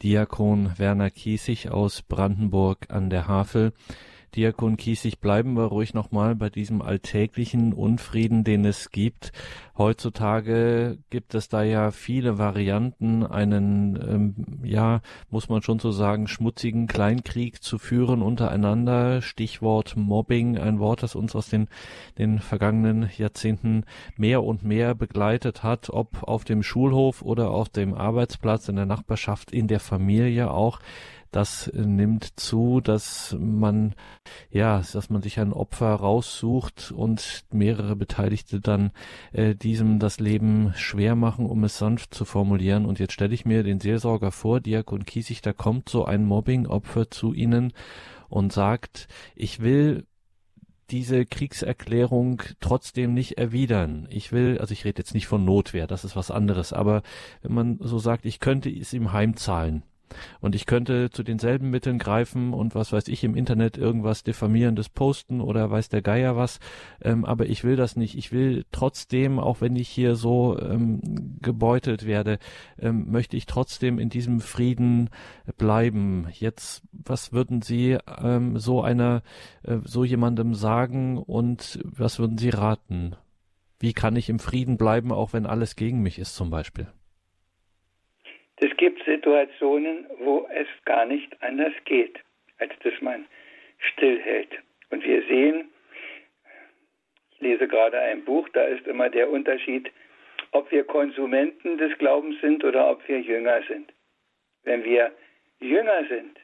Diakon 0.00 0.72
Werner 0.78 1.10
Kiesig 1.10 1.70
aus 1.70 2.02
Brandenburg 2.02 2.86
an 2.90 3.10
der 3.10 3.26
Havel. 3.26 3.72
Diakon 4.34 4.76
Kiesig, 4.76 5.20
bleiben 5.20 5.54
wir 5.54 5.64
ruhig 5.64 5.94
nochmal 5.94 6.34
bei 6.34 6.50
diesem 6.50 6.82
alltäglichen 6.82 7.72
Unfrieden, 7.72 8.42
den 8.42 8.64
es 8.64 8.90
gibt. 8.90 9.32
Heutzutage 9.78 10.98
gibt 11.10 11.34
es 11.34 11.48
da 11.48 11.62
ja 11.62 11.90
viele 11.90 12.38
Varianten, 12.38 13.24
einen, 13.24 13.96
ähm, 13.96 14.64
ja, 14.64 15.02
muss 15.30 15.48
man 15.48 15.62
schon 15.62 15.78
so 15.78 15.90
sagen, 15.92 16.26
schmutzigen 16.26 16.86
Kleinkrieg 16.86 17.62
zu 17.62 17.78
führen 17.78 18.22
untereinander. 18.22 19.22
Stichwort 19.22 19.96
Mobbing, 19.96 20.58
ein 20.58 20.78
Wort, 20.78 21.02
das 21.02 21.14
uns 21.14 21.36
aus 21.36 21.48
den, 21.48 21.68
den 22.18 22.38
vergangenen 22.40 23.08
Jahrzehnten 23.16 23.84
mehr 24.16 24.42
und 24.42 24.64
mehr 24.64 24.94
begleitet 24.94 25.62
hat, 25.62 25.90
ob 25.90 26.22
auf 26.24 26.44
dem 26.44 26.62
Schulhof 26.62 27.22
oder 27.22 27.50
auf 27.50 27.68
dem 27.68 27.94
Arbeitsplatz, 27.94 28.68
in 28.68 28.76
der 28.76 28.86
Nachbarschaft, 28.86 29.52
in 29.52 29.68
der 29.68 29.80
Familie 29.80 30.50
auch 30.50 30.80
das 31.34 31.68
nimmt 31.74 32.38
zu, 32.38 32.80
dass 32.80 33.36
man, 33.38 33.94
ja, 34.50 34.80
dass 34.92 35.10
man 35.10 35.20
sich 35.20 35.40
ein 35.40 35.52
Opfer 35.52 35.92
raussucht 35.94 36.92
und 36.92 37.44
mehrere 37.50 37.96
Beteiligte 37.96 38.60
dann 38.60 38.92
äh, 39.32 39.56
diesem 39.56 39.98
das 39.98 40.20
Leben 40.20 40.72
schwer 40.76 41.16
machen, 41.16 41.46
um 41.46 41.64
es 41.64 41.76
sanft 41.78 42.14
zu 42.14 42.24
formulieren. 42.24 42.86
Und 42.86 43.00
jetzt 43.00 43.14
stelle 43.14 43.34
ich 43.34 43.44
mir 43.44 43.64
den 43.64 43.80
Seelsorger 43.80 44.30
vor, 44.30 44.60
Diakon 44.60 45.04
Kiesig, 45.04 45.42
da 45.42 45.52
kommt 45.52 45.88
so 45.88 46.04
ein 46.04 46.24
Mobbing-Opfer 46.24 47.10
zu 47.10 47.32
Ihnen 47.32 47.72
und 48.28 48.52
sagt, 48.52 49.08
ich 49.34 49.60
will 49.60 50.06
diese 50.90 51.26
Kriegserklärung 51.26 52.42
trotzdem 52.60 53.12
nicht 53.12 53.38
erwidern. 53.38 54.06
Ich 54.10 54.30
will, 54.30 54.58
also 54.58 54.72
ich 54.72 54.84
rede 54.84 55.00
jetzt 55.00 55.14
nicht 55.14 55.26
von 55.26 55.44
Notwehr, 55.44 55.88
das 55.88 56.04
ist 56.04 56.14
was 56.14 56.30
anderes, 56.30 56.72
aber 56.72 57.02
wenn 57.42 57.54
man 57.54 57.78
so 57.80 57.98
sagt, 57.98 58.24
ich 58.24 58.38
könnte 58.38 58.70
es 58.70 58.92
ihm 58.92 59.12
heimzahlen, 59.12 59.82
Und 60.40 60.54
ich 60.54 60.66
könnte 60.66 61.10
zu 61.10 61.22
denselben 61.22 61.70
Mitteln 61.70 61.98
greifen 61.98 62.52
und 62.52 62.74
was 62.74 62.92
weiß 62.92 63.08
ich 63.08 63.24
im 63.24 63.34
Internet 63.34 63.76
irgendwas 63.76 64.22
diffamierendes 64.22 64.88
posten 64.88 65.40
oder 65.40 65.70
weiß 65.70 65.88
der 65.88 66.02
Geier 66.02 66.36
was. 66.36 66.60
Ähm, 67.02 67.24
aber 67.24 67.46
ich 67.46 67.64
will 67.64 67.76
das 67.76 67.96
nicht. 67.96 68.16
Ich 68.16 68.32
will 68.32 68.64
trotzdem, 68.72 69.38
auch 69.38 69.60
wenn 69.60 69.76
ich 69.76 69.88
hier 69.88 70.14
so 70.14 70.58
ähm, 70.58 71.00
gebeutelt 71.40 72.06
werde, 72.06 72.38
ähm, 72.78 73.10
möchte 73.10 73.36
ich 73.36 73.46
trotzdem 73.46 73.98
in 73.98 74.08
diesem 74.08 74.40
Frieden 74.40 75.10
bleiben. 75.58 76.26
Jetzt, 76.32 76.82
was 76.92 77.32
würden 77.32 77.62
Sie 77.62 77.98
ähm, 78.22 78.58
so 78.58 78.82
einer, 78.82 79.22
äh, 79.62 79.78
so 79.84 80.04
jemandem 80.04 80.54
sagen 80.54 81.18
und 81.18 81.80
was 81.84 82.18
würden 82.18 82.38
Sie 82.38 82.50
raten? 82.50 83.16
Wie 83.80 83.92
kann 83.92 84.16
ich 84.16 84.30
im 84.30 84.38
Frieden 84.38 84.76
bleiben, 84.76 85.12
auch 85.12 85.32
wenn 85.32 85.46
alles 85.46 85.76
gegen 85.76 86.00
mich 86.00 86.18
ist 86.18 86.34
zum 86.34 86.50
Beispiel? 86.50 86.86
Es 88.56 88.74
gibt 88.76 89.02
Situationen, 89.24 90.06
wo 90.18 90.46
es 90.52 90.68
gar 90.84 91.06
nicht 91.06 91.34
anders 91.42 91.72
geht, 91.86 92.18
als 92.58 92.72
dass 92.82 92.92
man 93.00 93.24
stillhält. 93.78 94.50
Und 94.90 95.02
wir 95.02 95.22
sehen, 95.22 95.70
ich 97.32 97.40
lese 97.40 97.66
gerade 97.66 97.98
ein 97.98 98.22
Buch, 98.24 98.46
da 98.50 98.64
ist 98.64 98.86
immer 98.86 99.08
der 99.08 99.30
Unterschied, 99.30 99.90
ob 100.52 100.70
wir 100.70 100.84
Konsumenten 100.84 101.78
des 101.78 101.96
Glaubens 101.96 102.38
sind 102.42 102.64
oder 102.64 102.90
ob 102.90 103.08
wir 103.08 103.18
Jünger 103.20 103.62
sind. 103.66 103.90
Wenn 104.62 104.84
wir 104.84 105.10
Jünger 105.58 106.04
sind, 106.08 106.38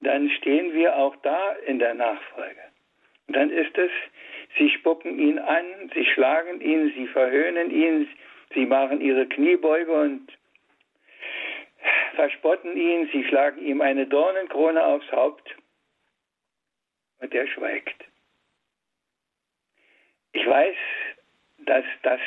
dann 0.00 0.28
stehen 0.30 0.74
wir 0.74 0.96
auch 0.96 1.14
da 1.22 1.52
in 1.66 1.78
der 1.78 1.94
Nachfolge. 1.94 2.62
Und 3.28 3.36
dann 3.36 3.50
ist 3.50 3.78
es, 3.78 3.90
sie 4.58 4.70
spucken 4.70 5.20
ihn 5.20 5.38
an, 5.38 5.64
sie 5.94 6.04
schlagen 6.04 6.60
ihn, 6.60 6.92
sie 6.96 7.06
verhöhnen 7.06 7.70
ihn, 7.70 8.08
sie 8.54 8.66
machen 8.66 9.00
ihre 9.00 9.26
Kniebeuge 9.26 9.92
und 9.92 10.26
verspotten 12.14 12.76
ihn, 12.76 13.08
sie 13.12 13.24
schlagen 13.24 13.64
ihm 13.64 13.80
eine 13.80 14.06
Dornenkrone 14.06 14.84
aufs 14.84 15.10
Haupt 15.12 15.56
und 17.20 17.34
er 17.34 17.46
schweigt. 17.46 18.04
Ich 20.32 20.46
weiß, 20.46 20.76
dass 21.58 21.84
das 22.02 22.20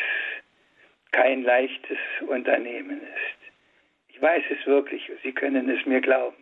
kein 1.11 1.43
leichtes 1.43 1.97
Unternehmen 2.27 3.01
ist. 3.01 3.45
Ich 4.09 4.21
weiß 4.21 4.43
es 4.49 4.65
wirklich, 4.65 5.11
Sie 5.23 5.33
können 5.33 5.69
es 5.69 5.85
mir 5.85 6.01
glauben. 6.01 6.37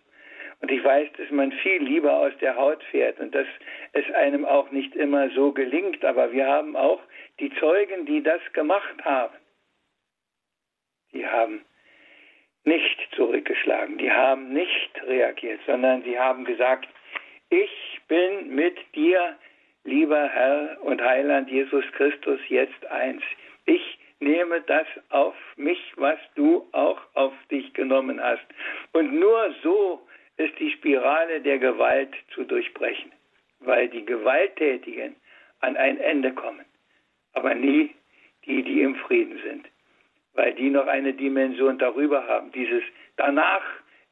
Und 0.60 0.72
ich 0.72 0.84
weiß, 0.84 1.10
dass 1.18 1.30
man 1.30 1.52
viel 1.52 1.84
lieber 1.84 2.14
aus 2.14 2.32
der 2.40 2.56
Haut 2.56 2.82
fährt 2.86 3.20
und 3.20 3.36
dass 3.36 3.48
es 3.92 4.10
einem 4.14 4.46
auch 4.46 4.72
nicht 4.72 4.96
immer 4.96 5.30
so 5.32 5.52
gelingt. 5.52 6.06
Aber 6.06 6.32
wir 6.32 6.48
haben 6.48 6.76
auch 6.76 7.02
die 7.40 7.54
Zeugen, 7.56 8.06
die 8.06 8.24
das 8.24 8.42
gemacht 8.54 9.04
haben. 9.04 9.36
Die 11.12 11.28
haben 11.28 11.66
nicht 12.66 13.10
zurückgeschlagen, 13.16 13.98
die 13.98 14.12
haben 14.12 14.54
nicht 14.54 15.02
reagiert, 15.06 15.60
sondern 15.66 16.04
sie 16.04 16.18
haben 16.18 16.46
gesagt, 16.46 16.88
ich 17.50 18.02
bin 18.08 18.56
mit 18.56 18.78
dir, 18.96 19.38
lieber 19.84 20.30
Herr 20.30 20.78
und 20.82 21.02
Heiland 21.02 21.50
Jesus 21.50 21.86
Christus, 21.94 22.40
jetzt 22.48 22.86
eins. 22.88 23.22
Ich 23.66 24.00
nehme 24.20 24.62
das 24.62 24.88
auf 25.10 25.36
mich, 25.58 25.80
was 25.98 26.18
du 26.36 26.68
auch 26.72 27.00
auf 27.14 27.34
dich 27.52 27.74
genommen 27.74 28.22
hast. 28.22 28.46
Und 28.94 29.20
nur 29.20 29.54
so 29.62 30.08
ist 30.38 30.58
die 30.60 30.72
Spirale 30.72 31.42
der 31.42 31.60
Gewalt 31.60 32.14
zu 32.34 32.44
durchbrechen, 32.44 33.12
weil 33.60 33.90
die 33.90 34.06
Gewalttätigen 34.06 35.16
an 35.60 35.78
ein 35.78 36.00
Ende 36.00 36.34
kommen, 36.34 36.66
aber 37.34 37.54
nie 37.54 37.94
die, 38.46 38.64
die 38.64 38.82
im 38.82 38.96
Frieden 38.96 39.40
sind 39.44 39.73
weil 40.34 40.54
die 40.54 40.70
noch 40.70 40.88
eine 40.88 41.14
Dimension 41.14 41.78
darüber 41.78 42.28
haben, 42.28 42.52
dieses 42.52 42.84
danach 43.18 43.64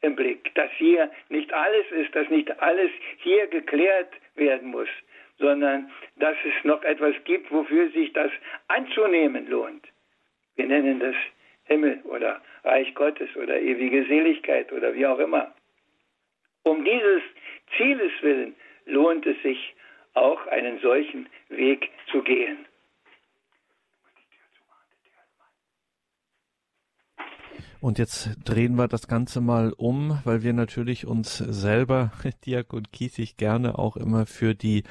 im 0.02 0.16
Blick, 0.16 0.54
dass 0.56 0.72
hier 0.78 1.12
nicht 1.30 1.54
alles 1.54 1.86
ist, 1.92 2.16
dass 2.16 2.30
nicht 2.30 2.60
alles 2.62 2.92
hier 3.18 3.48
geklärt 3.48 4.12
werden 4.36 4.72
muss, 4.72 4.90
sondern 5.38 5.92
dass 6.18 6.36
es 6.44 6.64
noch 6.64 6.84
etwas 6.84 7.16
gibt, 7.26 7.52
wofür 7.52 7.90
sich 7.92 8.14
das 8.14 8.32
anzunehmen 8.68 9.48
lohnt. 9.48 9.88
Wir 10.56 10.66
nennen 10.68 11.00
das 11.00 11.16
Himmel 11.66 12.00
oder 12.04 12.42
Reich 12.64 12.94
Gottes 12.96 13.36
oder 13.36 13.60
ewige 13.60 14.06
Seligkeit 14.06 14.72
oder 14.72 14.94
wie 14.94 15.06
auch 15.06 15.20
immer. 15.20 15.54
Um 16.64 16.84
dieses 16.84 17.22
Zieles 17.78 18.12
willen 18.22 18.56
lohnt 18.86 19.26
es 19.26 19.42
sich 19.42 19.74
auch 20.14 20.46
einen 20.48 20.80
solchen 20.80 21.28
Weg 21.50 21.90
zu 22.12 22.22
gehen. 22.22 22.66
Und 27.82 27.98
jetzt 27.98 28.30
drehen 28.46 28.76
wir 28.76 28.88
das 28.88 29.08
Ganze 29.08 29.42
mal 29.42 29.74
um, 29.76 30.20
weil 30.24 30.44
wir 30.44 30.54
natürlich 30.54 31.08
uns 31.08 31.38
selber, 31.38 32.12
Diakon 32.46 32.84
Kiesig, 32.92 33.38
gerne 33.38 33.80
auch 33.80 33.98
immer 33.98 34.28
für 34.28 34.54
die, 34.54 34.84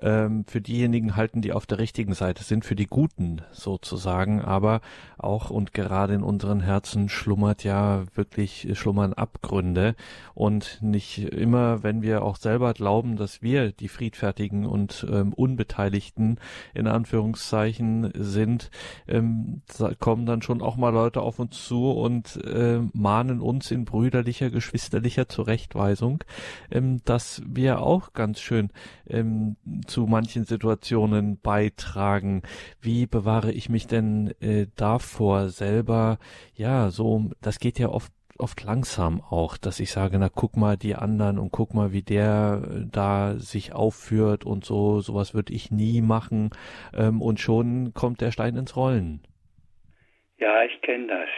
ähm, 0.00 0.46
für 0.46 0.62
diejenigen 0.62 1.14
halten, 1.14 1.42
die 1.42 1.52
auf 1.52 1.66
der 1.66 1.78
richtigen 1.78 2.14
Seite 2.14 2.42
sind, 2.42 2.64
für 2.64 2.74
die 2.74 2.86
Guten 2.86 3.42
sozusagen. 3.52 4.40
Aber 4.40 4.80
auch 5.18 5.50
und 5.50 5.74
gerade 5.74 6.14
in 6.14 6.22
unseren 6.22 6.60
Herzen 6.60 7.10
schlummert 7.10 7.64
ja 7.64 8.04
wirklich, 8.14 8.66
schlummern 8.72 9.12
Abgründe. 9.12 9.94
Und 10.32 10.78
nicht 10.80 11.18
immer, 11.18 11.82
wenn 11.82 12.00
wir 12.00 12.22
auch 12.22 12.36
selber 12.36 12.72
glauben, 12.72 13.16
dass 13.16 13.42
wir 13.42 13.72
die 13.72 13.88
Friedfertigen 13.88 14.64
und 14.64 15.06
ähm, 15.12 15.34
Unbeteiligten 15.34 16.40
in 16.72 16.86
Anführungszeichen 16.86 18.10
sind, 18.14 18.70
ähm, 19.06 19.60
kommen 19.98 20.24
dann 20.24 20.40
schon 20.40 20.62
auch 20.62 20.76
mal 20.76 20.94
Leute 20.94 21.20
auf 21.20 21.38
uns 21.38 21.62
zu 21.66 21.90
und 21.90 22.37
äh, 22.44 22.80
mahnen 22.92 23.40
uns 23.40 23.70
in 23.70 23.84
brüderlicher, 23.84 24.50
geschwisterlicher 24.50 25.28
Zurechtweisung, 25.28 26.24
ähm, 26.70 27.00
dass 27.04 27.42
wir 27.46 27.80
auch 27.80 28.12
ganz 28.12 28.40
schön 28.40 28.70
ähm, 29.08 29.56
zu 29.86 30.06
manchen 30.06 30.44
Situationen 30.44 31.40
beitragen. 31.40 32.42
Wie 32.80 33.06
bewahre 33.06 33.52
ich 33.52 33.68
mich 33.68 33.86
denn 33.86 34.34
äh, 34.40 34.66
davor 34.76 35.48
selber? 35.48 36.18
Ja, 36.54 36.90
so, 36.90 37.30
das 37.40 37.58
geht 37.58 37.78
ja 37.78 37.88
oft 37.88 38.12
oft 38.38 38.62
langsam 38.64 39.20
auch, 39.20 39.56
dass 39.56 39.80
ich 39.80 39.90
sage, 39.90 40.18
na 40.18 40.28
guck 40.28 40.56
mal 40.56 40.76
die 40.76 40.94
anderen 40.94 41.38
und 41.38 41.50
guck 41.50 41.74
mal, 41.74 41.92
wie 41.92 42.02
der 42.02 42.62
äh, 42.64 42.86
da 42.90 43.34
sich 43.34 43.72
aufführt 43.72 44.44
und 44.44 44.64
so, 44.64 45.00
sowas 45.00 45.34
würde 45.34 45.52
ich 45.52 45.70
nie 45.70 46.00
machen 46.00 46.50
ähm, 46.96 47.20
und 47.20 47.40
schon 47.40 47.92
kommt 47.94 48.20
der 48.20 48.30
Stein 48.30 48.56
ins 48.56 48.76
Rollen. 48.76 49.22
Ja, 50.38 50.62
ich 50.62 50.80
kenne 50.82 51.08
das. 51.08 51.28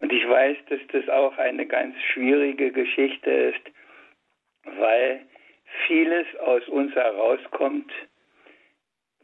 Und 0.00 0.12
ich 0.12 0.28
weiß, 0.28 0.56
dass 0.68 0.80
das 0.92 1.08
auch 1.08 1.36
eine 1.38 1.66
ganz 1.66 1.94
schwierige 2.12 2.70
Geschichte 2.70 3.30
ist, 3.30 3.60
weil 4.64 5.20
vieles 5.86 6.26
aus 6.40 6.66
uns 6.68 6.94
herauskommt, 6.94 7.90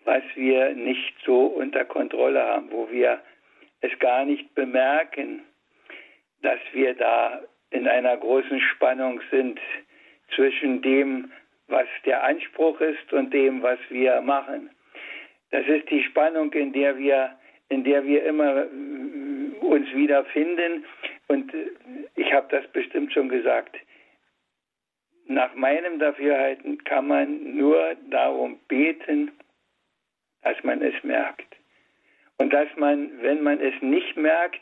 was 0.05 0.23
wir 0.35 0.75
nicht 0.75 1.15
so 1.25 1.47
unter 1.47 1.85
Kontrolle 1.85 2.43
haben, 2.43 2.71
wo 2.71 2.91
wir 2.91 3.21
es 3.81 3.97
gar 3.99 4.25
nicht 4.25 4.55
bemerken, 4.55 5.43
dass 6.43 6.61
wir 6.73 6.95
da 6.95 7.41
in 7.71 7.87
einer 7.89 8.17
großen 8.17 8.61
Spannung 8.61 9.21
sind 9.31 9.61
zwischen 10.35 10.83
dem, 10.83 11.31
was 11.69 11.87
der 12.05 12.23
Anspruch 12.25 12.81
ist 12.81 13.13
und 13.13 13.33
dem, 13.33 13.63
was 13.63 13.79
wir 13.89 14.21
machen. 14.21 14.71
Das 15.51 15.67
ist 15.67 15.89
die 15.91 16.03
Spannung, 16.05 16.53
in 16.53 16.73
der 16.73 16.99
wir, 16.99 17.37
in 17.69 17.85
der 17.85 18.05
wir 18.05 18.25
immer 18.25 18.67
uns 19.63 19.93
wiederfinden. 19.95 20.85
Und 21.29 21.53
äh, 21.55 21.71
ich 22.17 22.33
habe 22.33 22.49
das 22.51 22.67
bestimmt 22.73 23.13
schon 23.13 23.29
gesagt. 23.29 23.77
Nach 25.27 25.55
meinem 25.55 25.99
Dafürhalten 25.99 26.83
kann 26.85 27.07
man 27.07 27.57
nur 27.57 27.97
darum 28.11 28.59
beten, 28.69 29.31
dass 30.43 30.63
man 30.65 30.83
es 30.83 30.95
merkt. 31.05 31.57
Und 32.39 32.53
dass 32.53 32.69
man, 32.77 33.23
wenn 33.23 33.43
man 33.43 33.61
es 33.61 33.75
nicht 33.81 34.17
merkt, 34.17 34.61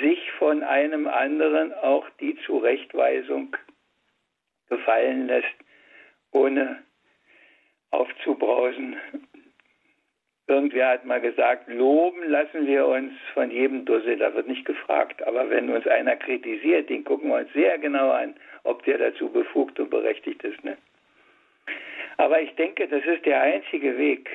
sich 0.00 0.30
von 0.38 0.62
einem 0.62 1.06
anderen 1.08 1.74
auch 1.74 2.08
die 2.20 2.36
Zurechtweisung 2.46 3.56
gefallen 4.68 5.26
lässt, 5.26 5.54
ohne 6.32 6.82
aufzubrausen 7.90 8.96
Irgendwer 10.48 10.90
hat 10.90 11.04
mal 11.04 11.20
gesagt, 11.20 11.68
loben 11.68 12.22
lassen 12.28 12.66
wir 12.66 12.86
uns 12.86 13.12
von 13.34 13.50
jedem 13.50 13.84
Dussel, 13.84 14.16
da 14.16 14.32
wird 14.32 14.46
nicht 14.46 14.64
gefragt. 14.64 15.26
Aber 15.26 15.50
wenn 15.50 15.70
uns 15.70 15.86
einer 15.88 16.14
kritisiert, 16.14 16.88
den 16.88 17.02
gucken 17.04 17.30
wir 17.30 17.38
uns 17.38 17.52
sehr 17.52 17.78
genau 17.78 18.10
an, 18.10 18.36
ob 18.62 18.84
der 18.84 18.98
dazu 18.98 19.28
befugt 19.28 19.80
und 19.80 19.90
berechtigt 19.90 20.44
ist. 20.44 20.62
Ne? 20.62 20.76
Aber 22.18 22.40
ich 22.40 22.54
denke, 22.54 22.86
das 22.86 23.04
ist 23.04 23.26
der 23.26 23.40
einzige 23.40 23.98
Weg. 23.98 24.30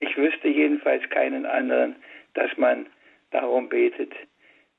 Ich 0.00 0.16
wüsste 0.16 0.48
jedenfalls 0.48 1.08
keinen 1.10 1.46
anderen, 1.46 1.94
dass 2.34 2.56
man 2.56 2.86
darum 3.30 3.68
betet, 3.68 4.12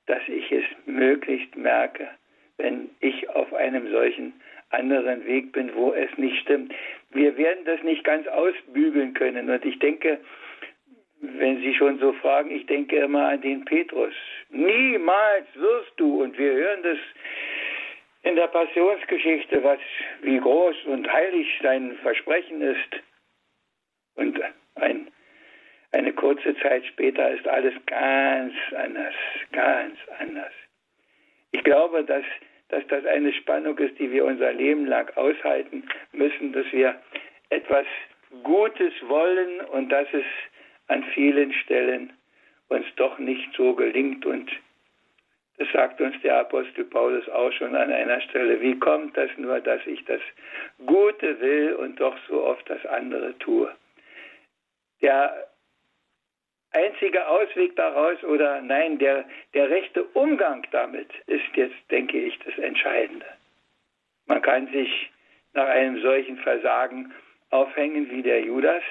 dass 0.08 0.22
ich 0.28 0.52
es 0.52 0.66
möglichst 0.86 1.56
merke, 1.56 2.10
wenn 2.58 2.90
ich 3.00 3.30
auf 3.30 3.54
einem 3.54 3.90
solchen 3.90 4.34
anderen 4.70 5.26
Weg 5.26 5.52
bin, 5.54 5.74
wo 5.76 5.94
es 5.94 6.10
nicht 6.18 6.38
stimmt. 6.42 6.74
Wir 7.13 7.38
werden 7.38 7.65
das 7.65 7.82
nicht 7.84 8.04
ganz 8.04 8.28
ausbügeln 8.28 9.13
können. 9.13 9.50
Und 9.50 9.65
ich 9.65 9.80
denke, 9.80 10.19
wenn 11.21 11.62
Sie 11.62 11.74
schon 11.76 12.00
so 12.00 12.13
fragen, 12.13 12.52
ich 12.52 12.65
denke 12.65 12.97
immer 12.97 13.30
an 13.30 13.41
den 13.41 13.65
Petrus. 13.65 14.13
Niemals 14.50 15.45
wirst 15.56 15.93
du, 15.97 16.24
und 16.24 16.38
wir 16.38 16.54
hören 16.54 16.84
das 16.84 16.97
in 18.24 18.36
der 18.36 18.47
Passionsgeschichte, 18.47 19.63
was 19.63 19.80
wie 20.21 20.39
groß 20.39 20.76
und 20.86 21.12
heilig 21.12 21.47
sein 21.62 21.97
Versprechen 22.02 22.62
ist. 22.62 23.04
Und 24.15 24.39
ein, 24.76 25.12
eine 25.91 26.13
kurze 26.13 26.56
Zeit 26.58 26.86
später 26.86 27.32
ist 27.32 27.47
alles 27.47 27.74
ganz 27.86 28.54
anders, 28.76 29.15
ganz 29.52 29.97
anders. 30.19 30.54
Ich 31.52 31.63
glaube, 31.63 32.04
dass, 32.04 32.24
dass 32.72 32.86
das 32.88 33.06
eine 33.06 33.34
Spannung 33.34 33.78
ist, 33.78 34.00
die 34.00 34.12
wir 34.12 34.26
unser 34.26 34.54
Leben 34.54 34.86
lang 34.86 35.10
aushalten 35.16 35.84
müssen, 36.14 36.54
dass 36.54 36.66
wir 36.72 37.00
etwas 37.50 37.86
Gutes 38.44 38.94
wollen 39.08 39.62
und 39.72 39.90
dass 39.90 40.08
es 40.14 40.26
an 40.88 41.04
vielen 41.14 41.54
Stellen 41.54 42.14
uns 42.70 42.86
doch 42.96 43.20
nicht 43.20 43.54
so 43.56 43.76
gelingt 43.76 44.26
und 44.26 44.50
das 45.58 45.68
sagt 45.74 46.02
uns 46.02 46.20
der 46.24 46.40
Apostel 46.40 46.86
Paulus 46.86 47.30
auch 47.30 47.52
schon 47.52 47.76
an 47.76 47.92
einer 47.92 48.20
Stelle. 48.22 48.60
Wie 48.62 48.80
kommt 48.80 49.16
das 49.16 49.30
nur, 49.38 49.60
dass 49.60 49.86
ich 49.86 50.04
das 50.06 50.22
Gute 50.88 51.40
will 51.40 51.74
und 51.76 52.00
doch 52.00 52.18
so 52.28 52.44
oft 52.44 52.68
das 52.68 52.84
andere 52.88 53.38
tue? 53.38 53.72
Der 55.04 55.51
einzige 56.72 57.28
Ausweg 57.28 57.76
daraus 57.76 58.24
oder 58.24 58.62
nein, 58.62 58.98
der, 59.00 59.26
der 59.54 59.70
rechte 59.70 60.04
Umgang 60.14 60.66
damit 60.72 61.10
ist 61.28 61.56
jetzt, 61.56 61.76
denke 61.90 62.18
ich, 62.18 62.38
das 62.40 62.58
Entscheidende. 62.58 63.26
Man 64.26 64.42
kann 64.42 64.68
sich 64.72 65.12
nach 65.54 65.68
einem 65.68 66.02
solchen 66.02 66.38
Versagen 66.38 67.14
aufhängen 67.50 68.10
wie 68.10 68.22
der 68.22 68.42
Judas 68.42 68.84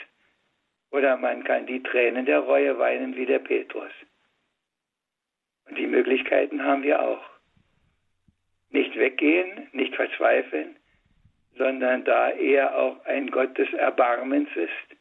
oder 0.91 1.17
man 1.17 1.45
kann 1.45 1.67
die 1.67 1.83
Tränen 1.83 2.27
der 2.27 2.41
Reue 2.41 2.79
weinen 2.79 3.17
wie 3.17 3.27
der 3.27 3.39
Petrus. 3.39 3.93
Und 5.69 5.79
die 5.79 5.87
Möglichkeiten 5.87 6.63
haben 6.63 6.83
wir 6.83 7.01
auch. 7.01 7.23
Nicht 8.71 8.97
weggehen, 8.97 9.69
nicht 9.73 9.95
verzweifeln, 9.97 10.77
sondern 11.57 12.05
da 12.05 12.31
er 12.31 12.77
auch 12.77 13.05
ein 13.05 13.31
Gott 13.31 13.57
des 13.59 13.73
Erbarmens 13.73 14.49
ist, 14.55 14.97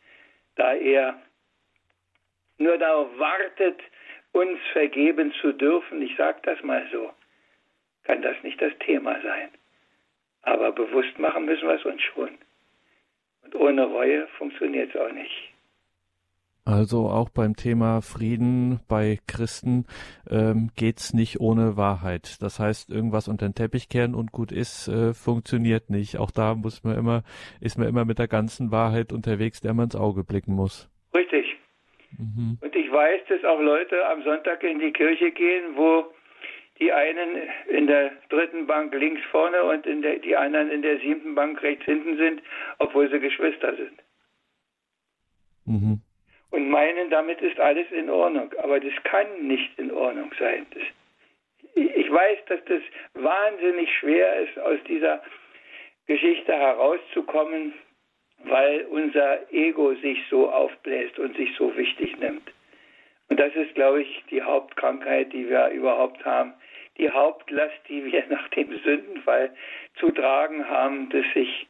da 0.56 0.74
er 0.74 1.20
nur 2.60 2.78
darauf 2.78 3.08
wartet, 3.18 3.80
uns 4.32 4.60
vergeben 4.74 5.34
zu 5.42 5.54
dürfen, 5.54 6.02
ich 6.02 6.16
sage 6.16 6.40
das 6.44 6.62
mal 6.64 6.86
so, 6.92 7.12
kann 8.04 8.22
das 8.22 8.36
nicht 8.44 8.62
das 8.62 8.74
Thema 8.80 9.20
sein. 9.22 9.50
Aber 10.44 10.72
bewusst 10.72 11.18
machen 11.20 11.46
müssen 11.46 11.68
wir 11.68 11.76
es 11.76 11.86
uns 11.86 12.02
schon. 12.02 12.38
Und 13.44 13.56
ohne 13.56 13.86
Reue 13.86 14.28
funktioniert 14.38 14.94
es 14.94 15.02
auch 15.02 15.12
nicht. 15.12 15.54
Also 16.66 17.08
auch 17.08 17.30
beim 17.30 17.56
Thema 17.56 18.02
Frieden 18.02 18.80
bei 18.88 19.18
Christen 19.26 19.86
ähm, 20.30 20.70
geht's 20.76 21.14
nicht 21.14 21.40
ohne 21.40 21.78
Wahrheit. 21.78 22.42
Das 22.42 22.60
heißt, 22.60 22.92
irgendwas 22.92 23.28
unter 23.28 23.48
den 23.48 23.56
Teppich 23.56 23.90
kehren 23.90 24.14
und 24.14 24.32
gut 24.32 24.52
ist, 24.52 24.88
äh, 24.88 25.14
funktioniert 25.16 25.90
nicht. 25.90 26.18
Auch 26.18 26.30
da 26.30 26.54
muss 26.54 26.84
man 26.84 26.96
immer, 26.96 27.24
ist 27.60 27.80
man 27.80 27.88
immer 27.88 28.06
mit 28.06 28.20
der 28.20 28.28
ganzen 28.28 28.72
Wahrheit 28.72 29.12
unterwegs, 29.12 29.62
der 29.62 29.74
man 29.74 29.86
ins 29.86 29.96
Auge 29.96 30.24
blicken 30.24 30.54
muss. 30.54 30.92
Richtig. 31.12 31.59
Mhm. 32.18 32.58
Und 32.62 32.76
ich 32.76 32.92
weiß, 32.92 33.22
dass 33.30 33.44
auch 33.44 33.60
Leute 33.60 34.06
am 34.08 34.24
Sonntag 34.24 34.64
in 34.64 34.80
die 34.80 34.92
Kirche 34.92 35.32
gehen, 35.32 35.76
wo 35.76 36.06
die 36.80 36.92
einen 36.92 37.38
in 37.68 37.88
der 37.88 38.12
dritten 38.30 38.66
Bank 38.66 38.94
links 38.94 39.22
vorne 39.32 39.64
und 39.64 39.86
in 39.86 40.02
der, 40.02 40.18
die 40.20 40.36
anderen 40.36 40.72
in 40.72 40.82
der 40.82 41.00
siebten 41.00 41.36
Bank 41.36 41.62
rechts 41.62 41.86
hinten 41.86 42.18
sind, 42.18 42.42
obwohl 42.78 43.10
sie 43.10 43.20
Geschwister 43.20 43.76
sind. 43.76 44.02
Mhm 45.66 46.02
und 46.52 46.70
meinen, 46.70 47.10
damit 47.10 47.42
ist 47.42 47.60
alles 47.60 47.90
in 47.92 48.10
Ordnung. 48.10 48.54
Aber 48.64 48.80
das 48.80 48.94
kann 49.04 49.48
nicht 49.48 49.78
in 49.78 49.92
Ordnung 49.92 50.32
sein. 50.40 50.66
Das, 50.74 50.84
ich 51.76 52.12
weiß, 52.12 52.40
dass 52.48 52.60
das 52.66 52.82
wahnsinnig 53.14 53.90
schwer 53.98 54.42
ist, 54.42 54.58
aus 54.60 54.80
dieser 54.88 55.22
Geschichte 56.08 56.54
herauszukommen, 56.54 57.74
weil 58.46 58.86
unser 58.86 59.52
Ego 59.52 59.94
sich 59.96 60.20
so 60.30 60.50
aufbläst 60.50 61.20
und 61.20 61.36
sich 61.36 61.54
so 61.58 61.76
wichtig 61.76 62.18
nimmt. 62.20 62.52
Und 63.30 63.40
das 63.40 63.54
ist, 63.56 63.76
glaube 63.76 64.02
ich, 64.02 64.24
die 64.32 64.42
Hauptkrankheit, 64.42 65.32
die 65.34 65.50
wir 65.50 65.70
überhaupt 65.70 66.26
haben. 66.26 66.54
Die 66.98 67.10
Hauptlast, 67.10 67.80
die 67.88 68.12
wir 68.12 68.24
nach 68.30 68.48
dem 68.50 68.78
Sündenfall 68.80 69.54
zu 70.00 70.12
tragen 70.12 70.68
haben, 70.68 71.10
dass 71.10 71.26
sich 71.34 71.68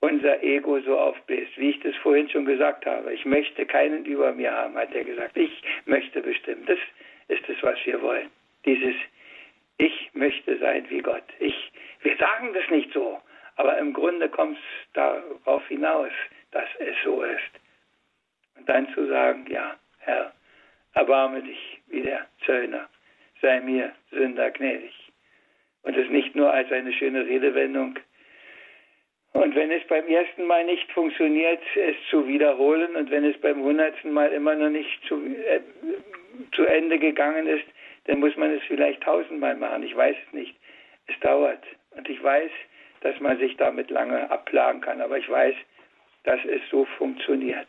unser 0.00 0.42
Ego 0.42 0.80
so 0.80 0.98
aufbläst, 0.98 1.56
wie 1.56 1.70
ich 1.70 1.80
das 1.80 1.94
vorhin 1.96 2.28
schon 2.28 2.44
gesagt 2.44 2.86
habe. 2.86 3.12
Ich 3.14 3.24
möchte 3.24 3.66
keinen 3.66 4.04
über 4.04 4.32
mir 4.32 4.52
haben, 4.52 4.74
hat 4.76 4.94
er 4.94 5.04
gesagt. 5.04 5.36
Ich 5.36 5.62
möchte 5.86 6.20
bestimmen. 6.20 6.64
Das 6.66 6.78
ist 7.28 7.48
es, 7.48 7.62
was 7.62 7.78
wir 7.84 8.00
wollen. 8.02 8.28
Dieses 8.64 8.94
Ich 9.78 10.10
möchte 10.12 10.58
sein 10.58 10.84
wie 10.88 11.00
Gott. 11.00 11.24
Ich, 11.38 11.72
wir 12.02 12.16
sagen 12.16 12.52
das 12.52 12.68
nicht 12.70 12.92
so, 12.92 13.20
aber 13.62 13.78
im 13.78 13.92
Grunde 13.92 14.28
kommt 14.28 14.58
es 14.58 14.92
darauf 14.92 15.64
hinaus, 15.68 16.10
dass 16.50 16.68
es 16.80 16.96
so 17.04 17.22
ist. 17.22 17.52
Und 18.58 18.68
dann 18.68 18.92
zu 18.92 19.06
sagen, 19.06 19.46
ja, 19.48 19.76
Herr, 20.00 20.32
erbarme 20.94 21.42
dich 21.42 21.80
wie 21.86 22.02
der 22.02 22.26
Zöllner, 22.44 22.88
sei 23.40 23.60
mir 23.60 23.92
Sünder 24.10 24.50
gnädig. 24.50 24.92
Und 25.84 25.96
es 25.96 26.10
nicht 26.10 26.34
nur 26.34 26.52
als 26.52 26.72
eine 26.72 26.92
schöne 26.92 27.24
Redewendung 27.24 27.96
und 29.32 29.54
wenn 29.54 29.70
es 29.70 29.82
beim 29.86 30.06
ersten 30.08 30.44
Mal 30.44 30.64
nicht 30.64 30.90
funktioniert, 30.92 31.60
es 31.74 31.96
zu 32.10 32.26
wiederholen 32.28 32.96
und 32.96 33.10
wenn 33.10 33.24
es 33.24 33.38
beim 33.38 33.62
hundertsten 33.62 34.12
Mal 34.12 34.30
immer 34.32 34.54
noch 34.54 34.68
nicht 34.68 35.02
zu, 35.08 35.24
äh, 35.24 35.60
zu 36.52 36.66
Ende 36.66 36.98
gegangen 36.98 37.46
ist, 37.46 37.64
dann 38.04 38.20
muss 38.20 38.36
man 38.36 38.50
es 38.50 38.62
vielleicht 38.64 39.02
tausendmal 39.02 39.56
machen. 39.56 39.84
Ich 39.84 39.96
weiß 39.96 40.16
es 40.26 40.32
nicht. 40.34 40.54
Es 41.06 41.18
dauert. 41.20 41.62
Und 41.96 42.08
ich 42.10 42.22
weiß, 42.22 42.50
dass 43.02 43.18
man 43.20 43.38
sich 43.38 43.56
damit 43.56 43.90
lange 43.90 44.30
abplagen 44.30 44.80
kann. 44.80 45.00
Aber 45.00 45.18
ich 45.18 45.28
weiß, 45.28 45.54
dass 46.24 46.40
es 46.44 46.60
so 46.70 46.84
funktioniert. 46.98 47.68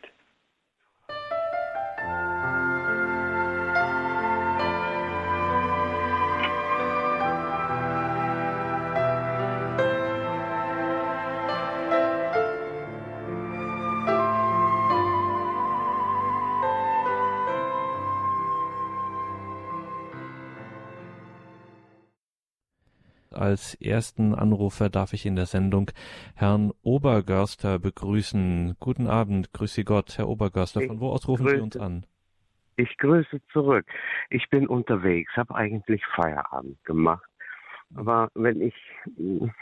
Als 23.44 23.74
ersten 23.74 24.34
Anrufer 24.34 24.88
darf 24.88 25.12
ich 25.12 25.26
in 25.26 25.36
der 25.36 25.44
Sendung 25.44 25.90
Herrn 26.34 26.72
Obergörster 26.82 27.78
begrüßen. 27.78 28.76
Guten 28.80 29.06
Abend, 29.06 29.52
grüße 29.52 29.84
Gott, 29.84 30.16
Herr 30.16 30.30
Obergörster. 30.30 30.80
Von 30.80 30.98
wo 30.98 31.10
aus 31.10 31.28
rufen 31.28 31.48
Sie 31.48 31.60
uns 31.60 31.76
an? 31.76 32.06
Ich 32.76 32.96
grüße 32.96 33.42
zurück. 33.52 33.84
Ich 34.30 34.48
bin 34.48 34.66
unterwegs, 34.66 35.30
habe 35.36 35.54
eigentlich 35.56 36.00
Feierabend 36.16 36.82
gemacht. 36.86 37.28
Aber 37.94 38.30
wenn 38.34 38.62
ich 38.62 38.74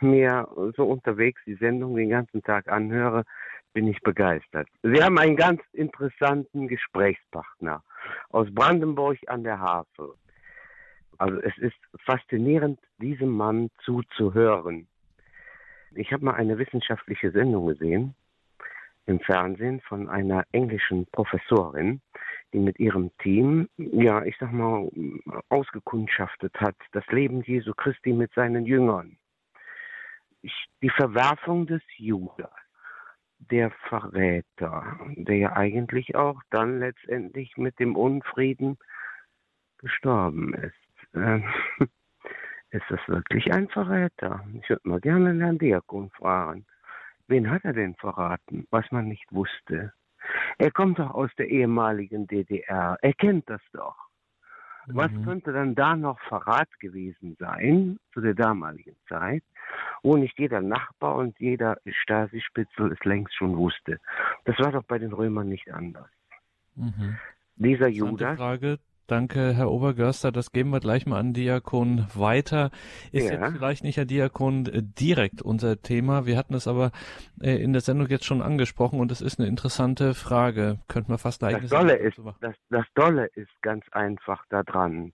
mir 0.01 0.47
so 0.77 0.85
unterwegs 0.85 1.41
die 1.45 1.57
Sendung 1.57 1.97
den 1.97 2.11
ganzen 2.11 2.41
Tag 2.45 2.69
anhöre, 2.69 3.25
bin 3.73 3.89
ich 3.89 4.01
begeistert. 4.03 4.69
Sie 4.85 5.03
haben 5.03 5.19
einen 5.19 5.35
ganz 5.35 5.61
interessanten 5.73 6.69
Gesprächspartner 6.69 7.83
aus 8.29 8.47
Brandenburg 8.55 9.19
an 9.27 9.43
der 9.43 9.59
Havel. 9.59 10.15
Also 11.23 11.41
es 11.43 11.57
ist 11.59 11.77
faszinierend, 12.05 12.81
diesem 12.99 13.29
Mann 13.29 13.71
zuzuhören. 13.85 14.89
Ich 15.95 16.13
habe 16.13 16.25
mal 16.25 16.35
eine 16.35 16.59
wissenschaftliche 16.59 17.31
Sendung 17.31 17.69
gesehen 17.69 18.17
im 19.07 19.21
Fernsehen 19.21 19.81
von 19.83 20.09
einer 20.09 20.45
englischen 20.51 21.07
Professorin, 21.13 22.01
die 22.53 22.59
mit 22.59 22.81
ihrem 22.81 23.17
Team, 23.19 23.69
ja, 23.77 24.25
ich 24.25 24.37
sag 24.41 24.53
mal, 24.53 24.91
ausgekundschaftet 25.49 26.61
hat, 26.61 26.75
das 26.91 27.07
Leben 27.07 27.43
Jesu 27.43 27.73
Christi 27.73 28.13
mit 28.13 28.33
seinen 28.35 28.67
Jüngern. 28.67 29.17
Die 30.83 30.91
Verwerfung 30.91 31.69
des 31.69 31.83
Judas, 31.99 32.51
der 33.39 33.71
Verräter, 33.89 34.99
der 35.15 35.37
ja 35.37 35.53
eigentlich 35.53 36.17
auch 36.17 36.43
dann 36.51 36.81
letztendlich 36.81 37.57
mit 37.57 37.79
dem 37.79 37.95
Unfrieden 37.95 38.77
gestorben 39.79 40.55
ist. 40.55 40.82
Ähm, 41.15 41.45
ist 42.71 42.85
das 42.89 43.01
wirklich 43.07 43.53
ein 43.53 43.69
Verräter? 43.69 44.45
Ich 44.61 44.69
würde 44.69 44.89
mal 44.89 45.01
gerne 45.01 45.39
Herrn 45.43 45.59
Diakon 45.59 46.11
fragen. 46.11 46.67
Wen 47.29 47.51
hat 47.51 47.65
er 47.65 47.73
denn 47.73 47.95
verraten, 47.97 48.67
was 48.71 48.91
man 48.91 49.09
nicht 49.09 49.31
wusste? 49.33 49.93
Er 50.59 50.71
kommt 50.71 50.99
doch 50.99 51.11
aus 51.11 51.31
der 51.37 51.49
ehemaligen 51.49 52.27
DDR. 52.27 52.99
Er 53.01 53.13
kennt 53.15 53.49
das 53.49 53.61
doch. 53.73 53.97
Mhm. 54.87 54.97
Was 54.97 55.11
könnte 55.25 55.53
dann 55.53 55.75
da 55.75 55.97
noch 55.97 56.21
Verrat 56.21 56.69
gewesen 56.81 57.37
sein 57.39 57.99
zu 58.13 58.21
der 58.21 58.35
damaligen 58.35 58.97
Zeit, 59.09 59.43
wo 60.03 60.17
nicht 60.17 60.39
jeder 60.39 60.61
Nachbar 60.61 61.17
und 61.17 61.39
jeder 61.39 61.79
Stasi-Spitzel 61.87 62.93
es 62.93 63.05
längst 63.05 63.35
schon 63.35 63.57
wusste? 63.57 63.99
Das 64.45 64.59
war 64.59 64.73
doch 64.73 64.85
bei 64.85 64.99
den 64.99 65.13
Römern 65.13 65.49
nicht 65.49 65.73
anders. 65.73 66.09
Mhm. 66.75 67.19
Dieser 67.57 67.89
Judas. 67.89 68.37
Frage, 68.37 68.79
Danke, 69.07 69.53
Herr 69.55 69.71
Obergörster. 69.71 70.33
Das 70.33 70.53
geben 70.53 70.71
wir 70.71 70.81
gleich 70.81 71.07
mal 71.07 71.19
an 71.19 71.33
Diakon 71.33 72.07
weiter. 72.15 72.71
Ist 73.11 73.29
ja. 73.29 73.33
jetzt 73.33 73.57
vielleicht 73.57 73.85
nicht, 73.85 73.97
Herr 73.97 74.05
Diakon, 74.05 74.69
direkt 74.99 75.43
unser 75.43 75.81
Thema. 75.83 76.25
Wir 76.27 76.37
hatten 76.37 76.55
es 76.55 76.69
aber 76.69 76.93
äh, 77.41 77.57
in 77.57 77.73
der 77.73 77.83
Sendung 77.83 78.09
jetzt 78.09 78.25
schon 78.25 78.43
angesprochen 78.43 79.01
und 79.01 79.11
es 79.11 79.21
ist 79.21 79.39
eine 79.39 79.49
interessante 79.49 80.15
Frage. 80.15 80.79
Könnten 80.89 81.13
wir 81.13 81.19
fast 81.19 81.41
gleich 81.41 81.61
das 81.61 81.71
Dolle 81.71 81.97
ist, 81.97 82.19
das, 82.41 82.55
das 82.71 82.87
Dolle 82.95 83.27
ist 83.35 83.51
ganz 83.61 83.85
einfach 83.93 84.45
daran. 84.49 85.13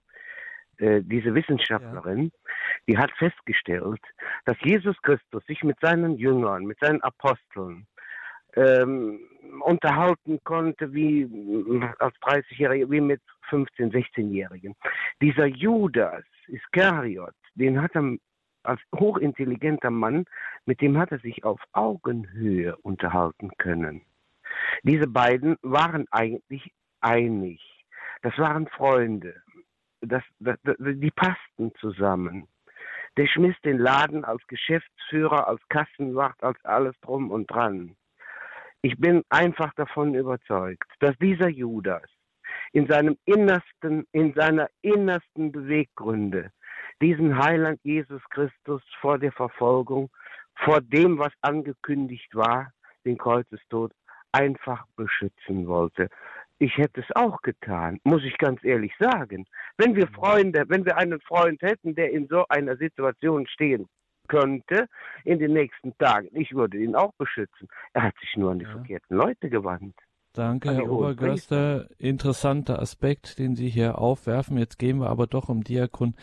Äh, 0.79 1.03
diese 1.03 1.35
Wissenschaftlerin, 1.35 2.25
ja. 2.25 2.53
die 2.87 2.99
hat 2.99 3.11
festgestellt, 3.19 4.01
dass 4.45 4.57
Jesus 4.63 4.97
Christus 5.03 5.45
sich 5.47 5.65
mit 5.65 5.77
seinen 5.81 6.17
Jüngern, 6.17 6.67
mit 6.67 6.79
seinen 6.79 7.03
Aposteln 7.03 7.87
ähm, 8.55 9.19
unterhalten 9.65 10.39
konnte 10.45 10.93
wie 10.93 11.25
als 11.99 12.15
30-Jähriger, 12.17 12.91
wie 12.91 13.01
mit 13.01 13.21
15-, 13.49 13.93
16-Jährigen. 13.93 14.75
Dieser 15.21 15.47
Judas 15.47 16.25
Iskariot, 16.47 17.35
den 17.55 17.81
hat 17.81 17.95
er 17.95 18.17
als 18.63 18.81
hochintelligenter 18.95 19.91
Mann, 19.91 20.25
mit 20.67 20.81
dem 20.81 20.99
hat 20.99 21.13
er 21.13 21.19
sich 21.21 21.45
auf 21.45 21.61
Augenhöhe 21.73 22.77
unterhalten 22.77 23.51
können. 23.59 24.03
Diese 24.83 25.07
beiden 25.07 25.57
waren 25.63 26.07
eigentlich 26.11 26.73
einig. 27.01 27.61
Das 28.23 28.37
waren 28.39 28.67
Freunde. 28.69 29.35
Das, 30.01 30.23
das, 30.39 30.57
das, 30.65 30.77
die 30.79 31.11
passten 31.11 31.73
zusammen. 31.81 32.47
Der 33.17 33.27
schmiss 33.27 33.57
den 33.65 33.79
Laden 33.79 34.25
als 34.25 34.47
Geschäftsführer, 34.47 35.49
als 35.49 35.61
Kassenwacht, 35.69 36.43
als 36.43 36.63
alles 36.65 36.95
drum 37.01 37.31
und 37.31 37.51
dran. 37.51 37.97
Ich 38.83 38.97
bin 38.99 39.25
einfach 39.29 39.75
davon 39.75 40.15
überzeugt, 40.15 40.89
dass 41.01 41.17
dieser 41.19 41.49
Judas 41.49 42.09
in 42.73 42.87
seinem 42.87 43.17
innersten, 43.25 44.07
in 44.13 44.33
seiner 44.35 44.69
innersten 44.83 45.53
Beweggründe 45.53 46.51
diesen 47.01 47.39
Heiland 47.39 47.81
Jesus 47.83 48.23
Christus 48.31 48.83
vor 49.01 49.19
der 49.19 49.33
Verfolgung, 49.33 50.11
vor 50.57 50.81
dem, 50.81 51.19
was 51.19 51.33
angekündigt 51.41 52.35
war, 52.35 52.73
den 53.05 53.19
Kreuzestod, 53.19 53.93
einfach 54.33 54.85
beschützen 54.97 55.67
wollte. 55.67 56.09
Ich 56.59 56.77
hätte 56.77 57.01
es 57.01 57.07
auch 57.15 57.41
getan, 57.43 58.01
muss 58.03 58.25
ich 58.25 58.37
ganz 58.37 58.65
ehrlich 58.65 58.93
sagen. 58.99 59.47
Wenn 59.77 59.95
wir 59.95 60.09
Freunde, 60.09 60.65
wenn 60.69 60.85
wir 60.85 60.97
einen 60.97 61.21
Freund 61.21 61.63
hätten, 61.63 61.95
der 61.95 62.11
in 62.11 62.27
so 62.27 62.45
einer 62.49 62.77
Situation 62.77 63.47
stehen 63.47 63.87
könnte 64.27 64.87
in 65.25 65.39
den 65.39 65.53
nächsten 65.55 65.97
Tagen. 65.99 66.29
Ich 66.33 66.53
würde 66.53 66.77
ihn 66.77 66.95
auch 66.95 67.13
beschützen. 67.17 67.69
Er 67.95 68.03
hat 68.03 68.15
sich 68.21 68.37
nur 68.37 68.51
an 68.51 68.59
die 68.59 68.67
ja. 68.67 68.73
verkehrten 68.73 69.17
Leute 69.17 69.49
gewandt. 69.49 69.95
Danke, 70.35 70.75
Herr 70.75 70.91
Obergörster. 70.91 71.87
Interessanter 71.99 72.79
Aspekt, 72.81 73.39
den 73.39 73.57
Sie 73.57 73.69
hier 73.69 73.99
aufwerfen. 73.99 74.59
Jetzt 74.59 74.79
geben 74.79 75.01
wir 75.01 75.11
aber 75.11 75.27
doch 75.27 75.49
um 75.49 75.65
Diakon 75.65 76.15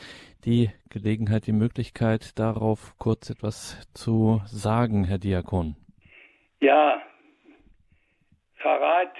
die 0.45 0.69
Gelegenheit, 0.89 1.47
die 1.47 1.53
Möglichkeit, 1.53 2.37
darauf 2.37 2.97
kurz 2.97 3.29
etwas 3.29 3.87
zu 3.93 4.41
sagen, 4.45 5.03
Herr 5.03 5.17
Diakon. 5.17 5.75
Ja, 6.61 7.01
Verrat 8.57 9.15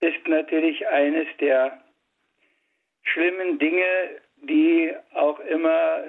ist 0.00 0.26
natürlich 0.28 0.86
eines 0.88 1.26
der 1.40 1.80
schlimmen 3.02 3.58
Dinge, 3.58 3.84
die 4.42 4.92
auch 5.14 5.38
immer 5.40 6.02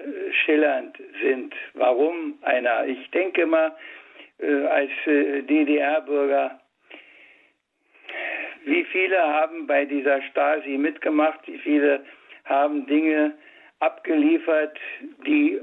schillernd 0.46 0.98
sind. 1.22 1.54
Warum 1.74 2.36
einer? 2.42 2.86
Ich 2.86 3.10
denke 3.12 3.46
mal, 3.46 3.76
äh, 4.40 4.66
als 4.66 4.92
äh, 5.06 5.44
DDR-Bürger, 5.44 6.60
wie 8.66 8.84
viele 8.86 9.22
haben 9.22 9.68
bei 9.68 9.86
dieser 9.86 10.22
Stasi 10.24 10.78
mitgemacht, 10.78 11.40
wie 11.48 11.60
viele 11.60 12.04
haben 12.46 12.86
Dinge 12.88 13.34
abgeliefert, 13.80 14.78
die 15.26 15.60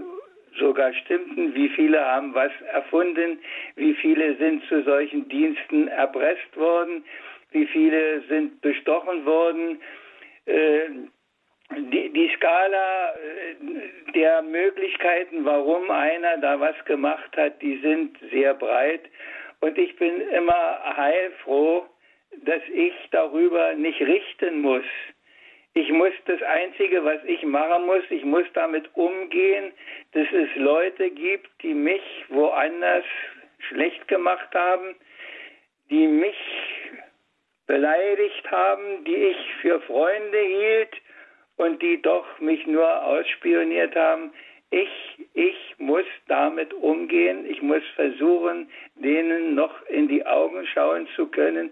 sogar 0.58 0.92
stimmten, 0.94 1.54
wie 1.54 1.68
viele 1.70 2.04
haben 2.04 2.34
was 2.34 2.52
erfunden, 2.72 3.38
wie 3.76 3.94
viele 3.94 4.36
sind 4.36 4.64
zu 4.66 4.82
solchen 4.82 5.28
Diensten 5.28 5.88
erpresst 5.88 6.56
worden, 6.56 7.04
wie 7.52 7.66
viele 7.66 8.22
sind 8.28 8.60
bestochen 8.60 9.24
worden. 9.24 9.80
Äh, 10.46 10.88
die, 11.74 12.10
die 12.10 12.30
Skala 12.36 13.10
äh, 13.10 14.12
der 14.14 14.42
Möglichkeiten, 14.42 15.44
warum 15.44 15.90
einer 15.90 16.36
da 16.38 16.60
was 16.60 16.76
gemacht 16.84 17.36
hat, 17.36 17.60
die 17.62 17.78
sind 17.78 18.18
sehr 18.30 18.54
breit. 18.54 19.02
Und 19.60 19.78
ich 19.78 19.96
bin 19.96 20.20
immer 20.30 20.96
heilfroh, 20.96 21.86
dass 22.44 22.62
ich 22.72 22.92
darüber 23.10 23.74
nicht 23.74 24.00
richten 24.00 24.60
muss. 24.60 24.84
Ich 25.74 25.90
muss 25.90 26.12
das 26.26 26.42
Einzige, 26.42 27.04
was 27.04 27.24
ich 27.24 27.42
machen 27.44 27.86
muss, 27.86 28.02
ich 28.10 28.24
muss 28.24 28.44
damit 28.52 28.90
umgehen, 28.94 29.72
dass 30.12 30.26
es 30.32 30.48
Leute 30.56 31.10
gibt, 31.10 31.50
die 31.62 31.74
mich 31.74 32.02
woanders 32.28 33.04
schlecht 33.68 34.06
gemacht 34.08 34.54
haben, 34.54 34.94
die 35.88 36.06
mich 36.06 36.36
beleidigt 37.66 38.50
haben, 38.50 39.04
die 39.04 39.14
ich 39.14 39.36
für 39.62 39.80
Freunde 39.80 40.38
hielt, 40.38 40.94
und 41.56 41.82
die 41.82 42.00
doch 42.00 42.26
mich 42.40 42.66
nur 42.66 43.04
ausspioniert 43.04 43.94
haben. 43.94 44.32
Ich, 44.70 44.88
ich 45.34 45.56
muss 45.78 46.06
damit 46.28 46.72
umgehen. 46.74 47.44
Ich 47.48 47.60
muss 47.60 47.82
versuchen, 47.94 48.70
denen 48.96 49.54
noch 49.54 49.74
in 49.88 50.08
die 50.08 50.24
Augen 50.24 50.66
schauen 50.66 51.06
zu 51.14 51.26
können. 51.26 51.70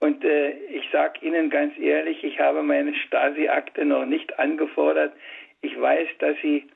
Und 0.00 0.24
äh, 0.24 0.52
ich 0.72 0.88
sage 0.90 1.24
Ihnen 1.24 1.50
ganz 1.50 1.78
ehrlich, 1.78 2.24
ich 2.24 2.40
habe 2.40 2.62
meine 2.62 2.94
Stasi-Akte 2.94 3.84
noch 3.84 4.06
nicht 4.06 4.38
angefordert. 4.38 5.12
Ich 5.60 5.78
weiß, 5.78 6.08
dass 6.18 6.36
sie, 6.40 6.66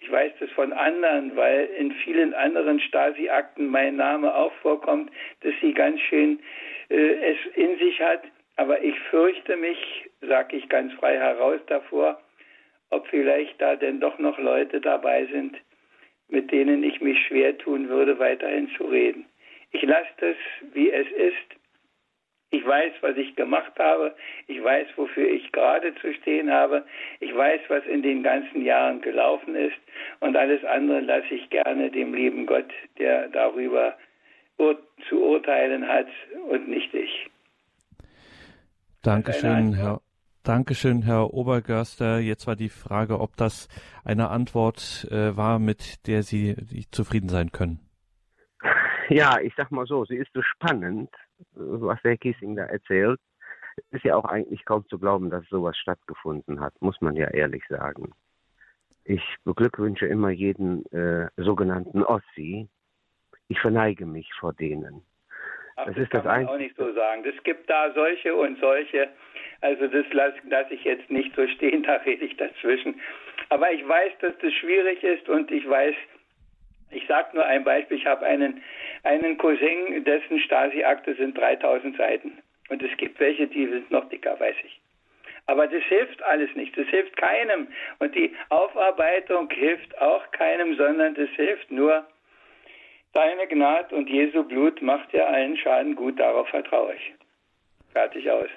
ich 0.00 0.12
weiß 0.12 0.32
das 0.38 0.50
von 0.50 0.74
anderen, 0.74 1.34
weil 1.34 1.64
in 1.78 1.92
vielen 1.92 2.34
anderen 2.34 2.78
Stasi-Akten 2.80 3.66
mein 3.66 3.96
Name 3.96 4.34
auch 4.34 4.52
vorkommt, 4.60 5.10
dass 5.40 5.54
sie 5.62 5.72
ganz 5.72 5.98
schön 6.02 6.38
äh, 6.90 7.32
es 7.32 7.38
in 7.54 7.78
sich 7.78 8.00
hat. 8.00 8.22
Aber 8.56 8.82
ich 8.82 8.98
fürchte 9.10 9.56
mich, 9.56 9.78
sage 10.20 10.56
ich 10.56 10.68
ganz 10.68 10.92
frei 10.94 11.16
heraus 11.16 11.60
davor, 11.68 12.20
ob 12.90 13.06
vielleicht 13.08 13.60
da 13.62 13.76
denn 13.76 14.00
doch 14.00 14.18
noch 14.18 14.38
Leute 14.38 14.80
dabei 14.80 15.26
sind, 15.26 15.56
mit 16.28 16.50
denen 16.52 16.82
ich 16.82 17.00
mich 17.00 17.18
schwer 17.26 17.56
tun 17.56 17.88
würde, 17.88 18.18
weiterhin 18.18 18.68
zu 18.76 18.84
reden. 18.84 19.24
Ich 19.70 19.82
lasse 19.82 20.08
das, 20.20 20.36
wie 20.74 20.90
es 20.90 21.06
ist. 21.12 21.57
Ich 22.50 22.66
weiß, 22.66 22.92
was 23.02 23.16
ich 23.16 23.36
gemacht 23.36 23.72
habe. 23.78 24.14
Ich 24.46 24.62
weiß, 24.62 24.88
wofür 24.96 25.28
ich 25.28 25.52
gerade 25.52 25.94
zu 25.96 26.12
stehen 26.14 26.50
habe. 26.50 26.84
Ich 27.20 27.34
weiß, 27.34 27.60
was 27.68 27.84
in 27.84 28.02
den 28.02 28.22
ganzen 28.22 28.64
Jahren 28.64 29.02
gelaufen 29.02 29.54
ist. 29.54 29.76
Und 30.20 30.36
alles 30.36 30.64
andere 30.64 31.00
lasse 31.00 31.34
ich 31.34 31.50
gerne 31.50 31.90
dem 31.90 32.14
lieben 32.14 32.46
Gott, 32.46 32.70
der 32.98 33.28
darüber 33.28 33.96
zu 35.08 35.22
urteilen 35.22 35.86
hat 35.86 36.08
und 36.50 36.68
nicht 36.68 36.92
ich. 36.92 37.30
Dankeschön, 39.02 39.74
Herr. 39.74 40.00
Dankeschön, 40.42 41.02
Herr 41.02 41.32
Obergörster. 41.32 42.18
Jetzt 42.18 42.46
war 42.46 42.56
die 42.56 42.68
Frage, 42.68 43.20
ob 43.20 43.36
das 43.36 43.68
eine 44.04 44.30
Antwort 44.30 45.06
äh, 45.10 45.36
war, 45.36 45.58
mit 45.58 46.06
der 46.06 46.22
Sie 46.22 46.56
zufrieden 46.90 47.28
sein 47.28 47.52
können. 47.52 47.80
Ja, 49.10 49.38
ich 49.40 49.54
sag 49.56 49.70
mal 49.70 49.86
so, 49.86 50.04
sie 50.04 50.16
ist 50.16 50.30
so 50.34 50.42
spannend, 50.42 51.10
was 51.52 51.98
Herr 52.02 52.16
Kiesing 52.16 52.56
da 52.56 52.64
erzählt. 52.64 53.20
Ist 53.90 54.04
ja 54.04 54.16
auch 54.16 54.24
eigentlich 54.24 54.64
kaum 54.64 54.86
zu 54.88 54.98
glauben, 54.98 55.30
dass 55.30 55.46
sowas 55.48 55.76
stattgefunden 55.76 56.60
hat, 56.60 56.74
muss 56.80 57.00
man 57.00 57.14
ja 57.16 57.28
ehrlich 57.28 57.62
sagen. 57.68 58.12
Ich 59.04 59.22
beglückwünsche 59.44 60.06
immer 60.06 60.30
jeden 60.30 60.84
äh, 60.92 61.28
sogenannten 61.36 62.02
Ossi. 62.02 62.68
Ich 63.48 63.60
verneige 63.60 64.04
mich 64.04 64.30
vor 64.34 64.52
denen. 64.52 65.02
Ach, 65.76 65.86
das, 65.86 65.94
das 65.94 66.04
ist 66.04 66.10
kann 66.10 66.24
das 66.24 66.36
man 66.36 66.46
auch 66.48 66.58
nicht 66.58 66.76
so 66.76 66.92
sagen. 66.92 67.24
Es 67.24 67.42
gibt 67.44 67.70
da 67.70 67.92
solche 67.94 68.34
und 68.34 68.58
solche. 68.58 69.08
Also 69.60 69.86
das 69.86 70.04
lasse 70.12 70.36
lass 70.48 70.70
ich 70.70 70.84
jetzt 70.84 71.08
nicht 71.10 71.34
so 71.36 71.46
stehen, 71.46 71.82
da 71.84 71.94
rede 71.96 72.24
ich 72.24 72.36
dazwischen. 72.36 73.00
Aber 73.48 73.72
ich 73.72 73.86
weiß, 73.86 74.12
dass 74.20 74.36
das 74.42 74.52
schwierig 74.54 75.02
ist 75.02 75.28
und 75.28 75.50
ich 75.50 75.68
weiß, 75.68 75.94
ich 76.90 77.06
sage 77.06 77.34
nur 77.34 77.44
ein 77.44 77.64
Beispiel, 77.64 77.98
ich 77.98 78.06
habe 78.06 78.24
einen, 78.24 78.62
einen 79.02 79.36
Cousin, 79.38 80.04
dessen 80.04 80.40
Stasi-Akte 80.40 81.14
sind 81.14 81.36
3000 81.36 81.96
Seiten. 81.96 82.38
Und 82.68 82.82
es 82.82 82.96
gibt 82.96 83.18
welche, 83.20 83.46
die 83.46 83.66
sind 83.66 83.90
noch 83.90 84.08
dicker, 84.08 84.38
weiß 84.38 84.56
ich. 84.64 84.80
Aber 85.46 85.66
das 85.66 85.82
hilft 85.84 86.22
alles 86.22 86.54
nicht, 86.54 86.76
das 86.76 86.86
hilft 86.88 87.16
keinem. 87.16 87.68
Und 87.98 88.14
die 88.14 88.34
Aufarbeitung 88.50 89.50
hilft 89.50 89.98
auch 90.00 90.30
keinem, 90.32 90.76
sondern 90.76 91.14
das 91.14 91.30
hilft 91.30 91.70
nur 91.70 92.06
Deine 93.14 93.46
Gnade 93.46 93.94
und 93.94 94.08
Jesu 94.08 94.44
Blut 94.44 94.82
macht 94.82 95.12
dir 95.12 95.26
allen 95.26 95.56
Schaden 95.56 95.96
gut, 95.96 96.20
darauf 96.20 96.48
vertraue 96.48 96.94
ich. 96.94 97.14
Fertig 97.92 98.30
aus. 98.30 98.48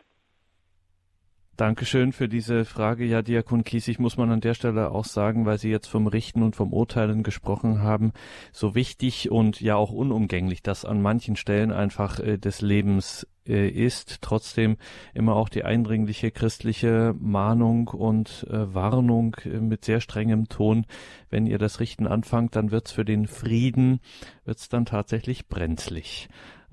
Dankeschön 1.62 2.12
für 2.12 2.28
diese 2.28 2.66
Frage. 2.66 3.06
Ja, 3.06 3.22
Diakon 3.22 3.64
Kiesig 3.64 4.00
muss 4.00 4.18
man 4.18 4.32
an 4.32 4.42
der 4.42 4.56
Stelle 4.56 4.90
auch 4.90 5.06
sagen, 5.06 5.46
weil 5.46 5.60
Sie 5.60 5.70
jetzt 5.70 5.86
vom 5.86 6.08
Richten 6.08 6.42
und 6.42 6.56
vom 6.56 6.74
Urteilen 6.74 7.22
gesprochen 7.22 7.84
haben, 7.84 8.14
so 8.52 8.74
wichtig 8.74 9.30
und 9.30 9.62
ja 9.62 9.76
auch 9.76 9.92
unumgänglich, 9.92 10.64
dass 10.64 10.86
an 10.86 11.04
manchen 11.04 11.36
Stellen 11.36 11.72
einfach 11.72 12.20
äh, 12.20 12.40
des 12.40 12.62
Lebens 12.62 13.28
äh, 13.46 13.68
ist, 13.70 14.24
trotzdem 14.24 14.78
immer 15.14 15.36
auch 15.36 15.50
die 15.50 15.64
eindringliche 15.64 16.32
christliche 16.32 17.14
Mahnung 17.20 17.90
und 17.90 18.48
äh, 18.50 18.74
Warnung 18.74 19.38
äh, 19.46 19.60
mit 19.60 19.86
sehr 19.86 20.02
strengem 20.02 20.50
Ton. 20.50 20.88
Wenn 21.30 21.46
ihr 21.46 21.60
das 21.60 21.80
Richten 21.80 22.08
anfangt, 22.08 22.56
dann 22.56 22.72
wird's 22.72 22.92
für 22.92 23.06
den 23.06 23.28
Frieden, 23.28 24.00
wird's 24.46 24.68
dann 24.68 24.86
tatsächlich 24.86 25.48
brenzlig. 25.48 26.28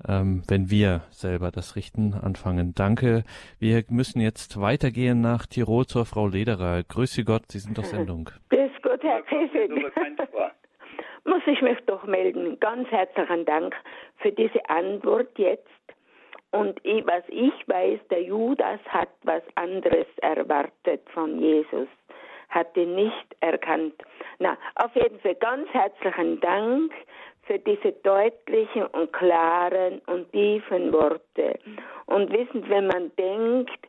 Ähm, 0.07 0.43
wenn 0.47 0.69
wir 0.69 1.01
selber 1.09 1.51
das 1.51 1.75
Richten 1.75 2.13
anfangen. 2.13 2.73
Danke. 2.73 3.23
Wir 3.59 3.83
müssen 3.89 4.21
jetzt 4.21 4.59
weitergehen 4.59 5.21
nach 5.21 5.45
Tirol 5.45 5.85
zur 5.85 6.05
Frau 6.05 6.27
Lederer. 6.27 6.83
Grüße 6.83 7.25
Gott, 7.25 7.43
Sie 7.49 7.59
sind 7.59 7.77
auf 7.79 7.85
Sendung. 7.85 8.29
Grüß 8.49 8.71
Gott, 8.81 9.03
Herr 9.03 9.21
Kiesig. 9.23 9.71
Muss 11.25 11.41
ich 11.47 11.61
mich 11.61 11.77
doch 11.85 12.05
melden. 12.05 12.59
Ganz 12.59 12.89
herzlichen 12.89 13.45
Dank 13.45 13.75
für 14.17 14.31
diese 14.31 14.67
Antwort 14.69 15.37
jetzt. 15.37 15.67
Und 16.51 16.79
was 16.83 17.23
ich 17.27 17.53
weiß, 17.67 17.99
der 18.09 18.23
Judas 18.23 18.79
hat 18.87 19.09
was 19.23 19.43
anderes 19.55 20.07
erwartet 20.21 21.01
von 21.13 21.39
Jesus, 21.39 21.87
hat 22.49 22.75
ihn 22.75 22.95
nicht 22.95 23.35
erkannt. 23.41 23.93
Na, 24.39 24.57
auf 24.75 24.95
jeden 24.95 25.19
Fall 25.19 25.35
ganz 25.35 25.69
herzlichen 25.69 26.39
Dank 26.39 26.91
für 27.49 27.57
diese 27.57 27.93
deutlichen 28.03 28.85
und 28.87 29.11
klaren 29.11 30.01
und 30.05 30.31
tiefen 30.31 30.93
Worte. 30.93 31.57
Und 32.05 32.31
wissen, 32.31 32.69
wenn 32.69 32.85
man 32.85 33.11
denkt, 33.15 33.87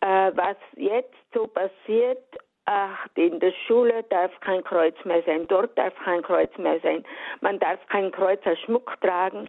äh, 0.00 0.30
was 0.34 0.56
jetzt 0.76 1.14
so 1.32 1.46
passiert, 1.46 2.22
ach, 2.66 3.06
in 3.14 3.40
der 3.40 3.52
Schule 3.66 4.02
darf 4.10 4.30
kein 4.40 4.62
Kreuz 4.62 4.94
mehr 5.06 5.22
sein, 5.22 5.46
dort 5.48 5.76
darf 5.78 5.94
kein 6.04 6.22
Kreuz 6.22 6.50
mehr 6.58 6.80
sein, 6.80 7.02
man 7.40 7.58
darf 7.60 7.80
kein 7.88 8.12
Kreuz 8.12 8.40
als 8.44 8.60
Schmuck 8.60 9.00
tragen. 9.00 9.48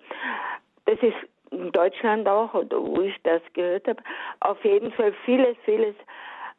Das 0.85 0.97
ist 1.01 1.17
in 1.51 1.69
Deutschland 1.73 2.25
auch, 2.29 2.53
oder 2.53 2.81
wo 2.81 3.01
ich 3.01 3.15
das 3.23 3.41
gehört 3.51 3.87
habe, 3.89 4.01
auf 4.39 4.63
jeden 4.63 4.91
Fall 4.93 5.13
vieles, 5.25 5.57
vieles, 5.65 5.95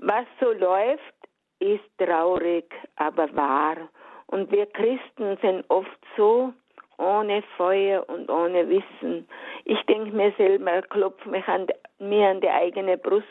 was 0.01 0.27
so 0.39 0.53
läuft, 0.53 1.15
ist 1.61 1.85
traurig, 1.97 2.67
aber 2.97 3.35
wahr. 3.35 3.77
Und 4.27 4.51
wir 4.51 4.67
Christen 4.67 5.39
sind 5.41 5.65
oft 5.69 5.99
so 6.17 6.53
ohne 6.99 7.43
Feuer 7.57 8.09
und 8.09 8.31
ohne 8.31 8.69
Wissen. 8.69 9.29
Ich 9.65 9.81
denke 9.87 10.15
mir 10.15 10.33
selber, 10.37 10.83
klopfe 10.83 11.29
mich 11.29 11.47
an, 11.49 11.67
mir 11.99 12.29
an 12.29 12.41
die 12.41 12.49
eigene 12.49 12.99
Brust. 12.99 13.27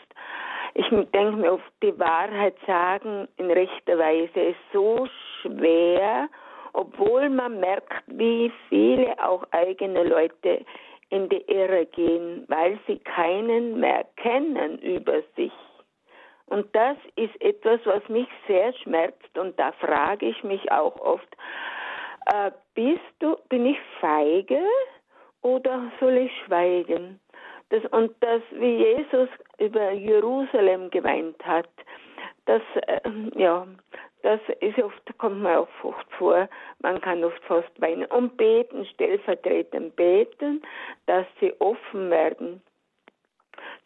Ich 0.74 0.88
denke 0.88 1.36
mir 1.36 1.52
oft, 1.52 1.72
die 1.82 1.96
Wahrheit 1.98 2.56
sagen 2.66 3.28
in 3.36 3.50
rechter 3.50 3.98
Weise 3.98 4.40
ist 4.40 4.58
so 4.72 5.06
schwer, 5.40 6.28
obwohl 6.72 7.30
man 7.30 7.60
merkt, 7.60 8.02
wie 8.08 8.52
viele 8.68 9.14
auch 9.24 9.44
eigene 9.52 10.02
Leute 10.02 10.64
in 11.10 11.28
die 11.28 11.42
Irre 11.46 11.86
gehen, 11.86 12.44
weil 12.48 12.78
sie 12.88 12.98
keinen 12.98 13.78
mehr 13.78 14.04
kennen 14.16 14.78
über 14.80 15.22
sich. 15.36 15.52
Und 16.46 16.66
das 16.74 16.96
ist 17.16 17.40
etwas, 17.40 17.80
was 17.84 18.06
mich 18.08 18.28
sehr 18.46 18.72
schmerzt 18.74 19.38
und 19.38 19.58
da 19.58 19.72
frage 19.72 20.26
ich 20.26 20.42
mich 20.44 20.70
auch 20.70 21.00
oft, 21.00 21.28
äh, 22.26 22.50
bist 22.74 23.00
du, 23.18 23.36
bin 23.48 23.66
ich 23.66 23.78
feige 24.00 24.60
oder 25.42 25.90
soll 26.00 26.16
ich 26.16 26.32
schweigen? 26.44 27.20
Das, 27.70 27.84
und 27.92 28.14
das, 28.20 28.42
wie 28.52 28.76
Jesus 28.76 29.28
über 29.58 29.90
Jerusalem 29.90 30.90
geweint 30.90 31.44
hat, 31.44 31.68
das, 32.46 32.62
äh, 32.86 33.00
ja, 33.36 33.66
das 34.22 34.40
ist 34.60 34.78
oft, 34.78 35.18
kommt 35.18 35.42
mir 35.42 35.60
auch 35.60 35.68
oft 35.82 36.12
vor, 36.12 36.48
man 36.80 37.00
kann 37.00 37.24
oft 37.24 37.42
fast 37.44 37.80
weinen 37.80 38.06
und 38.06 38.36
beten, 38.36 38.86
stellvertretend 38.86 39.96
beten, 39.96 40.62
dass 41.06 41.26
sie 41.40 41.52
offen 41.60 42.10
werden 42.10 42.62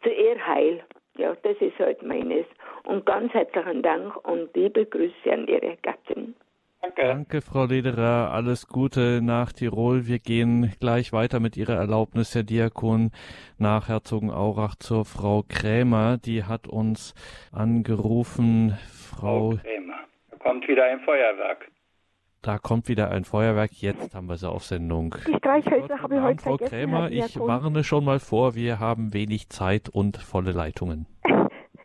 zu 0.03 0.09
ihr 0.09 0.45
Heil. 0.45 0.83
Ja, 1.17 1.35
das 1.43 1.57
ist 1.59 1.77
halt 1.79 2.01
meines. 2.01 2.45
Und 2.83 3.05
ganz 3.05 3.33
herzlichen 3.33 3.81
Dank 3.81 4.15
und 4.25 4.55
liebe 4.55 4.85
Grüße 4.85 5.31
an 5.31 5.47
Ihre 5.47 5.75
Gattin. 5.81 6.35
Danke. 6.81 7.01
Danke, 7.03 7.41
Frau 7.41 7.65
Lederer. 7.65 8.31
Alles 8.31 8.67
Gute 8.67 9.21
nach 9.21 9.51
Tirol. 9.51 10.07
Wir 10.07 10.19
gehen 10.19 10.73
gleich 10.79 11.11
weiter 11.11 11.39
mit 11.39 11.57
Ihrer 11.57 11.75
Erlaubnis, 11.75 12.33
Herr 12.35 12.43
Diakon, 12.43 13.11
nach 13.57 13.89
Herzogenaurach 13.89 14.75
zur 14.75 15.03
Frau 15.03 15.43
Krämer. 15.47 16.17
Die 16.17 16.45
hat 16.45 16.67
uns 16.67 17.13
angerufen. 17.51 18.77
Frau, 18.89 19.51
Frau 19.51 19.57
Krämer 19.57 19.99
kommt 20.39 20.67
wieder 20.67 20.85
ein 20.85 20.99
Feuerwerk. 21.01 21.69
Da 22.41 22.57
kommt 22.57 22.87
wieder 22.87 23.11
ein 23.11 23.25
Feuerwerk. 23.25 23.73
Jetzt 23.73 24.15
haben 24.15 24.27
wir 24.27 24.37
sie 24.37 24.49
auf 24.49 24.63
Sendung. 24.63 25.15
Die 25.27 25.35
Streichhölzer 25.35 26.01
habe 26.01 26.15
ich 26.15 26.21
heute 26.21 26.41
Frau 26.41 26.57
vergessen. 26.57 26.69
Krämer, 26.69 27.11
ich 27.11 27.37
warne 27.37 27.83
schon 27.83 28.05
mal 28.05 28.19
vor, 28.19 28.55
wir 28.55 28.79
haben 28.79 29.13
wenig 29.13 29.49
Zeit 29.49 29.89
und 29.89 30.15
volle 30.17 30.53
Leitungen. 30.53 31.07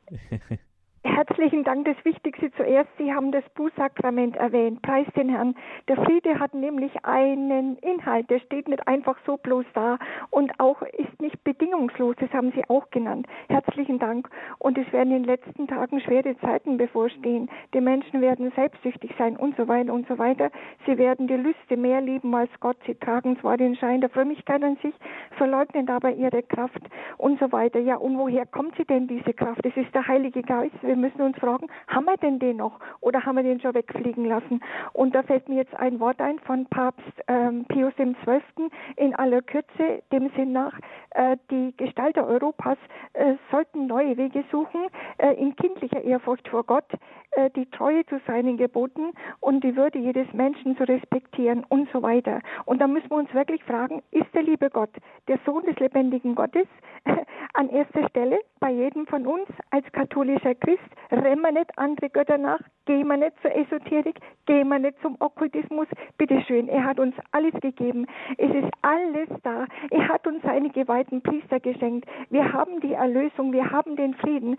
Herzlichen 1.07 1.65
Dank. 1.65 1.85
Das 1.85 2.03
Wichtigste 2.03 2.51
zuerst, 2.53 2.89
Sie 2.97 3.13
haben 3.13 3.31
das 3.31 3.45
Bußsakrament 3.57 4.37
erwähnt. 4.37 4.81
Preis 4.81 5.07
den 5.15 5.29
Herrn. 5.29 5.55
Der 5.87 5.97
Friede 5.97 6.39
hat 6.41 6.55
nämlich 6.55 6.93
einen 7.05 7.77
Inhalt. 7.77 8.31
Der 8.31 8.41
steht 8.41 8.69
nicht 8.69 8.89
einfach 8.89 9.19
so 9.27 9.37
bloß 9.37 9.67
da 9.75 9.99
und 10.31 10.59
auch 10.59 10.81
ist 10.81 11.21
nicht 11.21 11.45
bedingungslos. 11.45 12.17
Das 12.19 12.33
haben 12.33 12.53
Sie 12.53 12.63
auch 12.71 12.89
genannt. 12.89 13.27
Herzlichen 13.51 13.99
Dank. 13.99 14.31
Und 14.59 14.79
es 14.79 14.91
werden 14.95 15.15
in 15.15 15.25
den 15.25 15.25
letzten 15.25 15.69
Tagen 15.69 16.01
schwere 16.01 16.39
Zeiten 16.39 16.79
bevorstehen. 16.79 17.51
Die 17.75 17.83
Menschen 17.83 18.23
werden 18.23 18.51
selbstsüchtig 18.57 19.13
sein 19.19 19.37
und 19.37 19.59
so 19.59 19.69
weiter 19.69 19.93
und 19.93 20.09
so 20.09 20.19
weiter. 20.19 20.51
Sie 20.87 20.97
werden 20.97 21.27
die 21.27 21.37
Lüste 21.37 21.77
mehr 21.77 22.01
lieben 22.01 22.35
als 22.35 22.51
Gott. 22.61 22.79
Sie 22.87 22.95
tragen 22.95 23.39
zwar 23.41 23.59
den 23.59 23.77
Schein 23.77 24.01
der 24.01 24.09
Frömmigkeit 24.09 24.63
an 24.63 24.79
sich, 24.83 24.95
verleugnen 25.37 25.87
aber 25.91 26.13
ihre 26.13 26.43
Kraft 26.43 26.81
und 27.19 27.39
so 27.41 27.53
weiter. 27.53 27.79
Ja, 27.79 27.97
und 27.97 28.17
woher 28.17 28.47
kommt 28.47 28.75
sie 28.79 28.87
denn, 28.87 29.07
diese 29.07 29.35
Kraft? 29.35 29.61
Es 29.67 29.77
ist 29.77 29.95
der 29.95 30.09
Heilige 30.09 30.41
Geist. 30.43 30.75
Wir 30.81 30.94
wir 30.95 31.01
müssen 31.01 31.23
uns 31.23 31.37
fragen, 31.39 31.67
haben 31.89 32.05
wir 32.05 32.17
denn 32.17 32.39
den 32.39 32.59
noch 32.59 32.79
oder 33.01 33.25
haben 33.25 33.35
wir 33.35 33.43
den 33.43 33.61
schon 33.61 33.75
wegfliegen 33.75 34.27
lassen? 34.27 34.61
Und 34.93 35.13
da 35.15 35.25
fällt 35.25 35.49
mir 35.49 35.57
jetzt 35.57 35.75
ein 35.75 35.99
Wort 35.99 36.21
ein 36.21 36.39
von 36.39 36.67
Papst 36.67 37.03
ähm, 37.27 37.65
Pius 37.67 37.93
XII. 37.97 38.71
in 38.97 39.13
aller 39.17 39.43
Kürze, 39.43 40.03
dem 40.13 40.31
Sinn 40.37 40.53
nach, 40.53 40.79
äh, 41.11 41.37
die 41.51 41.75
Gestalter 41.77 42.27
Europas 42.29 42.79
äh, 43.15 43.35
sollten 43.51 43.89
neue 43.89 44.17
Wege 44.17 44.45
suchen, 44.53 44.87
äh, 45.19 45.33
in 45.35 45.57
kindlicher 45.57 46.03
Ehrfurcht 46.03 46.49
vor 46.49 46.63
Gott, 46.63 46.87
äh, 47.33 47.51
die 47.51 47.67
Treue 47.67 48.07
zu 48.07 48.21
seinen 48.27 48.57
Geboten 48.57 49.13
und 49.41 49.65
die 49.65 49.75
Würde 49.75 49.99
jedes 49.99 50.33
Menschen 50.33 50.77
zu 50.77 50.85
respektieren 50.85 51.65
und 51.69 51.89
so 51.93 52.03
weiter. 52.03 52.41
Und 52.67 52.81
da 52.81 52.87
müssen 52.87 53.11
wir 53.11 53.17
uns 53.17 53.35
wirklich 53.35 53.65
fragen, 53.65 54.03
ist 54.13 54.33
der 54.35 54.43
liebe 54.43 54.71
Gott, 54.71 54.91
der 55.27 55.39
Sohn 55.45 55.65
des 55.65 55.77
lebendigen 55.81 56.37
Gottes, 56.37 56.67
an 57.55 57.69
erster 57.69 58.09
Stelle 58.09 58.39
bei 58.61 58.71
jedem 58.71 59.07
von 59.07 59.27
uns 59.27 59.49
als 59.71 59.91
katholischer 59.93 60.55
Christ? 60.55 60.84
Rennen 61.11 61.43
wir 61.43 61.53
nicht 61.53 61.79
andere 61.79 62.11
Götter 62.11 62.39
nach? 62.39 62.61
Gehen 62.87 63.07
wir 63.09 63.17
nicht 63.17 63.41
zur 63.41 63.55
Esoterik? 63.55 64.19
Gehen 64.47 64.69
wir 64.69 64.79
nicht 64.79 65.01
zum 65.01 65.17
Okkultismus? 65.21 65.87
Bitte 66.19 66.41
schön, 66.43 66.69
er 66.69 66.85
hat 66.85 66.99
uns 66.99 67.15
alles 67.33 67.55
gegeben. 67.61 68.07
Es 68.37 68.51
ist 68.51 68.71
alles 68.83 69.29
da. 69.43 69.67
Er 69.91 70.09
hat 70.09 70.27
uns 70.27 70.43
seine 70.43 70.71
geweihten 70.71 71.23
Priester 71.23 71.61
geschenkt. 71.61 72.09
Wir 72.31 72.53
haben 72.53 72.81
die 72.81 72.93
Erlösung, 72.93 73.53
wir 73.53 73.71
haben 73.71 73.97
den 73.97 74.15
Frieden. 74.15 74.57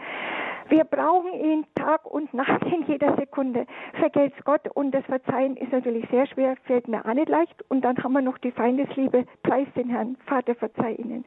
Wir 0.70 0.84
brauchen 0.84 1.34
ihn 1.34 1.66
Tag 1.76 2.06
und 2.06 2.34
Nacht 2.34 2.64
in 2.64 2.84
jeder 2.88 3.16
Sekunde. 3.16 3.68
Vergelt's 4.00 4.38
Gott 4.44 4.68
und 4.74 4.92
das 4.92 5.06
Verzeihen 5.06 5.58
ist 5.58 5.72
natürlich 5.72 6.08
sehr 6.10 6.26
schwer, 6.26 6.56
fällt 6.64 6.88
mir 6.88 7.06
auch 7.06 7.14
nicht 7.14 7.30
leicht. 7.30 7.64
Und 7.70 7.82
dann 7.82 7.98
haben 8.04 8.14
wir 8.14 8.22
noch 8.22 8.40
die 8.40 8.52
Feindesliebe. 8.52 9.26
Preis 9.44 9.68
den 9.76 9.90
Herrn. 9.90 10.18
Vater, 10.26 10.56
verzeih 10.56 10.96
ihnen. 10.96 11.24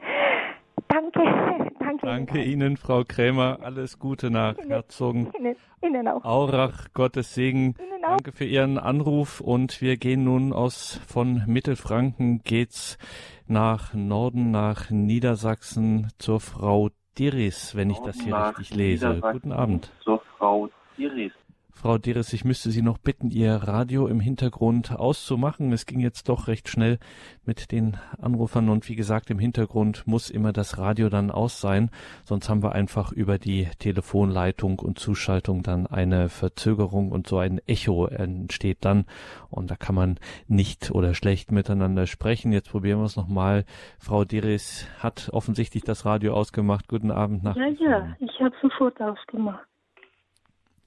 Danke, 0.89 1.19
danke. 1.79 2.05
Danke 2.05 2.43
Ihnen, 2.43 2.75
Frau 2.75 3.03
Krämer. 3.03 3.59
Alles 3.61 3.99
Gute 3.99 4.31
nach 4.31 4.57
Ihnen, 4.57 4.69
Herzogen. 4.69 5.31
Ihnen, 5.37 5.55
Ihnen 5.83 6.07
auch. 6.07 6.25
Aurach, 6.25 6.87
Gottes 6.93 7.35
Segen. 7.35 7.75
Ihnen 7.79 8.03
auch. 8.03 8.09
Danke 8.09 8.31
für 8.31 8.45
Ihren 8.45 8.79
Anruf 8.79 9.39
und 9.39 9.81
wir 9.81 9.97
gehen 9.97 10.23
nun 10.23 10.51
aus 10.51 10.99
von 11.07 11.43
Mittelfranken 11.45 12.41
geht's 12.43 12.97
nach 13.45 13.93
Norden, 13.93 14.49
nach 14.49 14.89
Niedersachsen 14.89 16.07
zur 16.17 16.39
Frau 16.39 16.89
Diris, 17.19 17.75
wenn 17.75 17.91
ich 17.91 17.99
das 17.99 18.19
hier 18.19 18.35
richtig 18.35 18.73
lese. 18.75 19.21
Guten 19.31 19.51
Abend. 19.51 19.91
Zur 20.03 20.21
Frau 20.37 20.69
Diris. 20.97 21.33
Frau 21.71 21.97
Deres, 21.97 22.33
ich 22.33 22.43
müsste 22.43 22.71
Sie 22.71 22.81
noch 22.81 22.97
bitten, 22.97 23.31
Ihr 23.31 23.53
Radio 23.53 24.07
im 24.07 24.19
Hintergrund 24.19 24.91
auszumachen. 24.91 25.71
Es 25.71 25.85
ging 25.85 26.01
jetzt 26.01 26.27
doch 26.27 26.47
recht 26.47 26.67
schnell 26.67 26.99
mit 27.45 27.71
den 27.71 27.97
Anrufern 28.21 28.69
und 28.69 28.89
wie 28.89 28.95
gesagt, 28.95 29.29
im 29.29 29.39
Hintergrund 29.39 30.05
muss 30.05 30.29
immer 30.29 30.51
das 30.51 30.77
Radio 30.77 31.09
dann 31.09 31.31
aus 31.31 31.61
sein, 31.61 31.89
sonst 32.25 32.49
haben 32.49 32.63
wir 32.63 32.73
einfach 32.73 33.11
über 33.11 33.37
die 33.37 33.67
Telefonleitung 33.79 34.79
und 34.79 34.99
Zuschaltung 34.99 35.63
dann 35.63 35.87
eine 35.87 36.27
Verzögerung 36.27 37.11
und 37.11 37.27
so 37.27 37.37
ein 37.37 37.61
Echo 37.65 38.07
entsteht 38.07 38.79
dann 38.81 39.05
und 39.49 39.71
da 39.71 39.75
kann 39.75 39.95
man 39.95 40.19
nicht 40.47 40.91
oder 40.91 41.13
schlecht 41.13 41.51
miteinander 41.51 42.07
sprechen. 42.07 42.51
Jetzt 42.51 42.71
probieren 42.71 42.99
wir 42.99 43.05
es 43.05 43.15
nochmal. 43.15 43.63
Frau 43.99 44.25
Deres 44.25 44.87
hat 44.99 45.29
offensichtlich 45.31 45.83
das 45.83 46.05
Radio 46.05 46.33
ausgemacht. 46.33 46.87
Guten 46.87 47.11
Abend 47.11 47.43
nach. 47.43 47.55
Ja, 47.55 47.67
ja, 47.67 48.15
ich 48.19 48.41
habe 48.41 48.55
sofort 48.61 48.99
ausgemacht. 48.99 49.68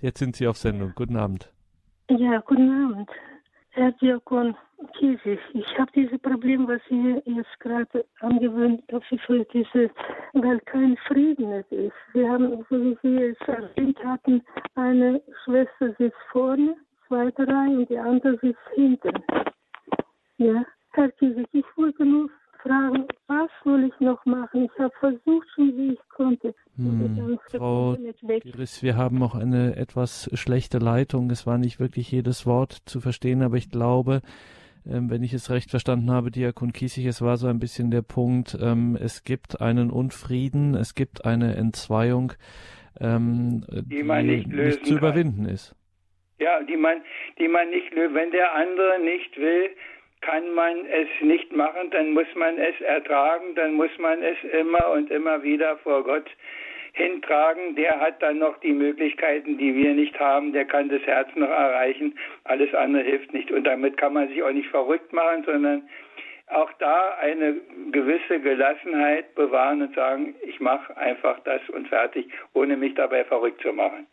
Jetzt 0.03 0.19
sind 0.19 0.35
Sie 0.35 0.49
auf 0.49 0.57
Sendung. 0.57 0.93
Guten 0.97 1.17
Abend. 1.17 1.49
Ja, 2.11 2.41
guten 2.41 2.69
Abend. 2.91 3.09
Herr 3.71 3.93
Diakon 3.93 4.57
Kiesig, 4.99 5.39
ich 5.55 5.79
habe 5.79 5.93
dieses 5.95 6.21
Problem, 6.21 6.67
was 6.67 6.81
Sie 6.91 7.23
jetzt 7.25 7.61
gerade 7.61 8.05
angewöhnt 8.19 8.83
haben, 8.91 9.91
weil 10.33 10.61
kein 10.61 10.97
Frieden 11.07 11.53
ist. 11.53 11.71
Wir 12.15 12.29
haben, 12.29 12.67
so 12.69 12.83
wie 12.83 12.99
Sie 13.01 13.17
es 13.17 13.39
erwähnt 13.47 14.05
hatten, 14.05 14.43
eine 14.75 15.23
Schwester 15.45 15.95
sitzt 15.97 16.19
vorne, 16.33 16.77
zweite 17.07 17.47
Reihe 17.47 17.79
und 17.79 17.89
die 17.89 17.97
andere 17.97 18.37
sitzt 18.43 18.59
hinten. 18.75 19.23
Ja, 20.39 20.65
Herr 20.95 21.13
Kiesig, 21.13 21.47
ich 21.53 21.65
wollte 21.77 22.05
nur 22.05 22.29
fragen, 22.63 23.07
was 23.27 23.51
soll 23.65 23.85
ich 23.85 24.01
noch 24.01 24.25
machen? 24.25 24.65
Ich 24.65 24.79
habe 24.79 24.93
versucht 25.01 25.47
schon, 25.55 25.77
wie 25.77 25.93
ich 25.93 26.09
konnte. 26.09 26.55
Hm, 26.77 27.39
Frau 27.51 27.97
Giris, 28.43 28.83
wir 28.83 28.97
haben 28.97 29.23
auch 29.23 29.35
eine 29.35 29.77
etwas 29.77 30.31
schlechte 30.35 30.79
Leitung. 30.79 31.31
Es 31.31 31.47
war 31.47 31.59
nicht 31.59 31.81
wirklich 31.81 32.11
jedes 32.11 32.47
Wort 32.47 32.83
zu 32.87 33.01
verstehen, 33.01 33.43
aber 33.43 33.57
ich 33.57 33.71
glaube, 33.71 34.23
ähm, 34.87 35.11
wenn 35.11 35.23
ich 35.23 35.33
es 35.33 35.51
recht 35.51 35.71
verstanden 35.71 36.11
habe, 36.11 36.31
Diakon 36.31 36.73
Kiesig, 36.73 37.07
es 37.07 37.23
war 37.23 37.37
so 37.37 37.47
ein 37.47 37.61
bisschen 37.61 37.91
der 37.91 38.03
Punkt, 38.03 38.57
ähm, 38.61 38.97
es 39.01 39.25
gibt 39.25 39.61
einen 39.61 39.91
Unfrieden, 39.91 40.75
es 40.75 40.95
gibt 40.95 41.25
eine 41.25 41.57
Entzweiung, 41.57 42.33
ähm, 43.01 43.65
die, 43.71 44.03
die 44.03 44.03
nicht, 44.03 44.49
nicht, 44.49 44.87
zu 44.87 44.97
überwinden 44.97 45.45
kann. 45.45 45.55
ist. 45.55 45.77
Ja, 46.39 46.61
die 46.65 46.77
man, 46.77 47.03
die 47.39 47.47
man 47.47 47.71
nicht, 47.71 47.95
wenn 47.95 48.33
der 48.33 48.55
andere 48.57 48.99
nicht 49.05 49.37
will, 49.37 49.71
kann 50.23 50.55
man 50.55 50.87
es 50.87 51.09
nicht 51.21 51.55
machen, 51.55 51.91
dann 51.91 52.13
muss 52.13 52.27
man 52.35 52.59
es 52.59 52.81
ertragen, 52.81 53.55
dann 53.55 53.75
muss 53.75 53.91
man 53.99 54.23
es 54.23 54.37
immer 54.53 54.91
und 54.93 55.11
immer 55.11 55.43
wieder 55.43 55.77
vor 55.79 56.03
Gott 56.05 56.31
hintragen. 56.93 57.75
Der 57.75 58.01
hat 58.01 58.23
dann 58.23 58.39
noch 58.39 58.59
die 58.61 58.73
Möglichkeiten, 58.73 59.59
die 59.59 59.75
wir 59.75 59.95
nicht 59.95 60.19
haben. 60.19 60.53
Der 60.53 60.65
kann 60.65 60.89
das 60.89 61.03
Herz 61.03 61.29
noch 61.35 61.49
erreichen. 61.49 62.15
Alles 62.45 62.75
andere 62.75 63.03
hilft 63.03 63.33
nicht. 63.33 63.51
Und 63.51 63.65
damit 63.65 63.97
kann 63.97 64.15
man 64.15 64.29
sich 64.29 64.43
auch 64.43 64.53
nicht 64.53 64.69
verrückt 64.69 65.13
machen, 65.13 65.45
sondern 65.45 65.89
auch 66.49 66.71
da 66.79 67.17
eine 67.21 67.57
gewisse 67.91 68.41
Gelassenheit 68.41 69.35
bewahren 69.35 69.83
und 69.83 69.95
sagen, 69.95 70.35
ich 70.43 70.61
mache 70.61 70.97
einfach 70.97 71.41
das 71.41 71.63
und 71.71 71.89
fertig, 71.89 72.29
ohne 72.53 72.77
mich 72.77 72.95
dabei 72.95 73.25
verrückt 73.25 73.63
zu 73.63 73.73
machen. 73.73 74.07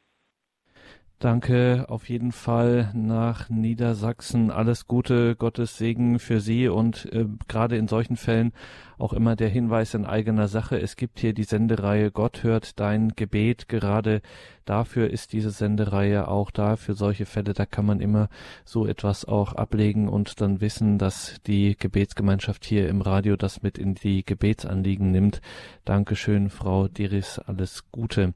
Danke 1.19 1.85
auf 1.89 2.07
jeden 2.07 2.31
Fall 2.31 2.91
nach 2.93 3.49
Niedersachsen. 3.49 4.51
Alles 4.51 4.87
Gute, 4.87 5.35
Gottes 5.35 5.77
Segen 5.77 6.17
für 6.17 6.39
Sie 6.39 6.69
und 6.69 7.11
äh, 7.11 7.25
gerade 7.49 7.75
in 7.75 7.89
solchen 7.89 8.15
Fällen 8.15 8.53
auch 8.97 9.11
immer 9.11 9.35
der 9.35 9.49
Hinweis 9.49 9.93
in 9.95 10.05
eigener 10.05 10.47
Sache. 10.47 10.79
Es 10.79 10.95
gibt 10.95 11.19
hier 11.19 11.33
die 11.33 11.43
Sendereihe 11.43 12.09
Gott 12.09 12.43
hört 12.43 12.79
dein 12.79 13.09
Gebet. 13.09 13.67
Gerade 13.67 14.21
dafür 14.69 15.09
ist 15.09 15.33
diese 15.33 15.49
Sendereihe 15.49 16.27
auch 16.27 16.51
da. 16.51 16.75
Für 16.75 16.93
solche 16.93 17.25
Fälle, 17.25 17.53
da 17.53 17.65
kann 17.65 17.85
man 17.85 17.99
immer 17.99 18.29
so 18.63 18.85
etwas 18.85 19.25
auch 19.27 19.53
ablegen 19.53 20.07
und 20.07 20.41
dann 20.41 20.61
wissen, 20.61 20.97
dass 20.97 21.41
die 21.43 21.75
Gebetsgemeinschaft 21.77 22.63
hier 22.63 22.87
im 22.87 23.01
Radio 23.01 23.35
das 23.35 23.63
mit 23.63 23.77
in 23.77 23.95
die 23.95 24.23
Gebetsanliegen 24.23 25.11
nimmt. 25.11 25.41
Dankeschön, 25.85 26.49
Frau 26.49 26.87
Diris. 26.87 27.39
Alles 27.39 27.91
Gute. 27.91 28.33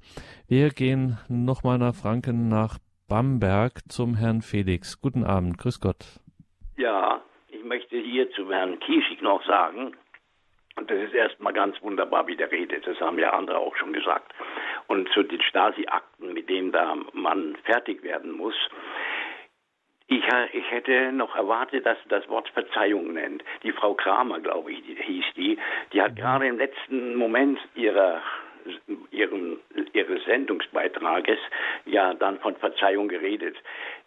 Wir 0.47 0.69
gehen 0.69 1.17
nochmal 1.29 1.77
nach 1.77 1.95
Franken, 1.95 2.49
nach 2.49 2.79
Bamberg 3.07 3.81
zum 3.89 4.15
Herrn 4.15 4.41
Felix. 4.41 4.99
Guten 4.99 5.23
Abend. 5.23 5.57
Grüß 5.57 5.79
Gott. 5.79 6.19
Ja, 6.77 7.21
ich 7.49 7.63
möchte 7.63 7.97
hier 7.97 8.31
zum 8.31 8.49
Herrn 8.49 8.79
Kiesig 8.79 9.21
noch 9.21 9.45
sagen, 9.45 9.93
und 10.75 10.89
das 10.89 10.99
ist 10.99 11.13
erstmal 11.13 11.53
ganz 11.53 11.81
wunderbar, 11.81 12.27
wie 12.27 12.35
der 12.35 12.51
redet. 12.51 12.85
Das 12.87 12.99
haben 12.99 13.19
ja 13.19 13.31
andere 13.31 13.57
auch 13.57 13.75
schon 13.75 13.93
gesagt. 13.93 14.33
Und 14.87 15.09
zu 15.09 15.23
den 15.23 15.41
Stasi-Akten, 15.41 16.33
mit 16.33 16.49
denen 16.49 16.71
da 16.71 16.95
man 17.13 17.55
fertig 17.63 18.03
werden 18.03 18.31
muss. 18.31 18.55
Ich, 20.07 20.23
ich, 20.51 20.71
hätte 20.71 21.11
noch 21.11 21.35
erwartet, 21.35 21.85
dass 21.85 21.97
das 22.09 22.27
Wort 22.27 22.49
Verzeihung 22.49 23.13
nennt. 23.13 23.43
Die 23.63 23.71
Frau 23.71 23.93
Kramer, 23.93 24.39
glaube 24.39 24.71
ich, 24.71 24.83
die, 24.83 24.95
hieß 24.95 25.25
die, 25.35 25.57
die 25.93 26.01
hat 26.01 26.11
mhm. 26.11 26.15
gerade 26.15 26.47
im 26.47 26.57
letzten 26.57 27.15
Moment 27.15 27.59
ihrer 27.75 28.21
ihren, 29.11 29.59
ihres 29.93 30.23
Sendungsbeitrages 30.25 31.39
ja 31.85 32.13
dann 32.13 32.39
von 32.39 32.55
Verzeihung 32.55 33.07
geredet. 33.07 33.57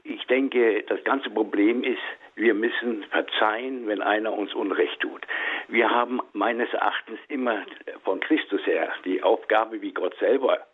Ich 0.09 0.25
denke, 0.27 0.85
das 0.85 1.03
ganze 1.03 1.31
Problem 1.31 1.83
ist, 1.83 1.99
wir 2.37 2.55
müssen 2.55 3.03
verzeihen, 3.11 3.89
wenn 3.89 4.03
einer 4.03 4.33
uns 4.33 4.55
Unrecht 4.55 5.01
tut. 5.01 5.27
Wir 5.67 5.91
haben 5.91 6.21
meines 6.33 6.73
Erachtens 6.73 7.19
immer 7.29 7.63
von 8.05 8.21
Christus 8.21 8.65
her 8.67 8.93
die 9.05 9.25
Aufgabe, 9.25 9.83
wie 9.83 9.93
Gott 9.93 10.17
selber 10.19 10.65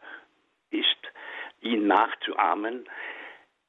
ist, 0.71 0.99
ihn 1.63 1.87
nachzuahmen. 1.87 2.85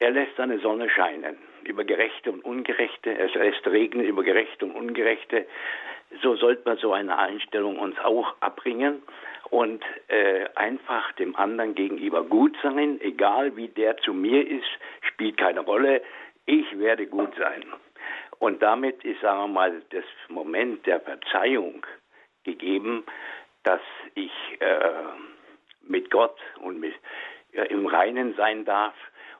Er 0.00 0.10
lässt 0.10 0.36
seine 0.36 0.58
Sonne 0.58 0.90
scheinen 0.90 1.38
über 1.62 1.84
Gerechte 1.84 2.30
und 2.30 2.44
Ungerechte. 2.44 3.16
Er 3.16 3.28
lässt 3.28 3.66
regnen 3.66 4.04
über 4.04 4.22
Gerechte 4.22 4.66
und 4.66 4.72
Ungerechte. 4.72 5.46
So 6.22 6.36
sollte 6.36 6.62
man 6.66 6.76
so 6.76 6.92
eine 6.92 7.16
Einstellung 7.16 7.78
uns 7.78 7.98
auch 8.00 8.34
abbringen 8.40 9.02
und 9.50 9.84
äh, 10.08 10.46
einfach 10.54 11.12
dem 11.12 11.36
anderen 11.36 11.74
gegenüber 11.74 12.24
gut 12.24 12.56
sein, 12.62 13.00
egal 13.00 13.56
wie 13.56 13.68
der 13.68 13.96
zu 13.98 14.12
mir 14.12 14.46
ist, 14.46 14.68
spielt 15.02 15.36
keine 15.36 15.60
Rolle. 15.60 16.02
Ich 16.46 16.78
werde 16.78 17.06
gut 17.06 17.34
sein. 17.36 17.64
Und 18.38 18.62
damit 18.62 19.04
ist, 19.04 19.20
sagen 19.20 19.40
wir 19.40 19.48
mal, 19.48 19.82
das 19.90 20.04
Moment 20.28 20.86
der 20.86 21.00
Verzeihung 21.00 21.86
gegeben, 22.44 23.04
dass 23.62 23.80
ich 24.14 24.32
äh, 24.60 24.78
mit 25.82 26.10
Gott 26.10 26.36
und 26.60 26.80
mit, 26.80 26.94
äh, 27.52 27.64
im 27.66 27.86
Reinen 27.86 28.34
sein 28.34 28.64
darf, 28.64 28.94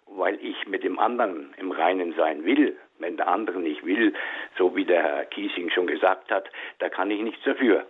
weil 0.07 0.38
ich 0.42 0.66
mit 0.66 0.84
dem 0.84 0.98
anderen 0.98 1.55
im 1.59 1.70
Reinen 1.70 2.14
sein 2.14 2.44
will. 2.44 2.76
Wenn 2.98 3.16
der 3.16 3.28
andere 3.28 3.59
nicht 3.59 3.84
will, 3.84 4.14
so 4.57 4.76
wie 4.76 4.84
der 4.84 5.02
Herr 5.02 5.24
Kiesing 5.26 5.70
schon 5.70 5.86
gesagt 5.86 6.30
hat, 6.30 6.48
da 6.78 6.88
kann 6.88 7.11
ich 7.11 7.20
nichts 7.20 7.42
dafür. 7.44 7.86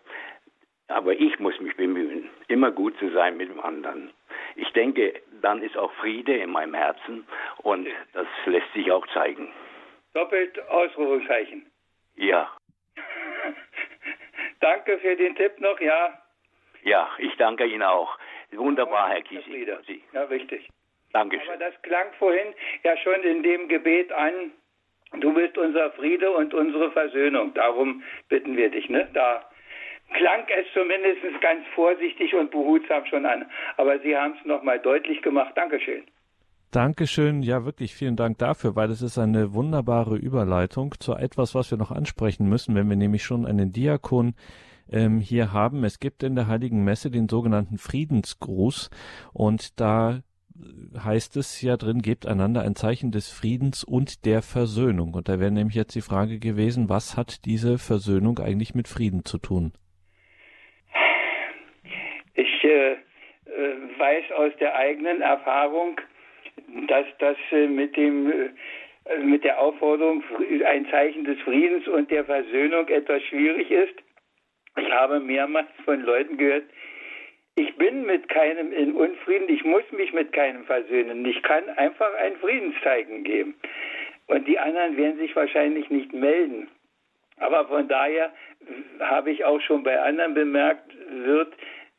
Aber 0.88 1.12
ich 1.12 1.38
muss 1.38 1.58
mich 1.60 1.76
bemühen, 1.76 2.28
immer 2.48 2.70
gut 2.70 2.96
zu 2.98 3.10
sein 3.10 3.36
mit 3.36 3.48
dem 3.48 3.60
anderen. 3.60 4.12
Ich 4.56 4.70
denke, 4.72 5.14
dann 5.40 5.62
ist 5.62 5.76
auch 5.76 5.92
Friede 5.94 6.36
in 6.36 6.50
meinem 6.50 6.74
Herzen 6.74 7.26
und 7.58 7.88
das 8.12 8.26
lässt 8.46 8.72
sich 8.74 8.90
auch 8.92 9.06
zeigen. 9.08 9.52
Doppelt 10.12 10.58
Ausrufezeichen. 10.68 11.66
Ja. 12.16 12.50
danke 14.60 14.98
für 14.98 15.16
den 15.16 15.34
Tipp 15.34 15.58
noch, 15.58 15.80
ja. 15.80 16.18
Ja, 16.82 17.10
ich 17.18 17.34
danke 17.36 17.64
Ihnen 17.64 17.82
auch. 17.82 18.18
Wunderbar, 18.52 19.08
Herr 19.08 19.22
Kiesig. 19.22 19.68
Ja, 20.12 20.24
richtig. 20.24 20.68
Dankeschön. 21.12 21.48
Aber 21.48 21.56
das 21.58 21.80
klang 21.82 22.12
vorhin 22.18 22.54
ja 22.82 22.96
schon 22.98 23.22
in 23.22 23.42
dem 23.42 23.68
Gebet 23.68 24.12
an, 24.12 24.52
du 25.20 25.32
bist 25.32 25.56
unser 25.56 25.92
Friede 25.92 26.30
und 26.30 26.52
unsere 26.52 26.90
Versöhnung. 26.90 27.54
Darum 27.54 28.02
bitten 28.28 28.56
wir 28.56 28.70
dich, 28.70 28.88
ne? 28.88 29.08
Da 29.14 29.48
klang 30.12 30.44
es 30.48 30.66
zumindest 30.72 31.20
ganz 31.40 31.66
vorsichtig 31.74 32.34
und 32.34 32.50
behutsam 32.50 33.04
schon 33.06 33.26
an. 33.26 33.46
Aber 33.76 33.98
Sie 34.00 34.16
haben 34.16 34.34
es 34.38 34.44
nochmal 34.46 34.78
deutlich 34.78 35.22
gemacht. 35.22 35.52
Dankeschön. 35.56 36.04
Dankeschön, 36.70 37.42
ja 37.42 37.64
wirklich 37.64 37.94
vielen 37.94 38.16
Dank 38.16 38.38
dafür, 38.38 38.74
weil 38.74 38.90
es 38.90 39.00
ist 39.00 39.16
eine 39.16 39.54
wunderbare 39.54 40.16
Überleitung 40.16 40.94
zu 40.98 41.14
etwas, 41.14 41.54
was 41.54 41.70
wir 41.70 41.78
noch 41.78 41.92
ansprechen 41.92 42.48
müssen, 42.48 42.74
wenn 42.74 42.88
wir 42.88 42.96
nämlich 42.96 43.22
schon 43.22 43.46
einen 43.46 43.72
Diakon 43.72 44.34
ähm, 44.90 45.20
hier 45.20 45.52
haben. 45.52 45.84
Es 45.84 46.00
gibt 46.00 46.24
in 46.24 46.34
der 46.34 46.48
Heiligen 46.48 46.82
Messe 46.82 47.12
den 47.12 47.28
sogenannten 47.28 47.78
Friedensgruß 47.78 48.90
und 49.32 49.78
da 49.78 50.22
heißt 50.98 51.36
es 51.36 51.60
ja 51.62 51.76
drin, 51.76 52.02
gebt 52.02 52.26
einander 52.26 52.62
ein 52.62 52.76
Zeichen 52.76 53.10
des 53.10 53.28
Friedens 53.28 53.84
und 53.84 54.24
der 54.24 54.42
Versöhnung. 54.42 55.14
Und 55.14 55.28
da 55.28 55.40
wäre 55.40 55.50
nämlich 55.50 55.74
jetzt 55.74 55.94
die 55.94 56.00
Frage 56.00 56.38
gewesen, 56.38 56.88
was 56.88 57.16
hat 57.16 57.44
diese 57.44 57.78
Versöhnung 57.78 58.38
eigentlich 58.38 58.74
mit 58.74 58.88
Frieden 58.88 59.24
zu 59.24 59.38
tun? 59.38 59.72
Ich 62.64 62.70
äh, 62.70 62.92
äh, 62.92 62.96
weiß 63.98 64.32
aus 64.32 64.52
der 64.58 64.74
eigenen 64.74 65.20
Erfahrung, 65.20 66.00
dass 66.88 67.04
das 67.18 67.36
äh, 67.52 67.66
mit 67.66 67.94
dem 67.94 68.30
äh, 68.30 69.18
mit 69.18 69.44
der 69.44 69.60
Aufforderung 69.60 70.24
ein 70.64 70.88
Zeichen 70.90 71.24
des 71.24 71.38
Friedens 71.42 71.86
und 71.88 72.10
der 72.10 72.24
Versöhnung 72.24 72.88
etwas 72.88 73.22
schwierig 73.24 73.70
ist. 73.70 73.94
Ich 74.78 74.90
habe 74.90 75.20
mehrmals 75.20 75.68
von 75.84 76.00
Leuten 76.00 76.38
gehört, 76.38 76.64
ich 77.56 77.76
bin 77.76 78.06
mit 78.06 78.30
keinem 78.30 78.72
in 78.72 78.94
Unfrieden, 78.94 79.50
ich 79.50 79.62
muss 79.62 79.84
mich 79.92 80.14
mit 80.14 80.32
keinem 80.32 80.64
versöhnen. 80.64 81.22
Ich 81.26 81.42
kann 81.42 81.68
einfach 81.76 82.14
ein 82.14 82.34
Friedenszeichen 82.36 83.24
geben. 83.24 83.54
Und 84.26 84.48
die 84.48 84.58
anderen 84.58 84.96
werden 84.96 85.18
sich 85.18 85.36
wahrscheinlich 85.36 85.90
nicht 85.90 86.14
melden. 86.14 86.68
Aber 87.36 87.68
von 87.68 87.86
daher 87.88 88.32
habe 89.00 89.32
ich 89.32 89.44
auch 89.44 89.60
schon 89.60 89.82
bei 89.82 90.00
anderen 90.00 90.32
bemerkt, 90.32 90.90
wird 91.10 91.52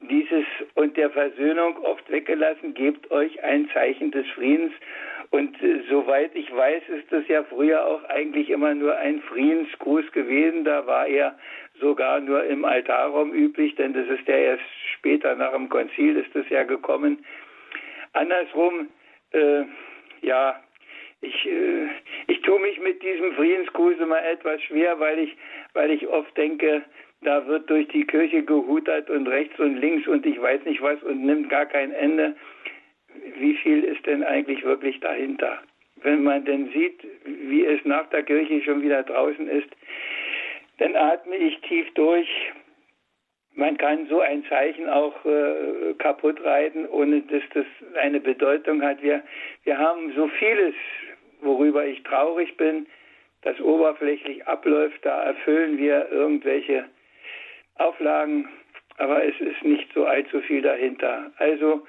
dieses 0.08 0.46
und 0.76 0.98
der 0.98 1.10
Versöhnung 1.10 1.78
oft 1.78 2.10
weggelassen, 2.10 2.74
gebt 2.74 3.10
euch 3.12 3.44
ein 3.44 3.70
Zeichen 3.74 4.12
des 4.12 4.28
Friedens. 4.30 4.74
Und 5.32 5.62
äh, 5.62 5.82
soweit 5.90 6.36
ich 6.36 6.54
weiß, 6.56 6.84
ist 6.90 7.12
das 7.12 7.28
ja 7.28 7.44
früher 7.44 7.86
auch 7.86 8.04
eigentlich 8.06 8.50
immer 8.50 8.74
nur 8.74 8.96
ein 8.98 9.22
Friedensgruß 9.22 10.12
gewesen. 10.12 10.64
Da 10.64 10.86
war 10.86 11.08
er 11.08 11.38
sogar 11.80 12.20
nur 12.20 12.44
im 12.46 12.64
Altarraum 12.64 13.34
üblich, 13.34 13.76
denn 13.76 13.94
das 13.94 14.08
ist 14.08 14.28
ja 14.28 14.36
erst 14.36 14.64
später 14.94 15.36
nach 15.36 15.52
dem 15.54 15.70
Konzil 15.70 16.18
ist 16.18 16.34
das 16.34 16.48
ja 16.50 16.64
gekommen. 16.64 17.26
Andersrum, 18.14 18.88
äh, 19.32 19.64
ja, 20.22 20.62
ich, 21.22 21.46
äh, 21.46 21.88
ich 22.28 22.42
tue 22.42 22.60
mich 22.60 22.80
mit 22.80 23.02
diesem 23.02 23.34
Friedensgruß 23.34 23.98
immer 24.00 24.24
etwas 24.24 24.62
schwer, 24.64 25.00
weil 25.00 25.20
ich, 25.20 25.36
weil 25.74 25.92
ich 25.92 26.08
oft 26.08 26.36
denke, 26.38 26.84
da 27.26 27.46
wird 27.48 27.70
durch 27.70 27.88
die 27.90 28.06
Kirche 28.06 28.44
gehutert 28.44 29.10
und 29.10 29.28
rechts 29.28 29.60
und 29.60 29.78
links 29.78 30.08
und 30.08 30.26
ich 30.26 30.42
weiß 30.42 30.64
nicht 30.66 30.82
was 30.82 31.02
und 31.04 31.24
nimmt 31.26 31.50
gar 31.50 31.66
kein 31.66 31.92
Ende. 31.92 32.36
Wie 33.40 33.56
viel 33.56 33.84
ist 33.84 34.06
denn 34.06 34.24
eigentlich 34.24 34.64
wirklich 34.64 35.00
dahinter? 35.00 35.60
Wenn 36.02 36.24
man 36.24 36.46
denn 36.46 36.70
sieht, 36.72 37.02
wie 37.26 37.66
es 37.66 37.84
nach 37.86 38.08
der 38.10 38.24
Kirche 38.24 38.62
schon 38.62 38.82
wieder 38.82 39.04
draußen 39.04 39.48
ist, 39.48 39.70
dann 40.78 40.96
atme 40.96 41.36
ich 41.36 41.60
tief 41.62 41.92
durch. 41.94 42.28
Man 43.54 43.78
kann 43.78 44.08
so 44.08 44.20
ein 44.20 44.44
Zeichen 44.46 44.90
auch 44.90 45.16
äh, 45.26 45.94
kaputt 45.98 46.44
reiten, 46.44 46.86
ohne 46.88 47.22
dass 47.22 47.44
das 47.54 47.66
eine 48.02 48.20
Bedeutung 48.20 48.82
hat. 48.82 49.02
Wir, 49.02 49.24
wir 49.64 49.78
haben 49.78 50.12
so 50.14 50.28
vieles, 50.28 50.76
worüber 51.42 51.86
ich 51.86 52.04
traurig 52.04 52.58
bin, 52.58 52.86
das 53.44 53.60
oberflächlich 53.62 54.46
abläuft. 54.46 55.06
Da 55.06 55.24
erfüllen 55.24 55.78
wir 55.78 56.10
irgendwelche 56.12 56.86
Auflagen, 57.76 58.48
aber 58.98 59.24
es 59.26 59.40
ist 59.40 59.64
nicht 59.64 59.92
so 59.94 60.06
allzu 60.06 60.42
viel 60.42 60.62
dahinter. 60.62 61.32
Also 61.38 61.86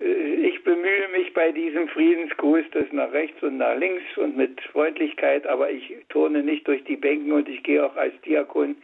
äh, 0.00 0.04
ich 0.04 0.62
bemühe 0.64 1.08
mich 1.16 1.32
bei 1.32 1.52
diesem 1.52 1.88
Friedensgruß, 1.88 2.64
das 2.72 2.84
nach 2.92 3.12
rechts 3.12 3.42
und 3.42 3.58
nach 3.58 3.76
links 3.76 4.02
und 4.16 4.36
mit 4.36 4.60
Freundlichkeit, 4.72 5.46
aber 5.46 5.70
ich 5.70 5.94
turne 6.08 6.42
nicht 6.42 6.66
durch 6.68 6.84
die 6.84 6.96
Bänken 6.96 7.32
und 7.32 7.48
ich 7.48 7.62
gehe 7.62 7.84
auch 7.84 7.96
als 7.96 8.18
Diakon 8.22 8.76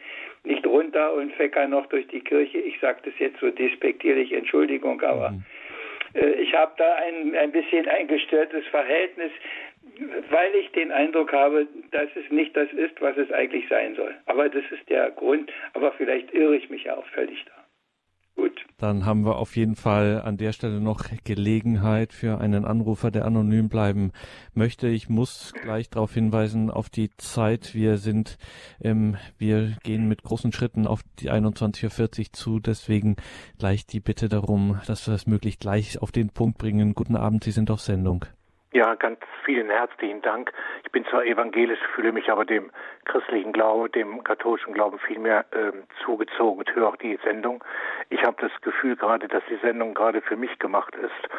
nicht 0.43 0.65
runter 0.65 1.13
und 1.13 1.33
fecker 1.33 1.67
noch 1.67 1.85
durch 1.87 2.07
die 2.07 2.21
Kirche. 2.21 2.57
Ich 2.57 2.79
sage 2.79 2.99
das 3.05 3.13
jetzt 3.19 3.39
so 3.39 3.51
despektierlich, 3.51 4.31
Entschuldigung, 4.31 5.01
aber 5.01 5.31
mhm. 5.31 5.43
Äh, 6.13 6.31
ich 6.41 6.53
habe 6.53 6.71
da 6.77 6.95
ein, 6.95 7.35
ein 7.35 7.51
bisschen 7.51 7.87
ein 7.87 8.07
gestörtes 8.07 8.65
Verhältnis, 8.67 9.31
weil 10.29 10.55
ich 10.55 10.71
den 10.71 10.91
Eindruck 10.91 11.31
habe, 11.31 11.67
dass 11.91 12.09
es 12.15 12.31
nicht 12.31 12.55
das 12.55 12.71
ist, 12.73 12.99
was 13.01 13.17
es 13.17 13.31
eigentlich 13.31 13.67
sein 13.69 13.95
soll. 13.95 14.15
Aber 14.25 14.49
das 14.49 14.63
ist 14.71 14.89
der 14.89 15.11
Grund, 15.11 15.51
aber 15.73 15.91
vielleicht 15.93 16.33
irre 16.33 16.55
ich 16.55 16.69
mich 16.69 16.85
ja 16.85 16.95
auch 16.95 17.05
völlig 17.07 17.43
da. 17.45 17.51
Gut. 18.35 18.65
Dann 18.77 19.05
haben 19.05 19.25
wir 19.25 19.35
auf 19.35 19.55
jeden 19.57 19.75
Fall 19.75 20.21
an 20.23 20.37
der 20.37 20.53
Stelle 20.53 20.79
noch 20.79 21.03
Gelegenheit 21.25 22.13
für 22.13 22.39
einen 22.39 22.65
Anrufer, 22.65 23.11
der 23.11 23.25
anonym 23.25 23.67
bleiben 23.67 24.13
möchte. 24.53 24.87
Ich 24.87 25.09
muss 25.09 25.53
gleich 25.61 25.89
darauf 25.89 26.13
hinweisen 26.13 26.71
auf 26.71 26.89
die 26.89 27.11
Zeit. 27.17 27.75
Wir 27.75 27.97
sind, 27.97 28.37
ähm, 28.81 29.17
wir 29.37 29.75
gehen 29.83 30.07
mit 30.07 30.23
großen 30.23 30.53
Schritten 30.53 30.87
auf 30.87 31.01
die 31.19 31.29
21.40 31.29 32.19
Uhr 32.19 32.33
zu. 32.33 32.59
Deswegen 32.59 33.17
gleich 33.59 33.85
die 33.85 33.99
Bitte 33.99 34.29
darum, 34.29 34.79
dass 34.87 35.05
wir 35.07 35.11
das 35.11 35.27
möglichst 35.27 35.59
gleich 35.59 36.01
auf 36.01 36.11
den 36.11 36.29
Punkt 36.29 36.57
bringen. 36.57 36.95
Guten 36.95 37.17
Abend, 37.17 37.43
Sie 37.43 37.51
sind 37.51 37.69
auf 37.69 37.81
Sendung. 37.81 38.25
Ja, 38.73 38.95
ganz 38.95 39.19
vielen 39.43 39.69
herzlichen 39.69 40.21
Dank. 40.21 40.53
Ich 40.85 40.91
bin 40.93 41.03
zwar 41.07 41.25
evangelisch, 41.25 41.79
fühle 41.93 42.13
mich 42.13 42.31
aber 42.31 42.45
dem 42.45 42.71
christlichen 43.03 43.51
Glauben, 43.51 43.91
dem 43.91 44.23
katholischen 44.23 44.73
Glauben 44.73 44.97
viel 44.97 45.19
mehr 45.19 45.43
äh, 45.51 45.73
zugezogen 46.05 46.59
und 46.59 46.73
höre 46.73 46.87
auch 46.87 46.95
die 46.95 47.19
Sendung. 47.21 47.61
Ich 48.09 48.23
habe 48.23 48.37
das 48.39 48.61
Gefühl 48.61 48.95
gerade, 48.95 49.27
dass 49.27 49.43
die 49.49 49.57
Sendung 49.57 49.93
gerade 49.93 50.21
für 50.21 50.37
mich 50.37 50.57
gemacht 50.59 50.95
ist. 50.95 51.29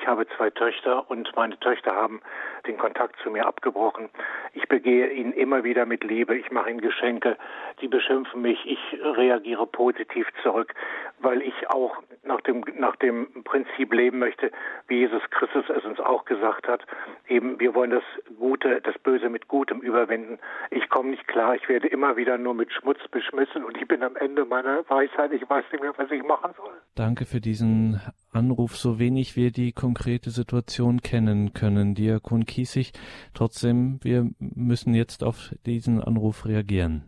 Ich 0.00 0.06
habe 0.06 0.28
zwei 0.36 0.48
Töchter 0.50 1.10
und 1.10 1.34
meine 1.34 1.58
Töchter 1.58 1.92
haben 1.92 2.20
den 2.66 2.78
Kontakt 2.78 3.16
zu 3.22 3.30
mir 3.30 3.46
abgebrochen. 3.46 4.08
Ich 4.52 4.68
begehe 4.68 5.10
ihnen 5.10 5.32
immer 5.32 5.64
wieder 5.64 5.86
mit 5.86 6.04
Liebe. 6.04 6.36
Ich 6.36 6.50
mache 6.50 6.70
ihnen 6.70 6.80
Geschenke. 6.80 7.36
Die 7.80 7.88
beschimpfen 7.88 8.42
mich. 8.42 8.58
Ich 8.66 8.78
reagiere 9.02 9.66
positiv 9.66 10.26
zurück, 10.42 10.74
weil 11.20 11.42
ich 11.42 11.70
auch 11.70 12.02
nach 12.24 12.40
dem, 12.42 12.64
nach 12.78 12.96
dem 12.96 13.28
Prinzip 13.44 13.92
leben 13.92 14.18
möchte, 14.18 14.50
wie 14.88 14.98
Jesus 14.98 15.22
Christus 15.30 15.64
es 15.68 15.84
uns 15.84 16.00
auch 16.00 16.24
gesagt 16.24 16.68
hat. 16.68 16.82
Eben, 17.28 17.58
wir 17.60 17.74
wollen 17.74 17.90
das 17.90 18.04
Gute, 18.38 18.80
das 18.80 18.98
Böse 18.98 19.28
mit 19.28 19.48
Gutem 19.48 19.80
überwinden. 19.80 20.38
Ich 20.70 20.88
komme 20.88 21.10
nicht 21.10 21.26
klar. 21.28 21.54
Ich 21.54 21.68
werde 21.68 21.88
immer 21.88 22.16
wieder 22.16 22.38
nur 22.38 22.54
mit 22.54 22.72
Schmutz 22.72 22.98
beschmissen 23.10 23.64
und 23.64 23.76
ich 23.76 23.86
bin 23.86 24.02
am 24.02 24.16
Ende 24.16 24.44
meiner 24.44 24.88
Weisheit. 24.88 25.32
Ich 25.32 25.48
weiß 25.48 25.64
nicht 25.72 25.82
mehr, 25.82 25.94
was 25.96 26.10
ich 26.10 26.22
machen 26.22 26.52
soll. 26.56 26.72
Danke 26.94 27.26
für 27.26 27.40
diesen 27.40 28.00
Anruf, 28.32 28.76
so 28.76 28.98
wenig 28.98 29.36
wir 29.36 29.50
die 29.50 29.72
konkrete 29.72 30.30
Situation 30.30 31.00
kennen 31.00 31.52
können. 31.52 31.94
Diakon 31.94 32.44
Kiesig, 32.56 32.92
trotzdem, 33.34 34.00
wir 34.02 34.30
müssen 34.40 34.94
jetzt 34.94 35.22
auf 35.22 35.50
diesen 35.66 36.00
Anruf 36.00 36.46
reagieren. 36.46 37.02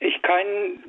Ich 0.00 0.22
kann 0.22 0.46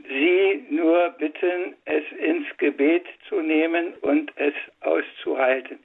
Sie 0.07 0.63
nur 0.69 1.09
bitten, 1.19 1.75
es 1.83 2.03
ins 2.17 2.47
Gebet 2.57 3.03
zu 3.27 3.41
nehmen 3.41 3.93
und 4.01 4.31
es 4.37 4.53
auszuhalten. 4.79 5.79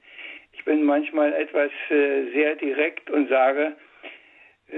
Ich 0.53 0.63
bin 0.63 0.85
manchmal 0.85 1.33
etwas 1.33 1.71
äh, 1.89 2.31
sehr 2.31 2.55
direkt 2.55 3.09
und 3.09 3.27
sage, 3.27 3.75
äh, 4.69 4.77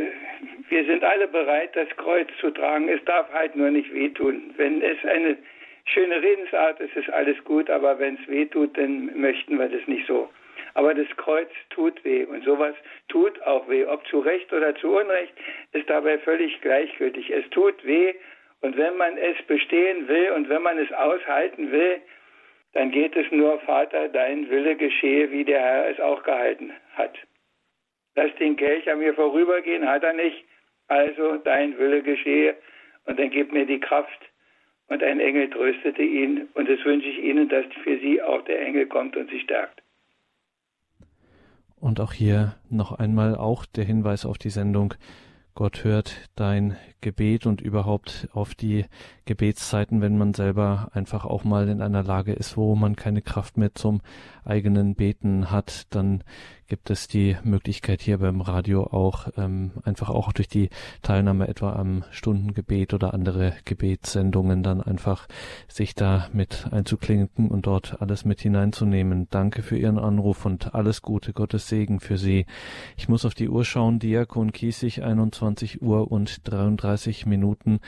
wir 0.69 0.85
sind 0.85 1.03
alle 1.03 1.27
bereit, 1.27 1.75
das 1.75 1.89
Kreuz 1.97 2.27
zu 2.39 2.49
tragen. 2.49 2.89
Es 2.89 3.05
darf 3.05 3.31
halt 3.31 3.55
nur 3.55 3.69
nicht 3.69 3.93
wehtun. 3.93 4.55
Wenn 4.57 4.81
es 4.81 4.97
eine 5.05 5.37
schöne 5.85 6.19
Redensart, 6.23 6.79
es 6.79 6.95
ist 6.95 7.11
alles 7.11 7.37
gut, 7.43 7.69
aber 7.69 7.99
wenn 7.99 8.15
es 8.15 8.27
weh 8.27 8.45
tut, 8.45 8.75
dann 8.79 9.15
möchten 9.19 9.59
wir 9.59 9.69
das 9.69 9.85
nicht 9.87 10.07
so. 10.07 10.27
Aber 10.75 10.93
das 10.93 11.07
Kreuz 11.17 11.49
tut 11.69 12.03
weh 12.03 12.25
und 12.25 12.43
sowas 12.43 12.75
tut 13.07 13.41
auch 13.43 13.67
weh. 13.69 13.85
Ob 13.85 14.05
zu 14.07 14.19
Recht 14.19 14.51
oder 14.51 14.75
zu 14.75 14.95
Unrecht, 14.95 15.33
ist 15.71 15.89
dabei 15.89 16.17
völlig 16.19 16.59
gleichgültig. 16.61 17.29
Es 17.29 17.47
tut 17.51 17.85
weh 17.85 18.13
und 18.61 18.77
wenn 18.77 18.97
man 18.97 19.17
es 19.17 19.41
bestehen 19.43 20.07
will 20.07 20.31
und 20.31 20.49
wenn 20.49 20.63
man 20.63 20.77
es 20.77 20.91
aushalten 20.91 21.71
will, 21.71 22.01
dann 22.73 22.89
geht 22.89 23.15
es 23.15 23.29
nur, 23.31 23.59
Vater, 23.59 24.09
dein 24.09 24.49
Wille 24.49 24.75
geschehe, 24.75 25.29
wie 25.31 25.43
der 25.43 25.59
Herr 25.59 25.89
es 25.89 25.99
auch 25.99 26.23
gehalten 26.23 26.73
hat. 26.95 27.15
Lass 28.15 28.33
den 28.35 28.55
Kelch 28.55 28.89
an 28.89 28.99
mir 28.99 29.13
vorübergehen, 29.13 29.87
hat 29.87 30.03
er 30.03 30.13
nicht. 30.13 30.43
Also 30.87 31.37
dein 31.37 31.77
Wille 31.77 32.01
geschehe 32.01 32.55
und 33.05 33.19
dann 33.19 33.29
gib 33.29 33.51
mir 33.51 33.65
die 33.65 33.79
Kraft, 33.79 34.19
und 34.87 35.03
ein 35.03 35.19
Engel 35.19 35.49
tröstete 35.49 36.03
ihn. 36.03 36.49
Und 36.53 36.69
das 36.69 36.83
wünsche 36.85 37.07
ich 37.07 37.19
Ihnen, 37.19 37.49
dass 37.49 37.65
für 37.83 37.97
Sie 37.99 38.21
auch 38.21 38.43
der 38.43 38.61
Engel 38.61 38.85
kommt 38.85 39.15
und 39.15 39.29
Sie 39.29 39.39
stärkt. 39.39 39.82
Und 41.83 41.99
auch 41.99 42.13
hier 42.13 42.55
noch 42.69 42.93
einmal 42.93 43.35
auch 43.35 43.65
der 43.65 43.83
Hinweis 43.83 44.25
auf 44.25 44.37
die 44.37 44.51
Sendung. 44.51 44.93
Gott 45.53 45.83
hört 45.83 46.29
dein 46.33 46.77
Gebet 47.01 47.45
und 47.45 47.59
überhaupt 47.59 48.29
auf 48.31 48.55
die 48.55 48.85
Gebetszeiten, 49.25 49.99
wenn 49.99 50.17
man 50.17 50.33
selber 50.33 50.91
einfach 50.93 51.25
auch 51.25 51.43
mal 51.43 51.67
in 51.67 51.81
einer 51.81 52.01
Lage 52.01 52.31
ist, 52.31 52.55
wo 52.55 52.75
man 52.75 52.95
keine 52.95 53.21
Kraft 53.21 53.57
mehr 53.57 53.75
zum 53.75 53.99
eigenen 54.45 54.95
Beten 54.95 55.51
hat, 55.51 55.93
dann 55.93 56.23
gibt 56.73 56.89
es 56.89 57.07
die 57.07 57.37
Möglichkeit 57.43 58.01
hier 58.01 58.17
beim 58.17 58.41
Radio 58.41 58.85
auch 58.85 59.27
ähm, 59.37 59.73
einfach 59.83 60.09
auch 60.09 60.33
durch 60.33 60.47
die 60.47 60.71
Teilnahme 61.03 61.47
etwa 61.47 61.73
am 61.73 62.03
Stundengebet 62.09 62.95
oder 62.95 63.13
andere 63.13 63.53
Gebetssendungen 63.63 64.63
dann 64.63 64.81
einfach 64.81 65.27
sich 65.67 65.93
da 65.93 66.29
mit 66.33 66.67
einzuklinken 66.71 67.49
und 67.49 67.67
dort 67.67 68.01
alles 68.01 68.25
mit 68.25 68.41
hineinzunehmen. 68.41 69.27
Danke 69.29 69.61
für 69.61 69.77
Ihren 69.77 69.99
Anruf 69.99 70.47
und 70.47 70.73
alles 70.73 71.03
Gute, 71.03 71.31
Gottes 71.31 71.67
Segen 71.67 71.99
für 71.99 72.17
Sie. 72.17 72.47
Ich 72.97 73.07
muss 73.07 73.23
auf 73.23 73.35
die 73.35 73.49
Uhr 73.49 73.65
schauen, 73.65 73.99
Diakon 73.99 74.51
Kiesig, 74.51 75.03
21 75.03 75.83
Uhr 75.83 76.11
und 76.11 76.49
33 76.49 77.27
Minuten. 77.27 77.81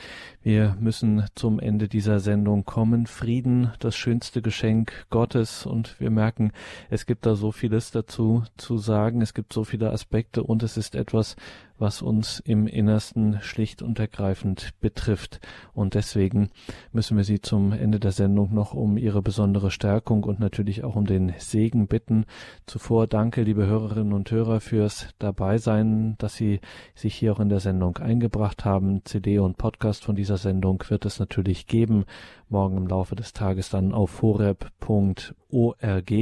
Wir 0.44 0.76
müssen 0.78 1.24
zum 1.34 1.58
Ende 1.58 1.88
dieser 1.88 2.20
Sendung 2.20 2.64
kommen. 2.64 3.06
Frieden, 3.08 3.72
das 3.80 3.96
schönste 3.96 4.42
Geschenk 4.42 5.06
Gottes 5.10 5.66
und 5.66 5.98
wir 5.98 6.10
merken, 6.10 6.52
es 6.88 7.04
gibt 7.04 7.26
da 7.26 7.34
so 7.34 7.50
vieles 7.50 7.90
dazu 7.90 8.44
sagen. 8.78 9.22
Es 9.22 9.34
gibt 9.34 9.52
so 9.52 9.64
viele 9.64 9.90
Aspekte 9.90 10.42
und 10.42 10.62
es 10.62 10.76
ist 10.76 10.94
etwas, 10.94 11.36
was 11.78 12.02
uns 12.02 12.40
im 12.40 12.66
Innersten 12.66 13.38
schlicht 13.42 13.82
und 13.82 13.98
ergreifend 13.98 14.70
betrifft. 14.80 15.40
Und 15.74 15.94
deswegen 15.94 16.50
müssen 16.92 17.16
wir 17.16 17.24
Sie 17.24 17.40
zum 17.40 17.72
Ende 17.72 18.00
der 18.00 18.12
Sendung 18.12 18.54
noch 18.54 18.72
um 18.72 18.96
Ihre 18.96 19.22
besondere 19.22 19.70
Stärkung 19.70 20.24
und 20.24 20.40
natürlich 20.40 20.84
auch 20.84 20.96
um 20.96 21.06
den 21.06 21.34
Segen 21.38 21.86
bitten. 21.86 22.24
Zuvor 22.66 23.06
danke, 23.06 23.42
liebe 23.42 23.66
Hörerinnen 23.66 24.12
und 24.12 24.30
Hörer, 24.30 24.60
fürs 24.60 25.08
Dabeisein, 25.18 26.16
dass 26.18 26.34
Sie 26.34 26.60
sich 26.94 27.14
hier 27.14 27.32
auch 27.32 27.40
in 27.40 27.48
der 27.48 27.60
Sendung 27.60 27.98
eingebracht 27.98 28.64
haben. 28.64 29.04
CD 29.04 29.38
und 29.38 29.58
Podcast 29.58 30.04
von 30.04 30.16
dieser 30.16 30.38
Sendung 30.38 30.82
wird 30.88 31.04
es 31.04 31.18
natürlich 31.18 31.66
geben. 31.66 32.04
Morgen 32.48 32.76
im 32.76 32.86
Laufe 32.86 33.16
des 33.16 33.32
Tages 33.32 33.70
dann 33.70 33.92
auf 33.92 34.22
horeb.org. 34.22 36.12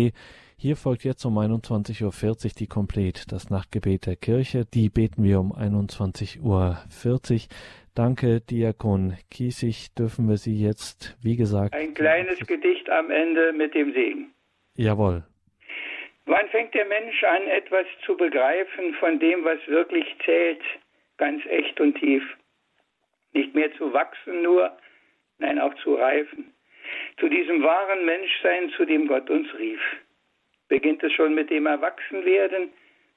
Hier 0.64 0.76
folgt 0.76 1.04
jetzt 1.04 1.26
um 1.26 1.36
21.40 1.36 2.04
Uhr 2.06 2.52
die 2.58 2.66
Komplet, 2.66 3.30
das 3.30 3.50
Nachtgebet 3.50 4.06
der 4.06 4.16
Kirche. 4.16 4.64
Die 4.64 4.88
beten 4.88 5.22
wir 5.22 5.38
um 5.38 5.52
21.40 5.52 6.40
Uhr. 6.40 6.78
Danke, 7.94 8.40
Diakon 8.40 9.12
Kiesig. 9.30 9.94
Dürfen 9.94 10.26
wir 10.26 10.38
Sie 10.38 10.56
jetzt, 10.58 11.18
wie 11.22 11.36
gesagt. 11.36 11.74
Ein 11.74 11.92
kleines 11.92 12.38
Gedicht 12.46 12.88
am 12.88 13.10
Ende 13.10 13.52
mit 13.52 13.74
dem 13.74 13.92
Segen. 13.92 14.32
Jawohl. 14.74 15.24
Wann 16.24 16.48
fängt 16.48 16.72
der 16.72 16.86
Mensch 16.86 17.22
an, 17.24 17.46
etwas 17.48 17.84
zu 18.06 18.16
begreifen 18.16 18.94
von 18.94 19.18
dem, 19.18 19.44
was 19.44 19.58
wirklich 19.66 20.06
zählt, 20.24 20.62
ganz 21.18 21.44
echt 21.44 21.78
und 21.78 21.98
tief? 21.98 22.22
Nicht 23.34 23.54
mehr 23.54 23.70
zu 23.74 23.92
wachsen 23.92 24.40
nur, 24.40 24.72
nein 25.36 25.60
auch 25.60 25.74
zu 25.82 25.96
reifen. 25.96 26.54
Zu 27.20 27.28
diesem 27.28 27.62
wahren 27.62 28.06
Menschsein, 28.06 28.70
zu 28.78 28.86
dem 28.86 29.08
Gott 29.08 29.28
uns 29.28 29.48
rief. 29.58 29.80
Beginnt 30.68 31.02
es 31.02 31.12
schon 31.12 31.34
mit 31.34 31.50
dem 31.50 31.66
Erwachsenwerden, 31.66 32.72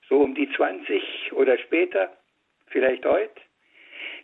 so 0.10 0.20
um 0.20 0.36
die 0.36 0.52
20 0.52 1.32
oder 1.34 1.58
später, 1.58 2.16
vielleicht 2.68 3.06
heute? 3.06 3.42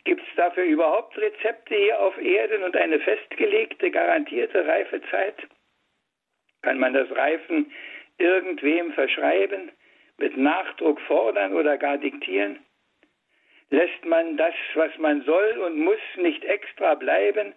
Gibt 0.03 0.21
es 0.21 0.35
dafür 0.35 0.65
überhaupt 0.65 1.17
Rezepte 1.17 1.75
hier 1.75 1.99
auf 1.99 2.17
Erden 2.17 2.63
und 2.63 2.75
eine 2.75 2.99
festgelegte, 2.99 3.89
garantierte 3.89 4.65
Reifezeit? 4.65 5.35
Kann 6.61 6.79
man 6.79 6.93
das 6.93 7.09
Reifen 7.11 7.71
irgendwem 8.17 8.91
verschreiben, 8.93 9.71
mit 10.17 10.37
Nachdruck 10.37 10.99
fordern 11.01 11.53
oder 11.53 11.77
gar 11.77 11.97
diktieren? 11.97 12.59
Lässt 13.69 14.05
man 14.05 14.37
das, 14.37 14.53
was 14.75 14.95
man 14.97 15.23
soll 15.23 15.57
und 15.65 15.77
muss, 15.77 15.99
nicht 16.17 16.43
extra 16.43 16.95
bleiben, 16.95 17.53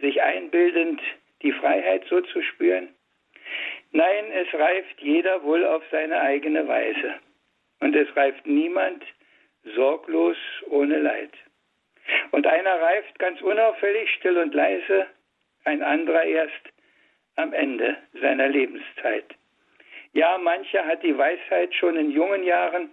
sich 0.00 0.20
einbildend 0.20 1.00
die 1.42 1.52
Freiheit 1.52 2.04
so 2.08 2.20
zu 2.20 2.42
spüren? 2.42 2.94
Nein, 3.92 4.30
es 4.32 4.52
reift 4.54 5.00
jeder 5.00 5.42
wohl 5.42 5.64
auf 5.64 5.82
seine 5.90 6.20
eigene 6.20 6.66
Weise. 6.68 7.14
Und 7.80 7.94
es 7.96 8.14
reift 8.16 8.46
niemand 8.46 9.02
sorglos 9.74 10.36
ohne 10.68 10.98
Leid. 10.98 11.32
Und 12.30 12.46
einer 12.46 12.80
reift 12.80 13.18
ganz 13.18 13.40
unauffällig, 13.40 14.10
still 14.14 14.38
und 14.38 14.54
leise, 14.54 15.06
ein 15.64 15.82
anderer 15.82 16.24
erst 16.24 16.72
am 17.36 17.52
Ende 17.52 17.96
seiner 18.20 18.48
Lebenszeit. 18.48 19.26
Ja, 20.12 20.38
mancher 20.38 20.86
hat 20.86 21.02
die 21.02 21.16
Weisheit 21.16 21.74
schon 21.74 21.96
in 21.96 22.10
jungen 22.10 22.42
Jahren, 22.42 22.90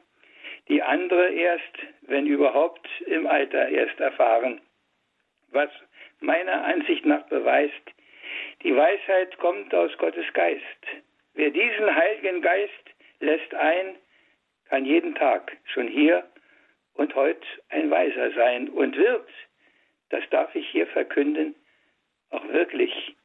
die 0.68 0.82
andere 0.82 1.30
erst, 1.30 1.78
wenn 2.02 2.28
überhaupt, 2.28 2.88
im 3.06 3.28
Alter 3.28 3.70
erst 3.70 4.00
erfahren. 4.00 4.62
Was 5.52 5.70
meiner 6.20 6.66
Ansicht 6.66 7.06
nach 7.06 7.24
beweist, 7.24 7.92
die 8.66 8.76
Weisheit 8.76 9.38
kommt 9.38 9.74
aus 9.76 9.96
Gottes 10.00 10.26
Geist. 10.34 10.64
Wer 11.36 11.52
diesen 11.52 11.96
Heiligen 11.96 12.42
Geist 12.42 12.72
lässt 13.20 13.54
ein, 13.54 13.96
kann 14.68 14.86
jeden 14.86 15.14
Tag, 15.14 15.56
schon 15.66 15.88
hier 15.88 16.28
und 16.96 17.14
heute 17.14 17.46
ein 17.70 17.92
Weiser 17.92 18.32
sein 18.32 18.70
und 18.70 18.98
wird, 18.98 19.30
das 20.10 20.24
darf 20.32 20.56
ich 20.56 20.68
hier 20.70 20.88
verkünden, 20.88 21.54
auch 22.32 22.48
wirklich 22.50 23.16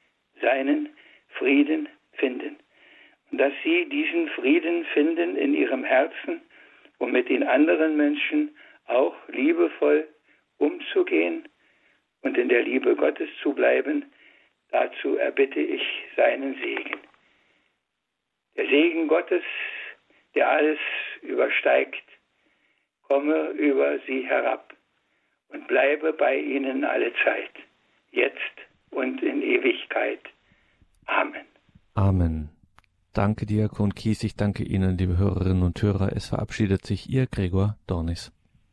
seinen 0.43 0.91
Frieden 1.31 1.89
finden. 2.13 2.59
Und 3.31 3.39
dass 3.39 3.55
Sie 3.65 3.87
diesen 3.87 4.29
Frieden 4.29 4.85
finden 4.93 5.37
in 5.37 5.55
Ihrem 5.55 5.85
Herzen, 5.85 6.43
um 6.99 7.13
mit 7.13 7.31
den 7.31 7.45
anderen 7.45 7.97
Menschen 7.97 8.55
auch 8.89 9.15
liebevoll 9.29 10.07
umzugehen 10.59 11.49
und 12.21 12.37
in 12.37 12.51
der 12.51 12.63
Liebe 12.63 12.95
Gottes 12.95 13.31
zu 13.43 13.55
bleiben, 13.55 14.05
dazu 14.73 15.17
erbitte 15.17 15.61
ich 15.61 15.83
seinen 16.17 16.55
Segen. 16.55 17.01
Der 18.57 18.67
Segen 18.67 19.09
Gottes, 19.09 19.43
der 20.35 20.49
alles 20.49 20.79
übersteigt, 21.23 22.03
komme 23.03 23.49
über 23.51 23.99
sie 24.07 24.23
herab 24.27 24.75
und 25.49 25.67
bleibe 25.67 26.13
bei 26.13 26.37
ihnen 26.37 26.85
alle 26.85 27.13
Zeit, 27.25 27.53
jetzt 28.11 28.37
und 28.91 29.23
in 29.23 29.43
Ewigkeit. 29.43 30.21
Amen. 31.07 31.47
Amen. 31.95 32.51
Danke, 33.13 33.47
Diakon 33.47 33.95
Kies. 33.95 34.23
Ich 34.23 34.37
danke 34.37 34.63
Ihnen, 34.63 34.97
liebe 34.97 35.19
Hörerinnen 35.19 35.65
und 35.65 35.83
Hörer. 35.83 36.13
Es 36.15 36.29
verabschiedet 36.29 36.87
sich 36.87 37.11
Ihr 37.11 37.27
Gregor 37.27 37.77
Dornis. 37.89 38.33